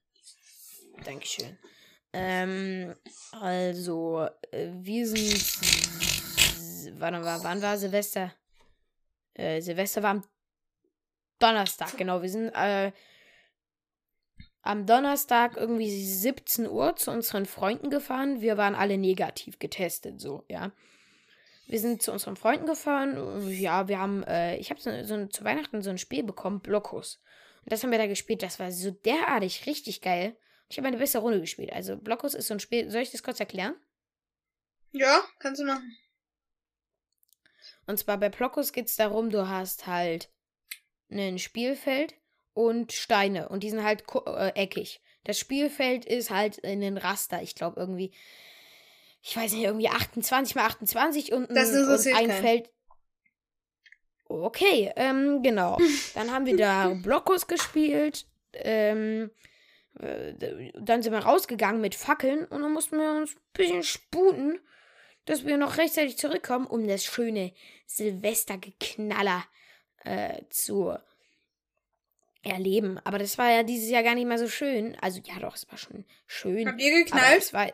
Dankeschön. 1.05 1.59
Ähm, 2.15 2.95
also, 3.33 4.29
äh, 4.53 4.69
wir 4.73 5.07
sind. 5.07 5.35
Wann 7.01 7.25
war, 7.25 7.43
wann 7.43 7.61
war 7.61 7.77
Silvester? 7.77 8.33
Äh, 9.35 9.61
Silvester 9.61 10.03
war 10.05 10.11
am 10.11 10.25
Donnerstag, 11.41 11.97
genau. 11.97 12.23
Wir 12.23 12.29
sind 12.29 12.51
äh, 12.55 12.93
am 14.63 14.87
Donnerstag 14.87 15.57
irgendwie 15.57 15.91
17 15.91 16.69
Uhr 16.69 16.95
zu 16.95 17.11
unseren 17.11 17.47
Freunden 17.47 17.91
gefahren. 17.91 18.41
Wir 18.41 18.57
waren 18.57 18.77
alle 18.77 18.97
negativ 18.97 19.59
getestet, 19.59 20.21
so, 20.21 20.45
ja. 20.49 20.71
Wir 21.67 21.81
sind 21.81 22.01
zu 22.01 22.13
unseren 22.13 22.37
Freunden 22.37 22.67
gefahren. 22.67 23.49
Ja, 23.49 23.89
wir 23.89 23.99
haben, 23.99 24.23
äh, 24.23 24.57
ich 24.59 24.71
habe 24.71 24.81
so, 24.81 24.91
so 25.03 25.27
zu 25.27 25.45
Weihnachten 25.45 25.83
so 25.83 25.91
ein 25.91 25.99
Spiel 25.99 26.23
bekommen, 26.23 26.61
Blockos. 26.61 27.21
Und 27.65 27.73
das 27.73 27.83
haben 27.83 27.91
wir 27.91 27.99
da 27.99 28.07
gespielt. 28.07 28.43
Das 28.43 28.61
war 28.61 28.71
so 28.71 28.91
derartig 28.91 29.67
richtig 29.67 30.01
geil. 30.01 30.37
Ich 30.75 30.79
habe 30.79 30.89
eine 30.89 30.99
bessere 30.99 31.23
Runde 31.23 31.41
gespielt. 31.41 31.73
Also 31.73 31.97
Blockos 31.97 32.35
ist 32.35 32.49
so 32.49 32.55
ein 32.55 32.59
Spiel. 32.59 32.91
Soll 32.91 33.03
ich 33.03 33.13
das 33.13 33.23
kurz 33.23 33.39
erklären? 33.39 33.77
Ja, 34.91 35.23
kannst 35.39 35.61
du 35.61 35.65
machen. 35.65 35.97
Und 37.87 37.97
zwar 37.97 38.19
bei 38.19 38.29
Blockos 38.29 38.73
geht 38.73 38.89
es 38.89 38.97
darum, 38.97 39.31
du 39.31 39.49
hast 39.49 39.87
halt 39.87 40.31
ein 41.11 41.39
Spielfeld 41.39 42.15
und 42.55 42.93
Steine. 42.93 43.51
Und 43.51 43.63
die 43.63 43.71
sind 43.71 43.85
halt 43.85 44.03
äh, 44.27 44.49
eckig. 44.57 45.01
Das 45.23 45.39
Spielfeld 45.39 46.07
ist 46.07 46.31
halt 46.31 46.59
in 46.59 46.81
den 46.81 46.99
Raster. 46.99 47.41
Ich 47.41 47.55
glaube 47.55 47.79
irgendwie, 47.79 48.13
ich 49.23 49.37
weiß 49.37 49.53
nicht, 49.53 49.63
irgendwie 49.63 49.91
28 49.91 50.57
mal 50.57 50.67
28 50.67 51.33
und, 51.33 51.51
ein, 51.51 51.57
und 51.57 52.07
ein 52.17 52.31
Feld. 52.33 52.69
Okay, 54.25 54.93
ähm, 54.97 55.41
genau. 55.45 55.79
Dann 56.15 56.33
haben 56.33 56.47
wir 56.47 56.57
da 56.57 56.89
Blockos 56.89 57.47
gespielt. 57.47 58.27
Ähm, 58.55 59.31
äh, 59.31 59.54
dann 59.97 61.03
sind 61.03 61.13
wir 61.13 61.21
rausgegangen 61.21 61.81
mit 61.81 61.95
Fackeln 61.95 62.45
und 62.47 62.63
dann 62.63 62.73
mussten 62.73 62.99
wir 62.99 63.13
uns 63.13 63.35
ein 63.35 63.41
bisschen 63.53 63.83
sputen, 63.83 64.59
dass 65.25 65.47
wir 65.47 65.57
noch 65.57 65.79
rechtzeitig 65.79 66.19
zurückkommen, 66.19 66.67
um 66.67 66.87
das 66.87 67.05
schöne 67.05 67.53
Silvestergeknaller 67.87 69.45
äh, 70.05 70.43
zu 70.51 70.97
erleben. 72.43 72.99
Aber 73.05 73.19
das 73.19 73.39
war 73.39 73.51
ja 73.51 73.63
dieses 73.63 73.89
Jahr 73.89 74.03
gar 74.03 74.15
nicht 74.15 74.27
mehr 74.27 74.39
so 74.39 74.49
schön. 74.49 74.97
Also 75.01 75.21
ja, 75.25 75.39
doch, 75.39 75.55
es 75.55 75.71
war 75.71 75.79
schon 75.79 76.05
schön. 76.27 76.69
Habt 76.69 76.81
ihr 76.81 77.05
geknallt? 77.05 77.39
es 77.39 77.53
war 77.53 77.73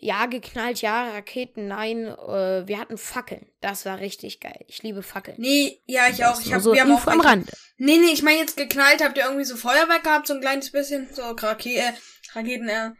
ja, 0.00 0.26
geknallt, 0.26 0.80
ja, 0.80 1.10
Raketen, 1.10 1.66
nein. 1.66 2.06
Äh, 2.06 2.68
wir 2.68 2.78
hatten 2.78 2.96
Fackeln. 2.96 3.46
Das 3.60 3.84
war 3.84 3.98
richtig 3.98 4.38
geil. 4.38 4.64
Ich 4.68 4.82
liebe 4.84 5.02
Fackeln. 5.02 5.36
Nee, 5.40 5.82
ja, 5.86 6.08
ich 6.08 6.24
auch. 6.24 6.40
Ich 6.40 6.52
hab, 6.52 6.62
so 6.62 6.72
wir 6.72 6.82
haben 6.82 6.92
auch 6.92 7.06
am 7.08 7.20
Rand. 7.20 7.50
Nee, 7.78 7.98
nee, 7.98 8.12
ich 8.12 8.22
meine 8.22 8.38
jetzt 8.38 8.56
geknallt. 8.56 9.02
Habt 9.02 9.18
ihr 9.18 9.24
irgendwie 9.24 9.44
so 9.44 9.56
Feuerwerk 9.56 10.04
gehabt? 10.04 10.28
So 10.28 10.34
ein 10.34 10.40
kleines 10.40 10.70
bisschen? 10.70 11.08
So 11.12 11.22
Rake 11.22 11.70
äh, 11.70 11.92
Raketen, 12.32 12.68
äh, 12.68 12.90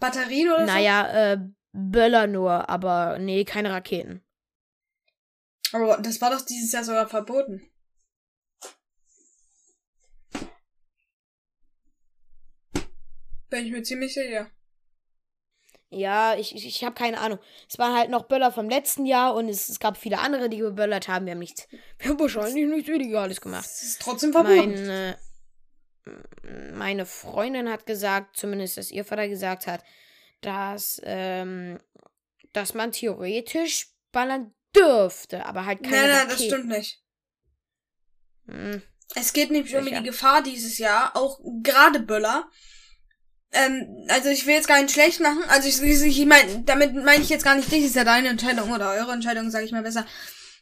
Batterien 0.00 0.48
oder 0.48 0.66
naja, 0.66 1.04
so? 1.04 1.12
Naja, 1.12 1.32
äh, 1.32 1.38
Böller 1.72 2.26
nur, 2.26 2.68
aber 2.68 3.18
nee, 3.18 3.44
keine 3.44 3.70
Raketen. 3.70 4.24
Aber 5.72 5.98
das 5.98 6.20
war 6.20 6.30
doch 6.30 6.40
dieses 6.40 6.72
Jahr 6.72 6.84
sogar 6.84 7.08
verboten. 7.08 7.68
Bin 13.50 13.66
ich 13.66 13.72
mir 13.72 13.82
ziemlich 13.82 14.14
sicher. 14.14 14.50
Ja, 15.90 16.34
ich, 16.36 16.54
ich, 16.54 16.66
ich 16.66 16.84
habe 16.84 16.94
keine 16.94 17.20
Ahnung. 17.20 17.38
Es 17.68 17.78
waren 17.78 17.96
halt 17.96 18.10
noch 18.10 18.24
Böller 18.24 18.50
vom 18.50 18.68
letzten 18.68 19.06
Jahr 19.06 19.34
und 19.34 19.48
es, 19.48 19.68
es 19.68 19.78
gab 19.78 19.96
viele 19.96 20.18
andere, 20.18 20.48
die 20.48 20.58
geböllert 20.58 21.08
haben. 21.08 21.26
Wir 21.26 21.32
haben 21.32 21.38
nichts, 21.38 21.68
wir 21.98 22.10
haben 22.10 22.18
wahrscheinlich 22.18 22.66
nichts 22.66 22.88
Illegales 22.88 23.40
gemacht. 23.40 23.64
Das 23.64 23.82
ist 23.82 24.02
trotzdem 24.02 24.32
verboten. 24.32 24.86
Meine, 24.86 25.18
meine 26.74 27.06
Freundin 27.06 27.70
hat 27.70 27.86
gesagt, 27.86 28.36
zumindest, 28.36 28.76
dass 28.76 28.90
ihr 28.90 29.04
Vater 29.04 29.28
gesagt 29.28 29.66
hat, 29.66 29.84
dass, 30.40 31.00
ähm, 31.04 31.78
dass 32.52 32.74
man 32.74 32.92
theoretisch 32.92 33.88
ballern 34.12 34.52
dürfte, 34.74 35.46
aber 35.46 35.64
halt 35.66 35.82
keine 35.82 35.96
Nein, 35.96 36.08
nein, 36.08 36.16
Raketen. 36.16 36.36
das 36.36 36.46
stimmt 36.46 36.68
nicht. 36.68 37.02
Hm. 38.46 38.82
Es 39.14 39.32
geht 39.32 39.50
nämlich 39.50 39.74
um 39.76 39.84
die 39.84 40.02
Gefahr 40.02 40.42
dieses 40.42 40.78
Jahr, 40.78 41.16
auch 41.16 41.40
gerade 41.62 42.00
Böller, 42.00 42.48
ähm, 43.54 44.06
also 44.08 44.28
ich 44.28 44.46
will 44.46 44.54
jetzt 44.54 44.68
gar 44.68 44.82
nicht 44.82 44.92
schlecht 44.92 45.20
machen. 45.20 45.42
Also 45.48 45.68
ich, 45.68 45.80
ich, 45.80 46.18
ich 46.18 46.26
meine, 46.26 46.62
damit 46.64 46.94
meine 46.94 47.22
ich 47.22 47.28
jetzt 47.28 47.44
gar 47.44 47.54
nicht 47.54 47.70
dich, 47.70 47.84
ist 47.84 47.96
ja 47.96 48.04
deine 48.04 48.28
Entscheidung 48.28 48.70
oder 48.72 48.92
eure 48.92 49.12
Entscheidung, 49.12 49.50
sage 49.50 49.64
ich 49.64 49.72
mal 49.72 49.82
besser. 49.82 50.06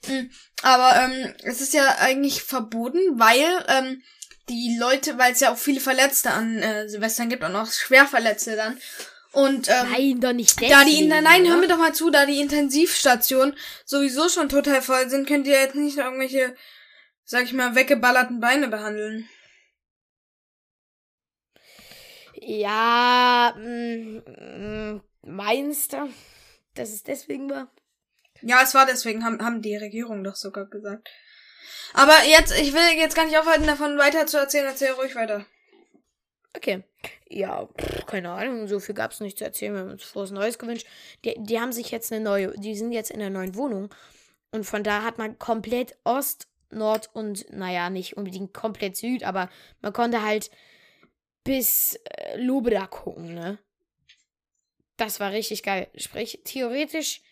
Mhm. 0.07 0.31
Aber 0.63 0.97
ähm, 0.97 1.35
es 1.43 1.61
ist 1.61 1.75
ja 1.75 1.97
eigentlich 1.99 2.43
verboten, 2.43 3.01
weil 3.15 3.65
ähm, 3.69 4.03
die 4.49 4.77
Leute, 4.79 5.19
weil 5.19 5.33
es 5.33 5.41
ja 5.41 5.53
auch 5.53 5.59
viele 5.59 5.81
Verletzte 5.81 6.31
an 6.31 6.59
äh, 6.59 6.89
Silvestern 6.89 7.29
gibt 7.29 7.45
und 7.45 7.57
auch 7.57 7.71
Schwerverletzte 7.71 8.57
dann. 8.57 8.79
Und 9.33 9.69
ähm, 9.69 9.91
nein, 9.91 10.21
doch 10.21 10.33
nicht 10.35 10.61
deswegen, 10.61 10.73
da 10.73 10.85
die 10.85 11.07
nein, 11.07 11.49
hör 11.49 11.57
mir 11.57 11.69
doch 11.69 11.79
mal 11.79 11.95
zu, 11.95 12.11
da 12.11 12.27
die 12.27 12.41
Intensivstationen 12.41 13.57
sowieso 13.87 14.29
schon 14.29 14.51
total 14.51 14.83
voll 14.83 15.09
sind, 15.09 15.27
könnt 15.27 15.47
ihr 15.47 15.59
jetzt 15.59 15.75
nicht 15.75 15.97
irgendwelche, 15.97 16.55
sag 17.25 17.45
ich 17.45 17.55
mal, 17.55 17.75
weggeballerten 17.75 18.41
Beine 18.41 18.69
behandeln. 18.69 19.27
Ja, 22.45 23.55
mm, 23.57 24.19
mm, 24.19 25.01
meinst 25.23 25.93
du, 25.93 26.09
dass 26.75 26.91
es 26.91 27.05
deswegen 27.05 27.49
war? 27.49 27.71
Ja, 28.41 28.61
es 28.63 28.75
war 28.75 28.85
deswegen, 28.85 29.25
haben, 29.25 29.41
haben 29.41 29.63
die 29.63 29.77
Regierung 29.77 30.25
doch 30.25 30.35
sogar 30.35 30.67
gesagt. 30.67 31.09
Aber 31.95 32.17
jetzt, 32.27 32.53
ich 32.59 32.73
will 32.73 32.99
jetzt 32.99 33.15
gar 33.15 33.27
nicht 33.27 33.39
aufhalten, 33.39 33.67
davon 33.67 33.97
weiter 33.97 34.27
zu 34.27 34.39
erzählen. 34.39 34.67
Erzähl 34.67 34.91
ruhig 34.91 35.15
weiter. 35.15 35.47
Okay. 36.57 36.83
Ja, 37.29 37.67
pff, 37.67 38.07
keine 38.07 38.31
Ahnung, 38.31 38.67
so 38.67 38.81
viel 38.81 38.97
gab's 38.97 39.21
nicht 39.21 39.39
zu 39.39 39.45
erzählen. 39.45 39.75
Wir 39.75 39.81
haben 39.83 39.91
uns 39.93 40.03
frohes 40.03 40.33
Neues 40.33 40.59
gewünscht. 40.59 40.87
Die, 41.25 41.37
die 41.39 41.61
haben 41.61 41.73
sich 41.73 41.93
jetzt 41.93 42.13
eine 42.13 42.25
neue, 42.25 42.53
die 42.59 42.75
sind 42.75 42.91
jetzt 42.91 43.13
in 43.13 43.21
einer 43.21 43.31
neuen 43.31 43.55
Wohnung. 43.55 43.95
Und 44.51 44.65
von 44.65 44.83
da 44.83 45.05
hat 45.05 45.17
man 45.17 45.39
komplett 45.39 45.97
Ost, 46.03 46.49
Nord 46.71 47.09
und, 47.13 47.47
naja, 47.53 47.89
nicht 47.89 48.17
unbedingt 48.17 48.53
komplett 48.53 48.97
Süd, 48.97 49.23
aber 49.23 49.49
man 49.81 49.93
konnte 49.93 50.23
halt 50.23 50.51
bis 51.45 51.99
äh, 52.05 52.37
Lobeda 52.37 52.87
gucken, 52.87 53.35
ne? 53.35 53.59
Das 54.97 55.21
war 55.21 55.33
richtig 55.33 55.63
geil. 55.63 55.89
Sprich, 55.97 56.41
theoretisch, 56.45 57.23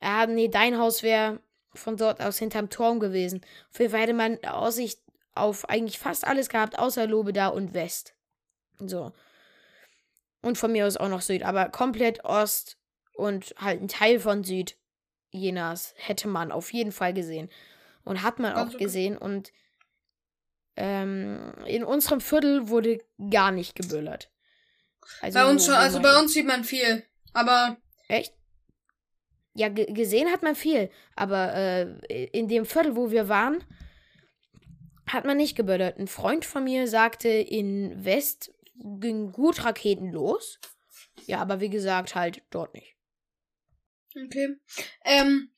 ja, 0.00 0.26
nee, 0.26 0.48
dein 0.48 0.78
Haus 0.78 1.02
wäre 1.02 1.40
von 1.74 1.96
dort 1.96 2.20
aus 2.20 2.38
hinterm 2.38 2.70
Turm 2.70 3.00
gewesen. 3.00 3.44
Auf 3.72 3.80
jeden 3.80 3.90
Fall 3.90 4.00
hätte 4.02 4.14
man 4.14 4.42
Aussicht 4.44 5.00
auf 5.34 5.68
eigentlich 5.68 5.98
fast 5.98 6.26
alles 6.26 6.48
gehabt, 6.48 6.78
außer 6.78 7.06
Lobeda 7.06 7.48
und 7.48 7.74
West. 7.74 8.14
So. 8.78 9.12
Und 10.42 10.58
von 10.58 10.72
mir 10.72 10.86
aus 10.86 10.96
auch 10.96 11.08
noch 11.08 11.22
Süd, 11.22 11.42
aber 11.42 11.68
komplett 11.68 12.24
Ost 12.24 12.78
und 13.14 13.54
halt 13.58 13.80
ein 13.80 13.88
Teil 13.88 14.20
von 14.20 14.44
Süd 14.44 14.76
Jenas 15.30 15.94
hätte 15.96 16.28
man 16.28 16.52
auf 16.52 16.72
jeden 16.72 16.92
Fall 16.92 17.12
gesehen. 17.12 17.50
Und 18.04 18.22
hat 18.22 18.38
man 18.38 18.54
auch 18.54 18.76
gesehen 18.78 19.18
und 19.18 19.52
ähm, 20.78 21.52
in 21.66 21.82
unserem 21.82 22.20
Viertel 22.20 22.68
wurde 22.68 23.04
gar 23.30 23.50
nicht 23.50 23.74
geböllert. 23.74 24.30
Also, 25.20 25.38
bei 25.38 25.50
uns 25.50 25.66
schon, 25.66 25.74
also 25.74 26.00
bei 26.00 26.18
uns 26.18 26.32
sieht 26.32 26.46
man 26.46 26.64
viel. 26.64 27.04
Aber. 27.32 27.76
Echt? 28.08 28.32
Ja, 29.54 29.68
gesehen 29.68 30.30
hat 30.30 30.42
man 30.42 30.54
viel. 30.54 30.90
Aber 31.16 31.52
äh, 31.54 32.24
in 32.26 32.46
dem 32.46 32.64
Viertel, 32.64 32.94
wo 32.94 33.10
wir 33.10 33.28
waren, 33.28 33.64
hat 35.06 35.24
man 35.24 35.36
nicht 35.36 35.56
geböllert. 35.56 35.98
Ein 35.98 36.06
Freund 36.06 36.44
von 36.44 36.62
mir 36.62 36.86
sagte, 36.86 37.28
in 37.28 38.04
West 38.04 38.52
ging 38.76 39.32
gut 39.32 39.64
Raketen 39.64 40.12
los. 40.12 40.60
Ja, 41.26 41.40
aber 41.40 41.60
wie 41.60 41.70
gesagt, 41.70 42.14
halt 42.14 42.42
dort 42.50 42.72
nicht. 42.74 42.94
Okay. 44.14 44.56
Ähm. 45.04 45.50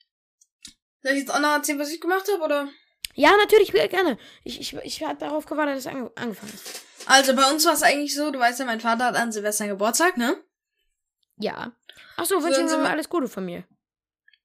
Soll 1.02 1.12
ich 1.12 1.20
jetzt 1.20 1.34
auch 1.34 1.40
noch 1.40 1.52
erzählen, 1.52 1.78
was 1.78 1.92
ich 1.92 2.00
gemacht 2.00 2.26
habe, 2.32 2.42
oder? 2.42 2.68
Ja, 3.14 3.32
natürlich, 3.36 3.72
gerne. 3.72 4.18
Ich, 4.44 4.60
ich, 4.60 4.74
ich 4.76 5.02
habe 5.02 5.18
darauf 5.18 5.46
gewartet, 5.46 5.76
dass 5.76 5.86
es 5.86 5.86
ange 5.86 6.10
angefangen 6.14 6.52
ist. 6.54 6.82
Also 7.06 7.34
bei 7.34 7.50
uns 7.50 7.64
war 7.64 7.72
es 7.72 7.82
eigentlich 7.82 8.14
so, 8.14 8.30
du 8.30 8.38
weißt 8.38 8.60
ja, 8.60 8.66
mein 8.66 8.80
Vater 8.80 9.06
hat 9.06 9.16
an 9.16 9.32
Silvester 9.32 9.66
Geburtstag, 9.66 10.16
ne? 10.16 10.36
Ja. 11.36 11.72
Ach 12.16 12.26
so, 12.26 12.42
wünschen 12.42 12.68
Sie 12.68 12.76
mir 12.76 12.90
alles 12.90 13.08
Gute 13.08 13.28
von 13.28 13.44
mir. 13.44 13.64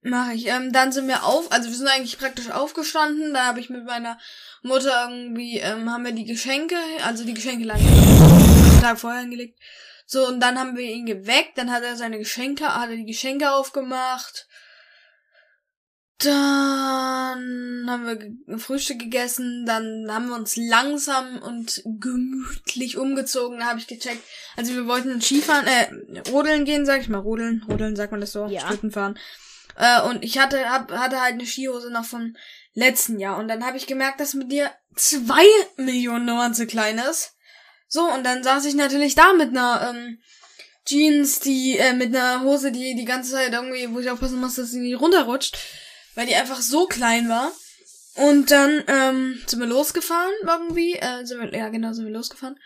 Mach 0.01 0.32
ich. 0.32 0.47
Ähm, 0.47 0.72
dann 0.72 0.91
sind 0.91 1.07
wir 1.07 1.24
auf, 1.26 1.51
also 1.51 1.68
wir 1.68 1.76
sind 1.76 1.88
eigentlich 1.88 2.18
praktisch 2.20 2.51
aufgestanden. 2.51 3.34
Da 3.34 3.45
habe 3.47 3.59
ich 3.59 3.70
mit 3.70 3.86
meiner 3.86 4.20
Mutter 4.61 5.09
irgendwie, 5.09 5.59
ähm, 5.59 5.91
haben 5.91 6.05
wir 6.05 6.11
die 6.11 6.26
Geschenke, 6.26 6.78
also 7.03 7.26
die 7.26 7.34
Geschenke 7.34 7.66
lagen 7.66 7.84
Tag 8.82 8.99
vorher 8.99 9.22
hingelegt. 9.22 9.59
So, 10.05 10.28
und 10.28 10.39
dann 10.39 10.59
haben 10.59 10.78
wir 10.78 10.86
ihn 10.86 11.07
geweckt, 11.07 11.57
dann 11.57 11.72
hat 11.72 11.82
er 11.82 11.95
seine 11.95 12.20
Geschenke, 12.20 12.76
hat 12.76 12.89
er 12.89 12.95
die 12.95 13.05
Geschenke 13.05 13.51
aufgemacht. 13.51 14.47
Dann 16.20 16.54
haben 17.95 18.37
wir 18.47 18.59
Frühstück 18.59 18.99
gegessen, 18.99 19.65
dann 19.65 20.07
haben 20.09 20.27
wir 20.27 20.35
uns 20.35 20.55
langsam 20.55 21.41
und 21.41 21.81
gemütlich 21.85 22.97
umgezogen, 22.97 23.59
da 23.59 23.65
habe 23.65 23.79
ich 23.79 23.87
gecheckt. 23.87 24.23
Also 24.55 24.73
wir 24.73 24.87
wollten 24.87 25.21
Skifahren, 25.21 25.65
äh, 25.65 26.19
rodeln 26.29 26.65
gehen, 26.65 26.85
sag 26.85 27.01
ich 27.01 27.09
mal, 27.09 27.19
rodeln, 27.19 27.65
rodeln 27.69 27.95
sagt 27.95 28.11
man 28.11 28.21
das 28.21 28.31
so, 28.31 28.45
Ja. 28.47 28.67
Schlitten 28.67 28.91
fahren. 28.91 29.17
Äh, 29.77 30.01
und 30.03 30.23
ich 30.23 30.37
hatte, 30.37 30.69
hab, 30.69 30.91
hatte 30.91 31.21
halt 31.21 31.33
eine 31.33 31.45
Skihose 31.45 31.89
noch 31.91 32.05
vom 32.05 32.35
letzten 32.73 33.19
Jahr 33.19 33.37
und 33.37 33.47
dann 33.47 33.65
habe 33.65 33.77
ich 33.77 33.87
gemerkt, 33.87 34.19
dass 34.19 34.33
mit 34.33 34.51
dir 34.51 34.71
zwei 34.95 35.45
Millionen 35.77 36.25
Nummern 36.25 36.53
zu 36.53 36.67
klein 36.67 36.97
ist. 36.97 37.33
So, 37.87 38.01
und 38.11 38.23
dann 38.23 38.43
saß 38.43 38.65
ich 38.65 38.75
natürlich 38.75 39.15
da 39.15 39.33
mit 39.33 39.49
einer, 39.49 39.89
ähm, 39.89 40.19
Jeans, 40.85 41.39
die, 41.39 41.77
äh, 41.77 41.93
mit 41.93 42.15
einer 42.15 42.43
Hose, 42.43 42.71
die 42.71 42.95
die 42.95 43.05
ganze 43.05 43.31
Zeit 43.31 43.53
irgendwie, 43.53 43.91
wo 43.91 43.99
ich 43.99 44.09
aufpassen 44.09 44.39
muss, 44.39 44.55
dass 44.55 44.69
sie 44.69 44.79
nicht 44.79 44.99
runterrutscht, 44.99 45.57
weil 46.13 46.27
die 46.27 46.35
einfach 46.35 46.61
so 46.61 46.85
klein 46.85 47.27
war. 47.27 47.51
Und 48.16 48.51
dann, 48.51 48.84
ähm, 48.88 49.41
sind 49.45 49.59
wir 49.59 49.68
losgefahren 49.68 50.34
irgendwie, 50.45 50.93
äh, 50.93 51.26
sind 51.26 51.39
wir, 51.41 51.57
ja 51.57 51.70
genau, 51.70 51.93
sind 51.93 52.05
wir 52.05 52.13
losgefahren. 52.13 52.57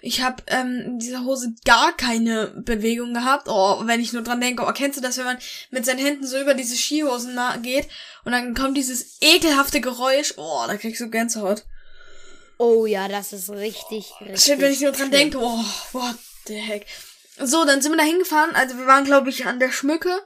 Ich 0.00 0.20
habe 0.20 0.42
ähm, 0.48 0.82
in 0.84 0.98
dieser 0.98 1.24
Hose 1.24 1.54
gar 1.64 1.96
keine 1.96 2.48
Bewegung 2.48 3.14
gehabt. 3.14 3.48
Oh, 3.48 3.80
wenn 3.84 4.00
ich 4.00 4.12
nur 4.12 4.22
dran 4.22 4.40
denke, 4.40 4.64
oh, 4.64 4.72
kennst 4.72 4.98
du 4.98 5.02
das, 5.02 5.16
wenn 5.16 5.24
man 5.24 5.38
mit 5.70 5.86
seinen 5.86 6.04
Händen 6.04 6.26
so 6.26 6.38
über 6.40 6.54
diese 6.54 6.76
Skihosen 6.76 7.38
geht 7.62 7.88
und 8.24 8.32
dann 8.32 8.54
kommt 8.54 8.76
dieses 8.76 9.16
ekelhafte 9.20 9.80
Geräusch. 9.80 10.34
Oh, 10.36 10.64
da 10.66 10.76
kriegst 10.76 11.00
du 11.00 11.08
Gänsehaut. 11.08 11.64
Oh 12.58 12.86
ja, 12.86 13.08
das 13.08 13.32
ist 13.32 13.50
richtig, 13.50 14.12
richtig. 14.20 14.40
Shit, 14.40 14.60
wenn 14.60 14.72
ich 14.72 14.80
nur 14.80 14.92
dran 14.92 15.10
denke, 15.10 15.38
oh, 15.40 15.64
what 15.92 16.16
the 16.46 16.54
heck. 16.54 16.86
So, 17.38 17.64
dann 17.64 17.82
sind 17.82 17.92
wir 17.92 17.98
da 17.98 18.04
hingefahren. 18.04 18.54
Also 18.54 18.78
wir 18.78 18.86
waren, 18.86 19.04
glaube 19.04 19.30
ich, 19.30 19.46
an 19.46 19.60
der 19.60 19.70
Schmücke. 19.70 20.20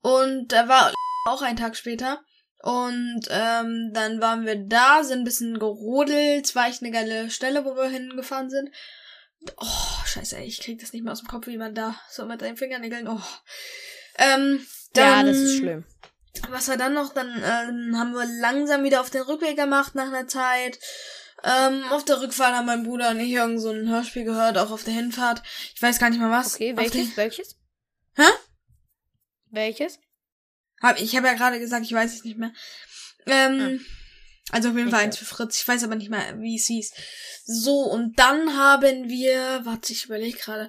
Und 0.00 0.48
da 0.48 0.68
war 0.68 0.92
auch 1.26 1.42
ein 1.42 1.56
Tag 1.56 1.76
später. 1.76 2.20
Und 2.60 3.20
ähm, 3.30 3.92
dann 3.94 4.20
waren 4.20 4.44
wir 4.44 4.56
da, 4.56 5.04
sind 5.04 5.20
ein 5.20 5.24
bisschen 5.24 5.58
gerodelt. 5.58 6.46
Es 6.46 6.54
war 6.56 6.68
echt 6.68 6.82
eine 6.82 6.90
geile 6.90 7.30
Stelle, 7.30 7.64
wo 7.64 7.76
wir 7.76 7.88
hingefahren 7.88 8.50
sind. 8.50 8.70
Oh, 9.56 10.04
scheiße, 10.04 10.36
ey, 10.38 10.46
ich 10.46 10.60
krieg 10.60 10.80
das 10.80 10.92
nicht 10.92 11.04
mehr 11.04 11.12
aus 11.12 11.20
dem 11.20 11.28
Kopf, 11.28 11.46
wie 11.46 11.56
man 11.58 11.74
da 11.74 11.94
so 12.10 12.24
mit 12.26 12.40
den 12.40 12.56
Fingernägeln. 12.56 13.06
Oh. 13.06 13.20
Ähm, 14.18 14.66
Ja, 14.96 15.22
dann, 15.22 15.26
das 15.26 15.36
ist 15.36 15.58
schlimm. 15.58 15.84
was 16.48 16.66
war 16.68 16.76
dann 16.76 16.94
noch? 16.94 17.14
Dann 17.14 17.28
ähm, 17.28 17.96
haben 17.96 18.12
wir 18.12 18.26
langsam 18.40 18.82
wieder 18.82 19.00
auf 19.00 19.10
den 19.10 19.22
Rückweg 19.22 19.56
gemacht 19.56 19.94
nach 19.94 20.08
einer 20.08 20.26
Zeit. 20.26 20.80
Ähm, 21.44 21.84
auf 21.90 22.04
der 22.04 22.20
Rückfahrt 22.20 22.56
haben 22.56 22.66
mein 22.66 22.82
Bruder 22.82 23.10
und 23.10 23.20
ich 23.20 23.30
irgend 23.30 23.60
so 23.60 23.70
ein 23.70 23.88
Hörspiel 23.88 24.24
gehört, 24.24 24.58
auch 24.58 24.72
auf 24.72 24.82
der 24.82 24.94
Hinfahrt. 24.94 25.40
Ich 25.72 25.80
weiß 25.80 26.00
gar 26.00 26.10
nicht 26.10 26.18
mal 26.18 26.32
was. 26.32 26.56
Okay, 26.56 26.76
welches? 26.76 27.16
Welches? 27.16 27.56
Hä? 28.16 28.26
Welches? 29.50 30.00
Hab, 30.82 31.00
ich 31.00 31.16
habe 31.16 31.26
ja 31.26 31.34
gerade 31.34 31.58
gesagt, 31.58 31.84
ich 31.84 31.92
weiß 31.92 32.14
es 32.14 32.24
nicht 32.24 32.38
mehr. 32.38 32.52
Ähm, 33.26 33.84
also 34.50 34.70
auf 34.70 34.76
jeden 34.76 34.90
Fall 34.90 35.04
eins 35.04 35.18
für 35.18 35.24
Fritz. 35.24 35.60
Ich 35.60 35.68
weiß 35.68 35.84
aber 35.84 35.96
nicht 35.96 36.10
mehr, 36.10 36.40
wie 36.40 36.56
es 36.56 36.66
hieß. 36.66 36.92
So, 37.44 37.80
und 37.80 38.18
dann 38.18 38.56
haben 38.56 39.08
wir, 39.08 39.60
warte, 39.64 39.92
ich 39.92 40.06
überlege 40.06 40.38
gerade. 40.38 40.68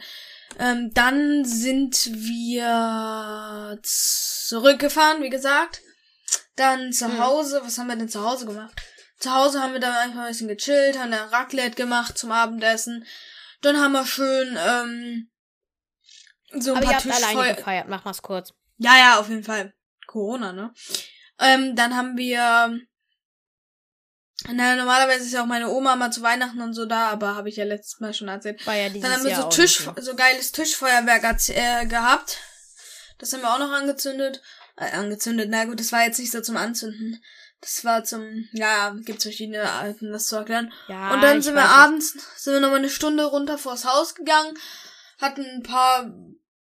Ähm, 0.57 0.91
dann 0.93 1.45
sind 1.45 2.09
wir 2.11 3.79
zurückgefahren, 3.83 5.21
wie 5.21 5.29
gesagt. 5.29 5.81
Dann 6.55 6.91
zu 6.91 7.07
Hm. 7.07 7.19
Hause, 7.19 7.61
was 7.63 7.77
haben 7.77 7.87
wir 7.87 7.95
denn 7.95 8.09
zu 8.09 8.23
Hause 8.23 8.45
gemacht? 8.45 8.81
Zu 9.19 9.33
Hause 9.33 9.61
haben 9.61 9.73
wir 9.73 9.79
dann 9.79 9.95
einfach 9.95 10.21
ein 10.21 10.27
bisschen 10.29 10.47
gechillt, 10.47 10.97
haben 10.97 11.11
dann 11.11 11.29
Raclette 11.29 11.75
gemacht 11.75 12.17
zum 12.17 12.31
Abendessen. 12.31 13.05
Dann 13.61 13.77
haben 13.79 13.91
wir 13.91 14.05
schön, 14.05 14.57
ähm, 14.57 15.29
so 16.53 16.71
ein 16.71 16.77
Aber 16.77 16.85
ihr 16.85 16.97
paar 16.97 17.03
habt 17.03 17.23
alleine 17.23 17.55
gefeiert, 17.55 17.87
mach 17.87 18.05
mal's 18.05 18.21
kurz. 18.21 18.53
Ja, 18.77 18.97
ja, 18.97 19.19
auf 19.19 19.29
jeden 19.29 19.43
Fall. 19.43 19.73
Corona, 20.09 20.53
ne? 20.53 20.73
Ähm, 21.39 21.75
dann 21.75 21.95
haben 21.95 22.17
wir. 22.17 22.77
Na, 24.47 24.75
normalerweise 24.75 25.25
ist 25.25 25.33
ja 25.33 25.41
auch 25.41 25.47
meine 25.47 25.69
Oma 25.69 25.97
mal 25.97 26.11
zu 26.11 26.21
Weihnachten 26.21 26.61
und 26.61 26.73
so 26.73 26.85
da, 26.85 27.09
aber 27.09 27.35
habe 27.35 27.49
ich 27.49 27.57
ja 27.57 27.65
letztes 27.65 27.99
Mal 27.99 28.13
schon 28.13 28.29
erzählt. 28.29 28.65
War 28.65 28.75
ja 28.75 28.87
dieses 28.87 29.01
Dann 29.01 29.11
haben 29.11 29.23
wir 29.23 29.31
Jahr 29.31 29.41
so 29.41 29.49
Tisch, 29.49 29.89
so 29.99 30.15
geiles 30.15 30.53
Tischfeuerwerk 30.53 31.23
äh, 31.49 31.85
gehabt. 31.85 32.37
Das 33.17 33.33
haben 33.33 33.41
wir 33.41 33.53
auch 33.53 33.59
noch 33.59 33.71
angezündet. 33.71 34.41
Äh, 34.77 34.91
angezündet, 34.91 35.49
na 35.49 35.65
gut, 35.65 35.79
das 35.79 35.91
war 35.91 36.05
jetzt 36.05 36.19
nicht 36.19 36.31
so 36.31 36.41
zum 36.41 36.55
Anzünden. 36.55 37.21
Das 37.59 37.83
war 37.83 38.05
zum, 38.05 38.47
ja, 38.53 38.95
gibt's 39.03 39.23
verschiedene 39.23 39.69
Arten, 39.69 40.13
das 40.13 40.27
zu 40.27 40.37
erklären. 40.37 40.71
Ja, 40.87 41.13
Und 41.13 41.21
dann 41.21 41.41
sind 41.41 41.55
wir 41.55 41.65
abends, 41.65 42.15
sind 42.37 42.53
wir 42.53 42.61
nochmal 42.61 42.79
eine 42.79 42.89
Stunde 42.89 43.25
runter 43.25 43.57
vors 43.57 43.83
Haus 43.83 44.15
gegangen, 44.15 44.57
hatten 45.19 45.43
ein 45.45 45.63
paar, 45.63 46.09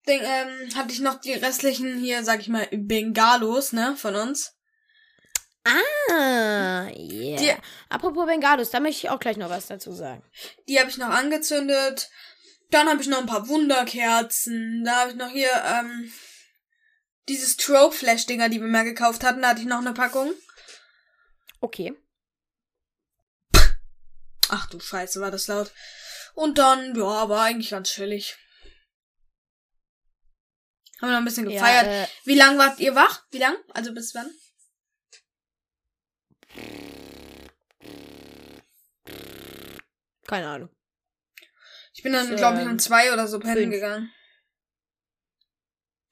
Ding, 0.08 0.20
ähm, 0.22 0.76
hatte 0.76 0.92
ich 0.92 1.00
noch 1.00 1.20
die 1.22 1.34
restlichen 1.34 1.98
hier, 2.00 2.24
sag 2.24 2.40
ich 2.42 2.50
mal, 2.50 2.68
Bengalos, 2.72 3.72
ne, 3.74 3.96
von 3.98 4.16
uns. 4.16 4.54
Ah, 5.66 6.88
yeah. 6.90 7.38
Die- 7.38 7.56
Apropos 7.90 8.26
Bengalos, 8.26 8.70
da 8.70 8.80
möchte 8.82 9.06
ich 9.06 9.10
auch 9.10 9.20
gleich 9.20 9.38
noch 9.38 9.50
was 9.50 9.68
dazu 9.68 9.94
sagen. 9.94 10.24
Die 10.68 10.78
habe 10.80 10.90
ich 10.90 10.98
noch 10.98 11.08
angezündet. 11.10 12.10
Dann 12.70 12.90
habe 12.90 13.02
ich 13.02 13.08
noch 13.08 13.20
ein 13.20 13.28
paar 13.28 13.48
Wunderkerzen. 13.48 14.84
Da 14.84 15.02
habe 15.02 15.12
ich 15.12 15.16
noch 15.16 15.30
hier, 15.30 15.52
ähm, 15.66 16.12
dieses 17.30 17.56
Trope-Flash-Dinger, 17.56 18.50
die 18.50 18.60
wir 18.60 18.68
mal 18.68 18.84
gekauft 18.84 19.24
hatten, 19.24 19.42
da 19.42 19.50
hatte 19.50 19.62
ich 19.62 19.68
noch 19.68 19.78
eine 19.80 19.94
Packung. 19.94 20.34
Okay. 21.62 21.94
Ach 24.50 24.68
du 24.70 24.80
Scheiße, 24.80 25.22
war 25.22 25.32
das 25.32 25.48
laut. 25.48 25.72
Und 26.36 26.58
dann, 26.58 26.96
ja, 26.96 27.30
war 27.30 27.44
eigentlich 27.44 27.70
ganz 27.70 27.90
chillig. 27.92 28.36
Haben 31.02 31.10
wir 31.10 31.12
noch 31.12 31.18
ein 31.18 31.26
bisschen 31.26 31.50
gefeiert. 31.50 31.86
Ja, 31.86 32.04
äh, 32.04 32.08
Wie 32.24 32.36
lang 32.36 32.58
wart 32.58 32.80
ihr 32.80 32.96
wach? 32.96 33.26
Wie 33.32 33.40
lang? 33.40 33.56
Also 33.74 33.94
bis 33.94 34.14
wann? 34.16 34.30
keine 40.34 40.48
Ahnung. 40.50 40.70
Ich 41.94 42.02
bin 42.02 42.12
dann, 42.12 42.36
glaube 42.36 42.58
ich, 42.58 42.64
ähm, 42.64 42.72
um 42.72 42.80
zwei 42.80 43.14
oder 43.14 43.28
so 43.28 43.40
pennen 43.40 43.56
fünf. 43.56 43.72
gegangen. 43.72 44.12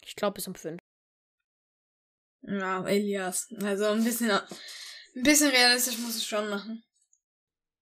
Ich 0.04 0.16
glaube 0.16 0.36
bis 0.36 0.48
um 0.48 0.54
fünf. 0.54 0.80
Ja, 2.44 2.86
Elias. 2.86 3.48
Also 3.64 3.88
ein 3.88 4.04
bisschen, 4.04 4.30
ein 4.30 4.44
bisschen 5.24 5.50
realistisch 5.50 5.98
muss 5.98 6.16
es 6.16 6.26
schon 6.26 6.50
machen. 6.50 6.84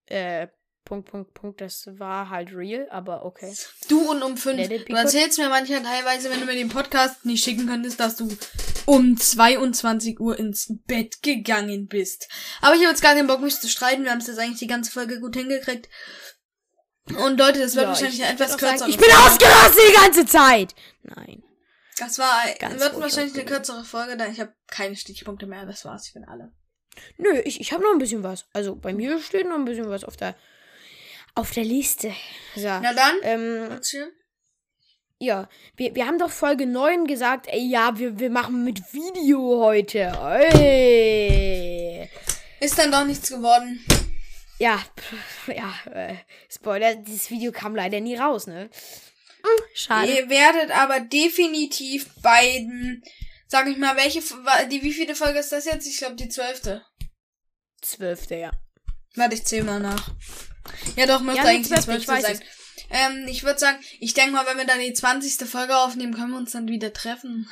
Äh, 0.06 0.48
Punkt, 0.90 1.10
Punkt, 1.12 1.34
Punkt. 1.36 1.62
Das 1.62 1.88
war 2.00 2.30
halt 2.32 2.52
real, 2.52 2.88
aber 2.90 3.24
okay. 3.24 3.54
Du 3.88 4.10
und 4.10 4.24
um 4.24 4.36
fünf. 4.38 4.68
Du 4.68 4.94
erzählst 4.96 5.38
mir 5.38 5.48
manchmal 5.48 5.84
teilweise, 5.84 6.32
wenn 6.32 6.40
du 6.40 6.48
mir 6.48 6.56
den 6.56 6.70
Podcast 6.70 7.26
nicht 7.26 7.44
schicken 7.44 7.68
könntest, 7.68 8.00
dass 8.00 8.16
du 8.16 8.28
um 8.88 9.16
22 9.16 10.20
Uhr 10.20 10.38
ins 10.40 10.74
Bett 10.88 11.22
gegangen 11.22 11.88
bist. 11.88 12.28
Aber 12.62 12.74
ich 12.74 12.82
habe 12.82 12.90
jetzt 12.90 13.04
gar 13.04 13.14
keinen 13.14 13.28
Bock, 13.28 13.40
mich 13.40 13.60
zu 13.60 13.70
streiten. 13.70 14.04
Wir 14.04 14.10
haben 14.12 14.18
es 14.20 14.26
jetzt 14.28 14.40
eigentlich 14.40 14.58
die 14.58 14.66
ganze 14.68 14.92
Folge 14.92 15.20
gut 15.20 15.36
hingekriegt. 15.36 15.88
Und 17.06 17.40
Leute, 17.40 17.60
das 17.60 17.76
wird 17.76 17.84
Ja, 17.84 17.90
wahrscheinlich 17.90 18.20
ich- 18.20 18.26
eine 18.26 18.34
etwas 18.34 18.56
ich 18.56 18.62
würd 18.62 18.64
auch 18.64 18.70
kürzer. 18.72 18.78
sagen, 18.80 18.92
Ich 18.92 18.98
bin 18.98 19.12
ausgerastet 19.12 19.82
die 19.90 19.94
ganze 19.96 20.26
Zeit! 20.26 20.76
Nein. 21.04 21.44
Das 21.98 22.18
war, 22.18 22.44
Ganz 22.60 22.80
wird 22.82 23.00
wahrscheinlich 23.00 23.36
eine 23.36 23.46
kürzere 23.46 23.84
Folge, 23.84 24.18
da 24.18 24.26
ich 24.28 24.40
habe 24.40 24.54
keine 24.68 24.96
Stichpunkte 24.96 25.46
mehr. 25.46 25.66
Das 25.68 25.86
war's, 25.86 26.08
ich 26.08 26.14
bin 26.14 26.24
alle. 26.26 26.52
Nö, 27.18 27.40
ich, 27.46 27.62
ich 27.62 27.72
habe 27.74 27.84
noch 27.84 27.92
ein 27.92 28.00
bisschen 28.00 28.24
was. 28.24 28.46
Also 28.54 28.76
bei 28.76 28.92
mir 28.94 29.20
steht 29.22 29.48
noch 29.48 29.56
ein 29.56 29.66
bisschen 29.66 29.90
was 29.90 30.04
auf 30.04 30.18
der 30.18 30.36
auf 31.40 31.52
der 31.52 31.64
Liste. 31.64 32.14
So. 32.56 32.68
Na 32.68 32.94
dann, 32.94 33.16
Ähm, 33.24 33.80
ja, 35.22 35.50
wir, 35.76 35.96
wir 35.96 36.06
haben 36.06 36.18
doch 36.18 36.32
Folge 36.32 36.66
9 36.66 37.06
gesagt, 37.06 37.48
ey, 37.48 37.66
ja, 37.70 37.98
wir, 37.98 38.20
wir 38.20 38.30
machen 38.30 38.64
mit 38.64 38.94
Video 38.94 39.60
heute. 39.64 40.12
Ey. 40.54 42.10
Ist 42.60 42.78
dann 42.78 42.92
doch 42.92 43.06
nichts 43.06 43.30
geworden. 43.30 43.84
Ja, 44.60 44.82
ja, 45.48 45.74
äh, 45.92 46.16
Spoiler, 46.50 46.96
dieses 46.96 47.30
Video 47.30 47.52
kam 47.52 47.76
leider 47.76 48.02
nie 48.02 48.18
raus, 48.18 48.48
ne? 48.48 48.70
Hm, 49.42 49.64
schade. 49.74 50.12
Ihr 50.12 50.30
werdet 50.30 50.72
aber 50.72 51.00
definitiv 51.00 52.14
beiden, 52.22 53.04
sag 53.48 53.68
ich 53.68 53.78
mal, 53.78 53.96
welche, 53.96 54.22
die, 54.70 54.82
wie 54.84 54.94
viele 54.94 55.16
Folge 55.16 55.40
ist 55.40 55.54
das 55.54 55.66
jetzt? 55.66 55.88
Ich 55.88 55.98
glaube 55.98 56.16
die 56.16 56.28
zwölfte. 56.28 56.86
Zwölfte, 57.82 58.36
ja. 58.36 58.52
Warte, 59.16 59.36
ich 59.36 59.46
zähl 59.46 59.64
mal 59.64 59.80
nach. 59.80 60.12
Ja, 60.96 61.06
doch, 61.06 61.22
müsste 61.22 61.42
Ja, 61.42 61.48
eigentlich 61.48 61.68
die 61.68 61.82
zwölfte, 61.82 61.98
ich 61.98 62.06
zwölfte 62.06 62.30
weiß 62.30 62.38
sein. 62.38 62.48
Ähm, 62.92 63.28
ich 63.28 63.44
würde 63.44 63.60
sagen, 63.60 63.78
ich 64.00 64.14
denke 64.14 64.32
mal, 64.32 64.46
wenn 64.46 64.58
wir 64.58 64.66
dann 64.66 64.80
die 64.80 64.94
zwanzigste 64.94 65.46
Folge 65.46 65.78
aufnehmen, 65.78 66.14
können 66.14 66.32
wir 66.32 66.38
uns 66.38 66.52
dann 66.52 66.68
wieder 66.68 66.92
treffen. 66.94 67.48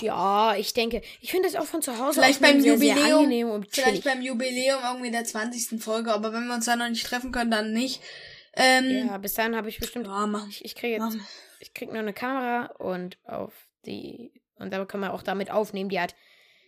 Ja, 0.00 0.56
ich 0.56 0.74
denke, 0.74 1.02
ich 1.20 1.30
finde 1.30 1.48
das 1.48 1.60
auch 1.60 1.66
von 1.66 1.82
zu 1.82 1.96
Hause 1.98 2.20
Vielleicht 2.20 2.40
beim 2.40 2.60
sehr, 2.60 2.76
sehr 2.76 2.94
Jubiläum, 2.94 3.18
angenehm 3.18 3.50
und 3.50 3.68
Vielleicht 3.70 3.88
chillig. 3.88 4.04
beim 4.04 4.20
Jubiläum 4.20 4.80
irgendwie 4.82 5.12
der 5.12 5.24
zwanzigsten 5.24 5.78
Folge, 5.78 6.12
aber 6.12 6.32
wenn 6.32 6.46
wir 6.48 6.54
uns 6.54 6.64
dann 6.64 6.80
noch 6.80 6.88
nicht 6.88 7.06
treffen 7.06 7.30
können, 7.30 7.50
dann 7.52 7.72
nicht. 7.72 8.00
Ähm, 8.54 9.06
Ja, 9.08 9.18
bis 9.18 9.34
dahin 9.34 9.54
habe 9.54 9.68
ich 9.68 9.78
bestimmt. 9.78 10.06
ja, 10.06 10.26
machen. 10.26 10.48
Ich, 10.50 10.64
ich 10.64 10.74
kriege 10.74 10.94
jetzt, 11.02 11.16
ich 11.60 11.72
krieg 11.74 11.90
nur 11.90 12.00
eine 12.00 12.12
Kamera 12.12 12.66
und 12.78 13.18
auf 13.24 13.52
die 13.86 14.32
und 14.56 14.72
da 14.72 14.84
kann 14.84 15.00
man 15.00 15.10
auch 15.10 15.22
damit 15.22 15.50
aufnehmen. 15.50 15.90
Die 15.90 16.00
hat 16.00 16.14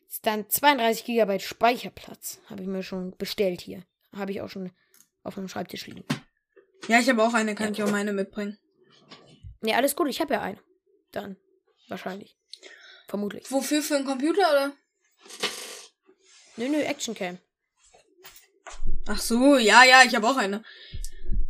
ist 0.09 0.25
dann 0.27 0.49
32 0.49 1.05
GB 1.05 1.41
Speicherplatz. 1.41 2.41
Habe 2.49 2.63
ich 2.63 2.69
mir 2.69 2.83
schon 2.85 3.17
bestellt 3.17 3.61
hier. 3.61 3.83
Habe 4.17 4.33
ich 4.33 4.41
auch 4.41 4.49
schon 4.49 4.71
auf 5.23 5.37
meinem 5.37 5.49
Schreibtisch 5.49 5.87
liegen. 5.87 6.05
Ja, 6.89 7.01
ich 7.01 7.09
habe 7.09 7.23
auch 7.23 7.35
eine, 7.35 7.55
kann 7.55 7.73
ich 7.73 7.83
auch 7.83 7.91
meine 7.91 8.13
mitbringen. 8.13 8.59
Nee, 9.61 9.75
alles 9.75 9.97
gut, 9.97 10.09
ich 10.09 10.21
habe 10.21 10.35
ja 10.35 10.43
eine. 10.43 10.59
Dann. 11.13 11.37
Wahrscheinlich. 11.89 12.37
Vermutlich. 13.09 13.51
Wofür? 13.51 13.83
Für 13.83 13.97
einen 13.97 14.05
Computer 14.05 14.43
oder? 14.51 14.73
Nö, 16.57 16.69
nö, 16.69 16.79
Actioncam. 16.81 17.39
Ach 19.07 19.21
so, 19.21 19.57
ja, 19.59 19.85
ja, 19.85 20.03
ich 20.05 20.15
habe 20.15 20.27
auch 20.29 20.37
eine. 20.37 20.63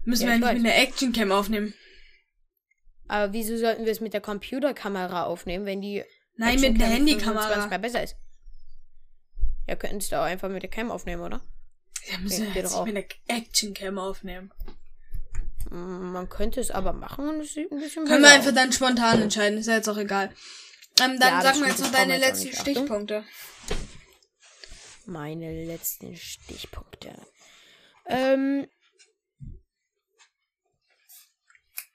Müssen 0.04 0.24
Ja, 0.24 0.28
wir 0.30 0.36
nicht 0.38 0.46
weiß. 0.46 0.54
mit 0.56 0.66
der 0.66 0.78
Actioncam 0.82 1.32
aufnehmen? 1.32 1.74
Aber 3.08 3.32
wieso 3.32 3.56
sollten 3.56 3.84
wir 3.84 3.92
es 3.92 4.00
mit 4.00 4.12
der 4.12 4.20
Computerkamera 4.20 5.24
aufnehmen, 5.24 5.66
wenn 5.66 5.80
die 5.80 6.04
Nein, 6.36 6.60
mit 6.60 6.80
der 6.80 6.88
Handykamera. 6.88 7.42
25 7.42 7.70
Mal 7.70 7.78
besser 7.78 8.02
ist? 8.02 8.16
Ja, 9.68 9.76
könnten 9.76 9.98
es 9.98 10.08
da 10.08 10.20
auch 10.22 10.26
einfach 10.26 10.48
mit 10.48 10.62
der 10.62 10.70
Cam 10.70 10.90
aufnehmen, 10.90 11.22
oder? 11.22 11.40
Müssen 12.20 12.44
wir 12.44 12.46
geht 12.52 12.62
jetzt 12.64 12.74
doch 12.74 12.84
der 12.84 13.04
Actioncam 13.28 13.98
aufnehmen. 13.98 14.52
Mm, 15.70 16.12
Man 16.12 16.28
könnte 16.28 16.60
es 16.60 16.70
aber 16.70 16.92
machen 16.92 17.28
und 17.28 17.40
es 17.40 17.54
sieht 17.54 17.70
ein 17.72 17.78
bisschen 17.80 18.04
Können 18.06 18.22
wir 18.22 18.30
einfach 18.30 18.48
aus. 18.48 18.54
dann 18.54 18.72
spontan 18.72 19.22
entscheiden, 19.22 19.58
ist 19.58 19.66
ja 19.66 19.74
jetzt 19.76 19.88
auch 19.88 19.96
egal. 19.96 20.32
Ähm, 21.00 21.18
dann 21.18 21.28
Ja, 21.32 21.42
sag 21.42 21.58
mal 21.58 21.68
jetzt 21.68 21.80
brauchen 21.80 21.92
deine 21.92 22.18
letzten 22.18 22.46
nicht. 22.48 22.58
Achtung. 22.58 22.74
Stichpunkte. 22.74 23.24
Meine 25.06 25.64
letzten 25.64 26.16
Stichpunkte. 26.16 27.14
Ähm. 28.06 28.66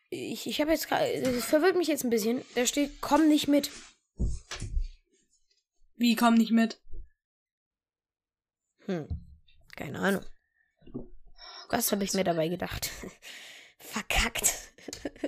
Ich, 0.09 0.47
ich 0.47 0.59
habe 0.59 0.71
jetzt 0.71 0.87
gerade. 0.87 1.21
Das 1.21 1.45
verwirrt 1.45 1.75
mich 1.77 1.87
jetzt 1.87 2.03
ein 2.03 2.09
bisschen. 2.09 2.43
Da 2.55 2.65
steht, 2.65 2.99
komm 3.01 3.27
nicht 3.27 3.47
mit. 3.47 3.69
Wie, 5.95 6.15
komm 6.15 6.33
nicht 6.33 6.51
mit. 6.51 6.79
Hm. 8.85 9.07
Keine 9.79 9.99
Ahnung. 9.99 10.25
Was 11.69 11.93
habe 11.93 12.03
ich 12.03 12.13
mir 12.13 12.25
dabei 12.25 12.49
gedacht? 12.49 12.91
Verkackt. 13.79 14.73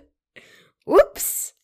Ups. 0.86 1.56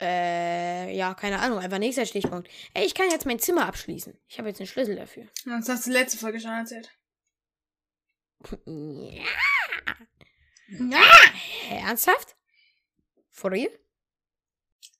Äh, 0.00 0.96
ja, 0.96 1.12
keine 1.12 1.40
Ahnung. 1.40 1.58
Einfach 1.58 1.78
nächster 1.78 2.06
Stichpunkt. 2.06 2.48
Ey, 2.72 2.86
ich 2.86 2.94
kann 2.94 3.10
jetzt 3.10 3.26
mein 3.26 3.38
Zimmer 3.38 3.66
abschließen. 3.66 4.18
Ich 4.26 4.38
habe 4.38 4.48
jetzt 4.48 4.58
einen 4.58 4.68
Schlüssel 4.68 4.96
dafür. 4.96 5.28
Das 5.44 5.68
hast 5.68 5.86
du 5.86 5.90
letzte 5.90 6.16
Folge 6.16 6.40
schon 6.40 6.50
erzählt. 6.50 6.90
Ja. 8.64 9.22
Ja. 10.68 11.02
Ernsthaft? 11.68 12.36
For 13.28 13.52
real? 13.52 13.70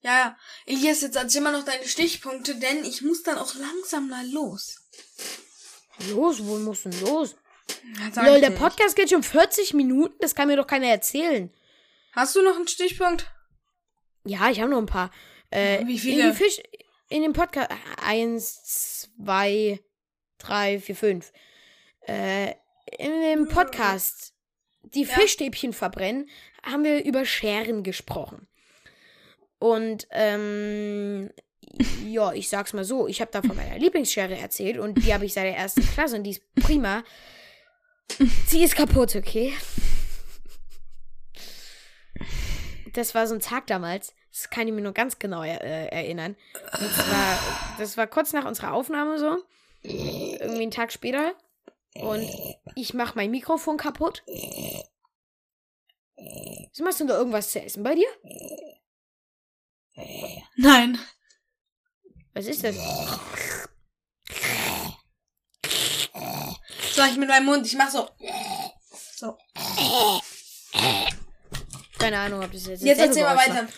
Ja, 0.03 0.19
ja. 0.19 0.39
Elias, 0.67 1.01
jetzt 1.01 1.17
erzähl 1.17 1.41
mal 1.41 1.53
noch 1.53 1.65
deine 1.65 1.89
Stichpunkte, 1.89 2.57
denn 2.57 2.85
ich 2.85 3.01
muss 3.01 3.23
dann 3.23 3.39
auch 3.39 3.55
langsam 3.55 4.11
mal 4.11 4.29
los. 4.31 4.77
Los, 6.09 6.45
wo 6.45 6.59
muss 6.59 6.83
denn 6.83 6.99
los? 7.01 7.37
Lol, 8.17 8.41
der. 8.41 8.51
Podcast 8.51 8.97
geht 8.97 9.11
schon 9.11 9.23
40 9.23 9.75
Minuten. 9.75 10.15
Das 10.21 10.35
kann 10.35 10.49
mir 10.49 10.57
doch 10.57 10.67
keiner 10.67 10.89
erzählen. 10.89 11.53
Hast 12.13 12.35
du 12.35 12.43
noch 12.43 12.57
einen 12.57 12.67
Stichpunkt? 12.69 13.31
Ja, 14.25 14.51
ich 14.51 14.61
habe 14.61 14.71
noch 14.71 14.79
ein 14.79 14.87
paar. 14.87 15.11
Äh, 15.51 15.85
Wie 15.87 15.93
In, 15.95 15.99
viele? 15.99 16.31
die 16.33 16.37
Fisch, 16.37 16.61
in 17.09 17.23
dem 17.23 17.33
Podcast. 17.33 17.71
Eins, 18.03 19.09
zwei, 19.15 19.81
drei, 20.39 20.81
vier, 20.81 20.97
fünf. 20.97 21.33
Äh, 22.07 22.55
in 22.99 23.21
dem 23.21 23.49
Podcast, 23.49 24.35
die 24.83 25.03
Ja. 25.05 25.15
Fischstäbchen 25.15 25.73
verbrennen, 25.73 26.29
haben 26.65 26.83
wir 26.85 27.05
über 27.05 27.25
Scheren 27.25 27.83
gesprochen. 27.85 28.49
Und, 29.59 30.09
ähm, 30.11 31.31
ja, 32.05 32.33
ich 32.33 32.49
sag's 32.49 32.73
mal 32.73 32.85
so, 32.85 33.07
ich 33.07 33.21
habe 33.21 33.31
da 33.31 33.43
von 33.43 33.57
meiner 33.57 33.79
Lieblingsschere 33.79 34.37
erzählt 34.37 34.79
und 34.79 34.95
die 35.05 35.15
habe 35.15 35.25
ich 35.25 35.35
seit 35.35 35.45
der 35.45 35.57
ersten 35.57 35.83
Klasse 35.83 36.17
und 36.17 36.25
die 36.25 36.31
ist 36.31 36.55
prima. 36.55 37.05
Sie 38.47 38.65
ist 38.65 38.75
kaputt, 38.75 39.15
okay? 39.15 39.55
Das 42.93 43.15
war 43.15 43.27
so 43.27 43.35
ein 43.35 43.41
Tag 43.41 43.67
damals. 43.69 44.15
Das 44.33 44.51
kann 44.51 44.67
ich 44.67 44.75
mir 44.75 44.81
nur 44.81 44.93
ganz 44.93 45.19
genau 45.19 45.43
äh, 45.43 45.87
erinnern. 45.89 46.37
Und 46.81 46.93
zwar, 46.93 47.39
das 47.79 47.97
war 47.97 48.07
kurz 48.07 48.33
nach 48.33 48.47
unserer 48.47 48.73
Aufnahme 48.73 49.19
so. 49.19 49.39
Irgendwie 49.83 50.63
einen 50.63 50.71
Tag 50.71 50.93
später. 50.93 51.35
Und 51.95 52.29
ich 52.75 52.95
mach 52.95 53.15
mein 53.15 53.31
Mikrofon 53.31 53.77
kaputt. 53.77 54.23
Machst 56.81 57.01
du 57.01 57.07
da 57.07 57.19
irgendwas 57.19 57.51
zu 57.51 57.61
essen 57.63 57.83
bei 57.83 57.95
dir? 57.95 58.09
Nein. 60.57 60.99
Was 62.35 62.47
ist 62.47 62.65
das? 62.65 62.77
Mach 66.97 67.09
ich 67.09 67.17
mit 67.17 67.29
meinem 67.29 67.47
Mund. 67.47 67.67
Ich 67.67 67.77
mach 67.77 67.91
so. 67.91 68.09
So. 69.17 69.37
Keine 71.99 72.19
Ahnung, 72.19 72.43
ob 72.43 72.53
das 72.53 72.67
jetzt. 72.67 72.83
Jetzt 72.83 73.01
erzähl 73.01 73.23
mal 73.25 73.37
weiter. 73.37 73.69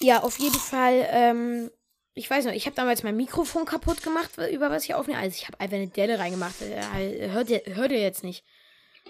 Ja, 0.00 0.22
auf 0.22 0.38
jeden 0.38 0.58
Fall, 0.58 1.08
ähm, 1.10 1.70
ich 2.14 2.30
weiß 2.30 2.44
noch, 2.44 2.52
ich 2.52 2.66
habe 2.66 2.76
damals 2.76 3.02
mein 3.02 3.16
Mikrofon 3.16 3.64
kaputt 3.64 4.02
gemacht, 4.02 4.30
über 4.50 4.70
was 4.70 4.84
ich 4.84 4.94
aufnehme. 4.94 5.20
Also 5.20 5.36
ich 5.36 5.46
habe 5.46 5.58
einfach 5.60 5.76
eine 5.76 5.88
Delle 5.88 6.18
reingemacht. 6.18 6.54
Äh, 6.62 7.28
Hört 7.30 7.50
ihr, 7.50 7.62
hört 7.74 7.90
ihr 7.90 8.00
jetzt 8.00 8.22
nicht. 8.22 8.44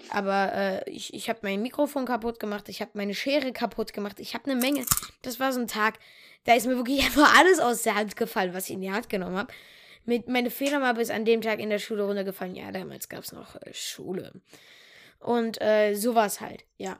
Aber 0.09 0.53
äh, 0.53 0.89
ich, 0.89 1.13
ich 1.13 1.29
habe 1.29 1.39
mein 1.43 1.61
Mikrofon 1.61 2.05
kaputt 2.05 2.39
gemacht, 2.39 2.69
ich 2.69 2.81
habe 2.81 2.91
meine 2.93 3.13
Schere 3.13 3.51
kaputt 3.51 3.93
gemacht, 3.93 4.19
ich 4.19 4.33
habe 4.33 4.49
eine 4.49 4.59
Menge. 4.59 4.85
Das 5.21 5.39
war 5.39 5.53
so 5.53 5.59
ein 5.59 5.67
Tag, 5.67 5.99
da 6.45 6.55
ist 6.55 6.65
mir 6.65 6.77
wirklich 6.77 7.03
einfach 7.05 7.37
alles 7.37 7.59
aus 7.59 7.83
der 7.83 7.95
Hand 7.95 8.15
gefallen, 8.15 8.53
was 8.53 8.65
ich 8.65 8.75
in 8.75 8.81
die 8.81 8.91
Hand 8.91 9.09
genommen 9.09 9.37
habe. 9.37 9.53
Mit 10.05 10.27
meine 10.27 10.49
Federmappe 10.49 11.01
ist 11.01 11.11
an 11.11 11.25
dem 11.25 11.41
Tag 11.41 11.59
in 11.59 11.69
der 11.69 11.79
Schule 11.79 12.03
runtergefallen. 12.03 12.55
Ja, 12.55 12.71
damals 12.71 13.09
gab 13.09 13.23
es 13.23 13.31
noch 13.31 13.55
äh, 13.55 13.73
Schule. 13.73 14.41
Und 15.19 15.61
äh, 15.61 15.93
sowas 15.93 16.41
halt, 16.41 16.65
ja. 16.77 16.99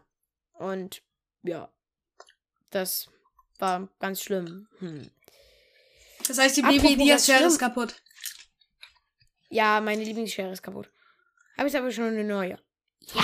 Und 0.53 1.01
ja, 1.41 1.71
das 2.69 3.09
war 3.57 3.87
ganz 3.99 4.21
schlimm. 4.21 4.67
Hm. 4.79 5.09
Das 6.27 6.37
heißt, 6.37 6.57
die 6.57 6.63
Apropos 6.63 6.83
Baby 6.83 7.01
Elias 7.01 7.09
ganz 7.09 7.25
Schere 7.25 7.37
schlimm. 7.37 7.49
ist 7.49 7.59
kaputt. 7.59 7.95
Ja, 9.49 9.81
meine 9.81 10.03
Lieblingsschere 10.03 10.51
ist 10.51 10.61
kaputt. 10.61 10.91
Habe 11.57 11.67
ich 11.67 11.75
aber 11.75 11.91
schon 11.91 12.05
eine 12.05 12.23
neue. 12.23 12.59
Ja. 13.13 13.23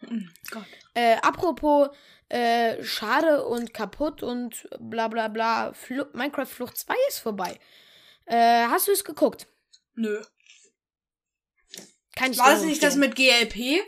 Hm, 0.00 0.30
Gott. 0.50 0.66
Äh, 0.94 1.16
apropos 1.16 1.88
äh, 2.28 2.82
schade 2.82 3.44
und 3.44 3.74
kaputt 3.74 4.22
und 4.22 4.68
bla 4.78 5.08
bla 5.08 5.28
bla. 5.28 5.72
Flu 5.72 6.04
Minecraft 6.12 6.46
Flucht 6.46 6.76
2 6.78 6.94
ist 7.08 7.18
vorbei. 7.18 7.58
Äh, 8.26 8.66
hast 8.68 8.88
du 8.88 8.92
es 8.92 9.04
geguckt? 9.04 9.46
Nö. 9.94 10.22
Kann 12.16 12.32
ich 12.32 12.38
War 12.38 12.56
nur 12.56 12.66
nicht 12.66 12.82
das 12.82 12.96
mit 12.96 13.16
GLP? 13.16 13.80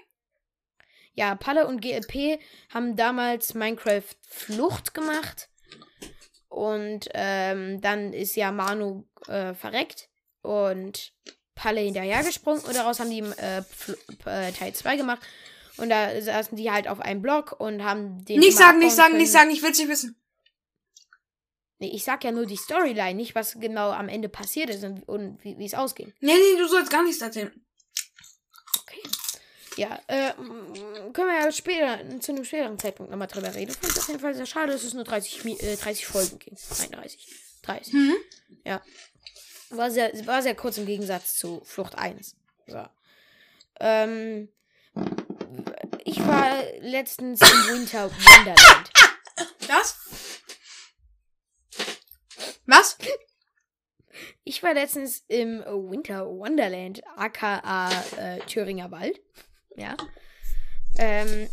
Ja, 1.14 1.34
Palle 1.34 1.66
und 1.66 1.80
GLP 1.80 2.40
haben 2.70 2.96
damals 2.96 3.54
Minecraft 3.54 4.02
Flucht 4.28 4.94
gemacht. 4.94 5.48
Und 6.48 7.08
ähm, 7.14 7.80
dann 7.80 8.12
ist 8.12 8.34
ja 8.36 8.52
Manu 8.52 9.06
äh, 9.26 9.54
verreckt 9.54 10.08
und 10.42 11.12
Palle 11.54 11.80
hinterhergesprungen 11.80 12.62
und 12.64 12.74
daraus 12.74 12.98
haben 13.00 13.10
die 13.10 13.20
äh, 13.20 13.58
äh, 14.26 14.52
Teil 14.52 14.72
2 14.74 14.96
gemacht. 14.96 15.20
Und 15.78 15.88
da 15.88 16.20
saßen 16.20 16.56
die 16.56 16.70
halt 16.70 16.86
auf 16.88 17.00
einem 17.00 17.22
Block 17.22 17.58
und 17.58 17.82
haben 17.82 18.24
den. 18.24 18.40
Nicht 18.40 18.56
sagen, 18.58 18.78
nicht 18.78 18.94
sagen, 18.94 19.10
können. 19.12 19.22
nicht 19.22 19.32
sagen, 19.32 19.50
ich 19.50 19.62
will's 19.62 19.78
nicht 19.78 19.88
wissen. 19.88 20.16
Nee, 21.78 21.88
ich 21.88 22.04
sag 22.04 22.22
ja 22.24 22.30
nur 22.30 22.46
die 22.46 22.56
Storyline, 22.56 23.14
nicht 23.14 23.34
was 23.34 23.54
genau 23.58 23.90
am 23.90 24.08
Ende 24.08 24.28
passiert 24.28 24.70
ist 24.70 24.84
und, 24.84 25.02
und 25.08 25.42
wie 25.42 25.64
es 25.64 25.74
ausging. 25.74 26.12
Nee, 26.20 26.32
nee, 26.34 26.58
du 26.58 26.68
sollst 26.68 26.90
gar 26.92 27.02
nichts 27.02 27.20
erzählen. 27.20 27.50
Okay. 28.82 29.00
Ja, 29.76 29.98
äh, 30.06 30.32
können 31.12 31.28
wir 31.28 31.40
ja 31.40 31.50
später, 31.50 31.98
zu 32.20 32.32
einem 32.32 32.44
späteren 32.44 32.78
Zeitpunkt 32.78 33.10
nochmal 33.10 33.26
drüber 33.28 33.52
reden. 33.54 33.72
Ich 33.72 33.78
finde 33.78 33.94
es 33.94 33.98
auf 33.98 34.08
jeden 34.08 34.20
Fall 34.20 34.34
sehr 34.34 34.46
schade, 34.46 34.72
dass 34.72 34.84
es 34.84 34.94
nur 34.94 35.04
30, 35.04 35.42
Mi- 35.42 35.58
äh, 35.60 35.76
30 35.76 36.06
Folgen 36.06 36.38
ging. 36.38 36.56
31. 36.80 37.26
30. 37.62 37.92
Mhm. 37.94 38.14
War 39.72 39.90
sehr, 39.90 40.12
war 40.26 40.42
sehr 40.42 40.54
kurz 40.54 40.78
im 40.78 40.86
Gegensatz 40.86 41.34
zu 41.34 41.62
Flucht 41.64 41.96
1. 41.96 42.36
So. 42.66 42.84
Ähm, 43.80 44.48
ich 46.04 46.18
war 46.26 46.62
letztens 46.80 47.40
im 47.40 47.48
Winter 47.74 48.10
Wonderland. 48.10 48.90
Was? 49.66 49.98
Was? 52.66 52.98
Ich 54.44 54.62
war 54.62 54.74
letztens 54.74 55.24
im 55.28 55.60
Winter 55.60 56.26
Wonderland, 56.26 57.02
aka 57.16 57.90
äh, 58.18 58.40
Thüringer 58.40 58.90
Wald. 58.90 59.20
Ja. 59.76 59.96
Ähm, 60.98 61.48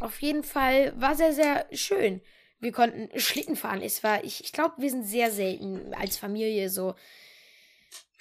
auf 0.00 0.20
jeden 0.20 0.42
Fall 0.42 0.92
war 1.00 1.14
sehr, 1.14 1.32
sehr 1.32 1.66
schön. 1.72 2.20
Wir 2.58 2.72
konnten 2.72 3.18
Schlitten 3.18 3.56
fahren. 3.56 3.82
Es 3.82 4.02
war, 4.02 4.24
ich, 4.24 4.42
ich 4.42 4.52
glaube, 4.52 4.74
wir 4.78 4.90
sind 4.90 5.04
sehr 5.04 5.30
selten 5.30 5.94
als 5.94 6.16
Familie 6.16 6.70
so 6.70 6.94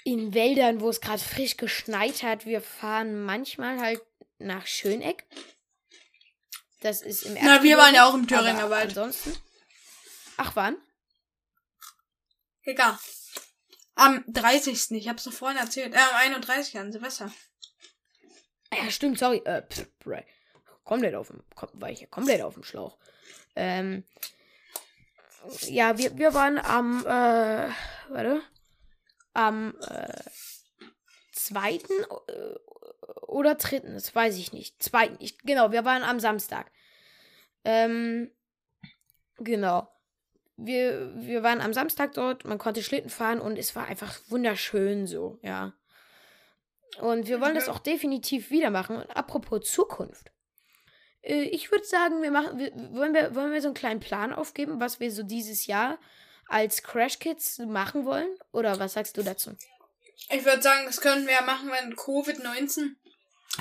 in 0.03 0.33
Wäldern, 0.33 0.81
wo 0.81 0.89
es 0.89 1.01
gerade 1.01 1.21
frisch 1.21 1.57
geschneit 1.57 2.21
hat. 2.23 2.45
Wir 2.45 2.61
fahren 2.61 3.23
manchmal 3.23 3.79
halt 3.79 4.01
nach 4.37 4.67
Schöneck. 4.67 5.25
Das 6.81 7.01
ist 7.01 7.23
im 7.23 7.37
Na, 7.41 7.63
wir 7.63 7.77
waren 7.77 7.95
ja 7.95 8.07
auch 8.07 8.13
im 8.13 8.25
aber 8.25 8.27
Thüringer 8.27 8.69
Wald. 8.69 8.89
Ansonsten. 8.89 9.35
Ach, 10.37 10.55
wann? 10.55 10.77
Egal. 12.63 12.97
Am 13.95 14.23
30. 14.27 14.91
Ich 14.91 15.07
hab's 15.07 15.23
doch 15.23 15.33
vorhin 15.33 15.57
erzählt. 15.57 15.93
Äh, 15.93 15.97
am 15.97 16.15
31. 16.15 16.77
an 16.77 16.91
Silvester. 16.91 17.31
Ja, 18.73 18.91
stimmt, 18.91 19.17
sorry. 19.17 19.41
Äh, 19.45 19.63
pff, 19.63 19.87
komplett 20.83 21.15
auf 21.15 21.27
dem, 21.27 21.43
war 21.73 21.89
ich 21.89 22.09
komplett 22.11 22.41
auf 22.41 22.55
dem 22.55 22.63
Schlauch. 22.63 22.97
Ähm, 23.55 24.03
ja, 25.67 25.97
wir, 25.97 26.17
wir 26.17 26.33
waren 26.33 26.57
am, 26.57 27.01
äh, 27.05 27.69
warte, 28.09 28.41
am 29.33 29.75
äh, 29.81 30.23
zweiten 31.31 31.93
äh, 32.27 32.55
oder 33.27 33.55
dritten, 33.55 33.93
das 33.93 34.13
weiß 34.15 34.37
ich 34.37 34.53
nicht. 34.53 34.81
Zweiten, 34.81 35.17
ich, 35.19 35.37
genau, 35.39 35.71
wir 35.71 35.85
waren 35.85 36.03
am 36.03 36.19
Samstag. 36.19 36.71
Ähm, 37.63 38.31
genau. 39.37 39.91
Wir, 40.57 41.13
wir 41.15 41.43
waren 41.43 41.59
am 41.59 41.73
Samstag 41.73 42.13
dort, 42.13 42.45
man 42.45 42.57
konnte 42.57 42.81
Schlitten 42.81 43.09
fahren 43.09 43.41
und 43.41 43.57
es 43.57 43.75
war 43.75 43.87
einfach 43.87 44.17
wunderschön 44.29 45.05
so, 45.05 45.37
ja. 45.41 45.73
Und 47.01 47.27
wir 47.27 47.41
wollen 47.41 47.55
das 47.55 47.67
auch 47.67 47.79
definitiv 47.79 48.51
wieder 48.51 48.69
machen. 48.69 48.95
Und 48.95 49.17
apropos 49.17 49.69
Zukunft. 49.69 50.31
Äh, 51.25 51.43
ich 51.43 51.71
würde 51.71 51.85
sagen, 51.85 52.21
wir 52.21 52.31
machen, 52.31 52.57
wir, 52.57 52.71
wollen, 52.93 53.13
wir, 53.13 53.35
wollen 53.35 53.51
wir 53.51 53.61
so 53.61 53.67
einen 53.67 53.75
kleinen 53.75 53.99
Plan 53.99 54.33
aufgeben, 54.33 54.79
was 54.79 54.99
wir 54.99 55.11
so 55.11 55.23
dieses 55.23 55.65
Jahr 55.65 55.97
als 56.47 56.83
Crash 56.83 57.19
Kids 57.19 57.59
machen 57.59 58.05
wollen? 58.05 58.29
Oder 58.51 58.79
was 58.79 58.93
sagst 58.93 59.17
du 59.17 59.23
dazu? 59.23 59.51
Ich 60.29 60.45
würde 60.45 60.61
sagen, 60.61 60.85
das 60.85 61.01
können 61.01 61.25
wir 61.27 61.33
ja 61.33 61.41
machen, 61.41 61.69
wenn 61.69 61.95
Covid-19 61.95 62.95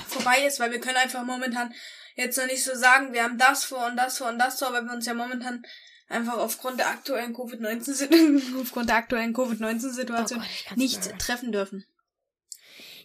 vorbei 0.07 0.45
ist, 0.45 0.59
weil 0.59 0.71
wir 0.71 0.79
können 0.79 0.97
einfach 0.97 1.23
momentan 1.23 1.73
jetzt 2.15 2.37
noch 2.37 2.45
nicht 2.45 2.63
so 2.63 2.75
sagen, 2.75 3.13
wir 3.13 3.23
haben 3.23 3.37
das 3.37 3.65
vor 3.65 3.85
und 3.87 3.97
das 3.97 4.17
vor 4.17 4.29
und 4.29 4.39
das 4.39 4.59
vor, 4.59 4.71
weil 4.71 4.83
wir 4.83 4.93
uns 4.93 5.05
ja 5.05 5.13
momentan 5.13 5.65
einfach 6.07 6.37
aufgrund 6.37 6.79
der 6.79 6.89
aktuellen 6.89 7.35
Covid-19 7.35 8.61
aufgrund 8.61 8.89
der 8.89 8.97
aktuellen 8.97 9.33
Covid-19-Situation 9.33 10.41
oh 10.41 10.75
nicht 10.75 11.05
mal. 11.05 11.17
treffen 11.17 11.51
dürfen. 11.51 11.85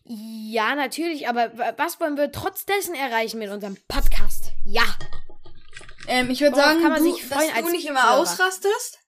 Ja, 0.05 0.75
natürlich, 0.75 1.29
aber 1.29 1.53
was 1.77 2.01
wollen 2.01 2.17
wir 2.17 2.33
trotz 2.33 2.65
dessen 2.67 2.95
erreichen 2.95 3.39
mit 3.39 3.51
unserem 3.51 3.77
Podcast? 3.87 4.30
Ja. 4.71 4.85
Ähm, 6.07 6.31
ich 6.31 6.41
würde 6.41 6.55
sagen, 6.55 6.81
kann 6.81 6.93
man 6.93 7.03
du, 7.03 7.13
sich 7.13 7.27
freuen, 7.27 7.53
dass 7.53 7.65
du 7.65 7.71
nicht 7.71 7.87
immer 7.89 8.05
Hörer. 8.05 8.19
ausrastest. 8.19 9.01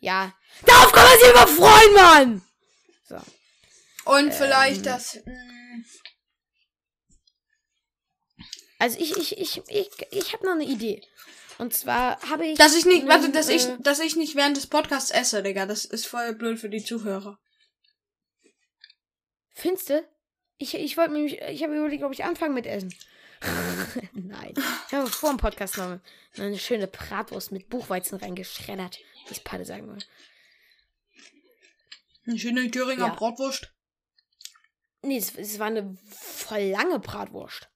Ja. 0.00 0.34
Darauf 0.64 0.92
kann 0.92 1.04
man 1.04 1.18
sich 1.18 1.30
immer 1.30 1.46
freuen, 1.46 1.94
Mann! 1.94 2.42
So. 3.08 3.16
Und 4.10 4.26
ähm, 4.26 4.32
vielleicht 4.32 4.84
das. 4.84 5.20
Mh, 5.24 5.32
mm, 5.32 5.84
also 8.78 8.98
ich, 8.98 9.16
ich, 9.16 9.38
ich, 9.38 9.62
ich, 9.68 9.90
ich 10.10 10.32
habe 10.32 10.44
noch 10.44 10.52
eine 10.52 10.64
Idee. 10.64 11.02
Und 11.58 11.72
zwar 11.72 12.20
habe 12.28 12.46
ich. 12.46 12.58
Dass 12.58 12.74
ich 12.74 12.84
nicht, 12.84 13.06
warte, 13.06 13.30
dass 13.30 13.48
äh, 13.48 13.54
ich, 13.54 13.68
dass 13.78 14.00
ich 14.00 14.16
nicht 14.16 14.34
während 14.34 14.56
des 14.56 14.66
Podcasts 14.66 15.12
esse, 15.12 15.42
Digga. 15.42 15.66
Das 15.66 15.84
ist 15.84 16.06
voll 16.06 16.34
blöd 16.34 16.58
für 16.58 16.68
die 16.68 16.84
Zuhörer. 16.84 17.38
Findest 19.54 19.90
du? 19.90 20.04
Ich, 20.58 20.74
ich 20.74 20.96
wollte 20.96 21.12
mich, 21.12 21.40
ich 21.40 21.62
habe 21.62 21.76
überlegt, 21.76 22.02
ob 22.02 22.12
ich 22.12 22.24
anfange 22.24 22.54
mit 22.54 22.66
Essen. 22.66 22.92
Nein. 24.12 24.54
Ich 24.88 24.94
habe 24.94 25.06
vor 25.08 25.30
dem 25.30 25.38
Podcast 25.38 25.78
noch 25.78 25.98
eine 26.38 26.58
schöne 26.58 26.86
Bratwurst 26.86 27.52
mit 27.52 27.68
Buchweizen 27.68 28.18
reingeschreddert, 28.18 28.98
wie 29.28 29.32
es 29.32 29.40
Patte 29.40 29.64
sagen 29.64 29.86
würde. 29.88 30.04
Eine 32.26 32.38
schöne 32.38 32.70
Thüringer 32.70 33.06
ja. 33.06 33.14
Bratwurst? 33.14 33.72
Nee, 35.02 35.18
es, 35.18 35.34
es 35.36 35.58
war 35.58 35.68
eine 35.68 35.96
voll 36.08 36.62
lange 36.62 36.98
Bratwurst. 36.98 37.68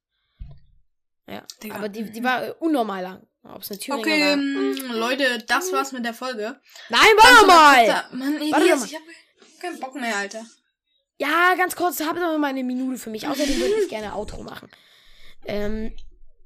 Ja, 1.29 1.47
Digga. 1.63 1.77
aber 1.77 1.89
die, 1.89 2.11
die 2.11 2.25
war 2.25 2.45
äh, 2.45 2.55
unnormal 2.59 3.03
lang. 3.03 3.27
Ob 3.45 3.63
es 3.63 3.71
eine 3.71 3.79
Thüringer 3.79 4.01
okay, 4.01 4.21
war. 4.21 4.33
Ähm, 4.33 4.93
Leute, 4.93 5.45
das 5.47 5.73
war's 5.73 5.93
mit 5.93 6.05
der 6.05 6.15
Folge. 6.15 6.61
Nein, 6.89 7.01
warte 7.17 7.47
mal! 7.47 8.05
Mann, 8.13 8.37
Elias, 8.37 8.85
ich 8.85 8.95
hab 8.95 9.03
keinen 9.61 9.79
Bock 9.79 9.95
mehr, 9.95 10.17
Alter. 10.17 10.45
Ja, 11.19 11.55
ganz 11.55 11.77
kurz, 11.77 12.01
habt 12.01 12.19
noch 12.19 12.37
mal 12.39 12.49
eine 12.49 12.65
Minute 12.65 12.99
für 12.99 13.11
mich. 13.11 13.29
Außerdem 13.29 13.61
würde 13.61 13.83
ich 13.83 13.89
gerne 13.91 14.15
Outro 14.15 14.43
machen. 14.43 14.71
Ähm, 15.47 15.95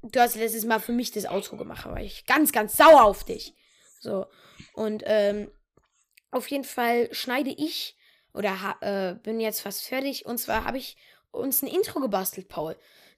du 0.03 0.19
hast 0.19 0.35
letztes 0.35 0.65
Mal 0.65 0.79
für 0.79 0.91
mich 0.91 1.11
das 1.11 1.25
Outro 1.25 1.57
gemacht, 1.57 1.85
weil 1.87 2.05
ich 2.05 2.25
ganz, 2.25 2.51
ganz 2.51 2.77
sauer 2.77 3.03
auf 3.03 3.23
dich. 3.23 3.53
So. 3.99 4.25
Und 4.73 5.03
ähm, 5.05 5.49
auf 6.31 6.47
jeden 6.49 6.63
Fall 6.63 7.09
schneide 7.13 7.49
ich 7.49 7.95
oder 8.33 8.77
äh, 8.81 9.15
bin 9.23 9.39
jetzt 9.39 9.61
fast 9.61 9.83
fertig. 9.87 10.25
Und 10.25 10.37
zwar 10.37 10.65
habe 10.65 10.77
ich 10.77 10.97
uns 11.31 11.61
ein 11.61 11.67
Intro 11.67 11.99
gebastelt, 11.99 12.47
Paul. 12.47 12.75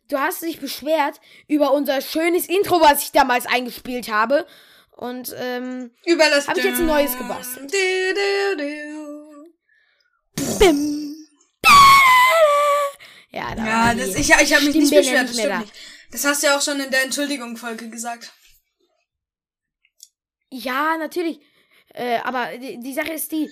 Du 0.08 0.18
hast 0.18 0.42
dich 0.42 0.60
beschwert 0.60 1.20
über 1.48 1.74
unser 1.74 2.02
schönes 2.02 2.48
Intro, 2.48 2.80
was 2.80 3.04
ich 3.04 3.12
damals 3.12 3.46
eingespielt 3.46 4.10
habe. 4.10 4.46
Und 4.92 5.36
ähm, 5.38 5.92
habe 6.08 6.60
ich 6.60 6.66
jetzt 6.66 6.80
ein 6.80 6.86
neues 6.86 7.18
gebastelt. 7.18 7.72
Du, 7.72 8.58
du, 8.58 8.64
du. 8.64 8.98
Bim. 10.60 10.97
Ja, 13.30 13.56
da 13.56 13.66
ja 13.66 13.96
das, 13.96 14.16
ich, 14.16 14.30
ich 14.30 14.54
habe 14.54 14.66
mich 14.66 14.76
nicht 14.76 14.90
beschwert, 14.90 15.30
nicht 15.30 15.38
das 15.38 15.46
stimmt 15.46 15.60
nicht. 15.60 15.74
Das 16.12 16.24
hast 16.24 16.44
du 16.44 16.48
ja 16.48 16.58
auch 16.58 16.62
schon 16.62 16.80
in 16.80 16.90
der 16.90 17.04
Entschuldigung-Folge 17.04 17.90
gesagt. 17.90 18.32
Ja, 20.50 20.98
natürlich. 20.98 21.42
Äh, 21.94 22.20
aber 22.20 22.58
die, 22.58 22.80
die, 22.80 22.94
Sache 22.94 23.12
ist 23.12 23.32
die. 23.32 23.50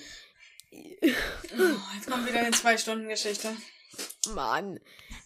oh, 0.71 1.95
jetzt 1.95 2.09
kommt 2.09 2.27
wieder 2.27 2.39
eine 2.39 2.51
Zwei-Stunden-Geschichte. 2.51 3.55
Mann. 4.33 4.79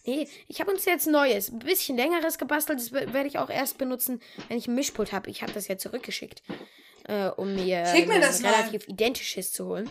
Nee, 0.04 0.28
ich 0.48 0.60
habe 0.60 0.70
uns 0.70 0.84
jetzt 0.84 1.06
Neues, 1.06 1.50
ein 1.50 1.58
bisschen 1.60 1.96
längeres 1.96 2.38
gebastelt. 2.38 2.80
Das 2.80 2.92
werde 2.92 3.26
ich 3.26 3.38
auch 3.38 3.50
erst 3.50 3.78
benutzen, 3.78 4.20
wenn 4.48 4.58
ich 4.58 4.66
ein 4.66 4.74
Mischpult 4.74 5.12
habe. 5.12 5.30
Ich 5.30 5.42
habe 5.42 5.52
das 5.52 5.68
ja 5.68 5.76
zurückgeschickt, 5.76 6.42
äh, 7.04 7.28
um 7.28 7.54
mir, 7.54 7.86
Schick 7.86 8.08
mir 8.08 8.20
das 8.20 8.42
relativ 8.42 8.86
mal. 8.86 8.94
identisches 8.94 9.52
zu 9.52 9.66
holen. 9.66 9.90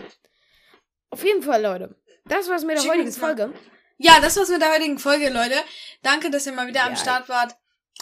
Auf 1.10 1.24
jeden 1.24 1.44
Fall, 1.44 1.62
Leute. 1.62 1.96
Das 2.26 2.50
war's 2.50 2.64
mit 2.64 2.78
der 2.78 2.82
Schick 2.82 2.92
heutigen 2.92 3.12
Folge. 3.12 3.54
Ja, 4.00 4.22
das 4.22 4.38
war's 4.38 4.50
mit 4.50 4.62
der 4.62 4.74
heutigen 4.74 4.98
Folge, 4.98 5.30
Leute. 5.30 5.56
Danke, 6.02 6.32
dass 6.32 6.46
ihr 6.46 6.54
mal 6.54 6.68
wieder 6.68 6.80
ja. 6.80 6.88
am 6.88 6.96
Start 6.96 7.28
wart. 7.28 7.56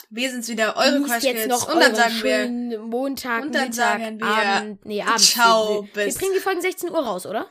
Wir 0.10 0.30
sind's 0.30 0.48
wieder, 0.48 0.78
eure 0.78 1.02
Crash 1.02 1.24
jetzt 1.24 1.48
noch 1.48 1.74
und 1.74 1.80
dann 1.82 1.96
sagen 1.96 2.24
wir 2.24 2.80
Montag, 2.80 3.44
und 3.44 3.56
dann 3.56 3.70
Mittag, 3.70 4.00
sagen 4.00 4.20
wir 4.20 4.28
Abend, 4.28 4.86
nee, 4.86 5.02
Abend. 5.02 5.20
Ciao, 5.20 5.84
wir, 5.84 6.06
bis. 6.06 6.16
Wir 6.16 6.20
bringen 6.20 6.34
die 6.36 6.40
Folgen 6.40 6.62
16 6.62 6.92
Uhr 6.92 7.04
raus, 7.04 7.26
oder? 7.26 7.50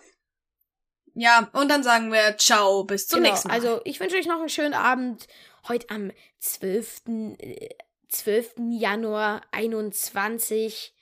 Ja, 1.14 1.50
und 1.54 1.68
dann 1.68 1.82
sagen 1.82 2.12
wir 2.12 2.38
Ciao, 2.38 2.84
bis 2.84 3.08
zum 3.08 3.18
genau, 3.18 3.30
nächsten 3.30 3.48
Mal. 3.48 3.54
Also, 3.54 3.80
ich 3.84 3.98
wünsche 3.98 4.16
euch 4.16 4.26
noch 4.26 4.38
einen 4.38 4.48
schönen 4.48 4.74
Abend. 4.74 5.26
Heute 5.66 5.90
am 5.90 6.12
12. 6.38 7.02
Äh, 7.38 7.70
12. 8.08 8.54
Januar 8.70 9.42
21. 9.50 10.94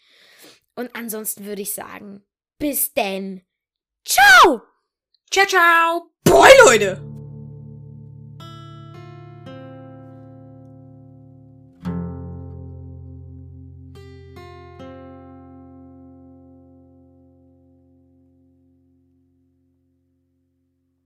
Und 0.76 0.96
ansonsten 0.96 1.44
würde 1.44 1.62
ich 1.62 1.74
sagen, 1.74 2.24
bis 2.58 2.94
denn. 2.94 3.42
Ciao! 4.04 4.62
Ciao, 5.30 5.46
ciao! 5.46 6.10
Boy, 6.24 6.50
Leute! 6.64 7.13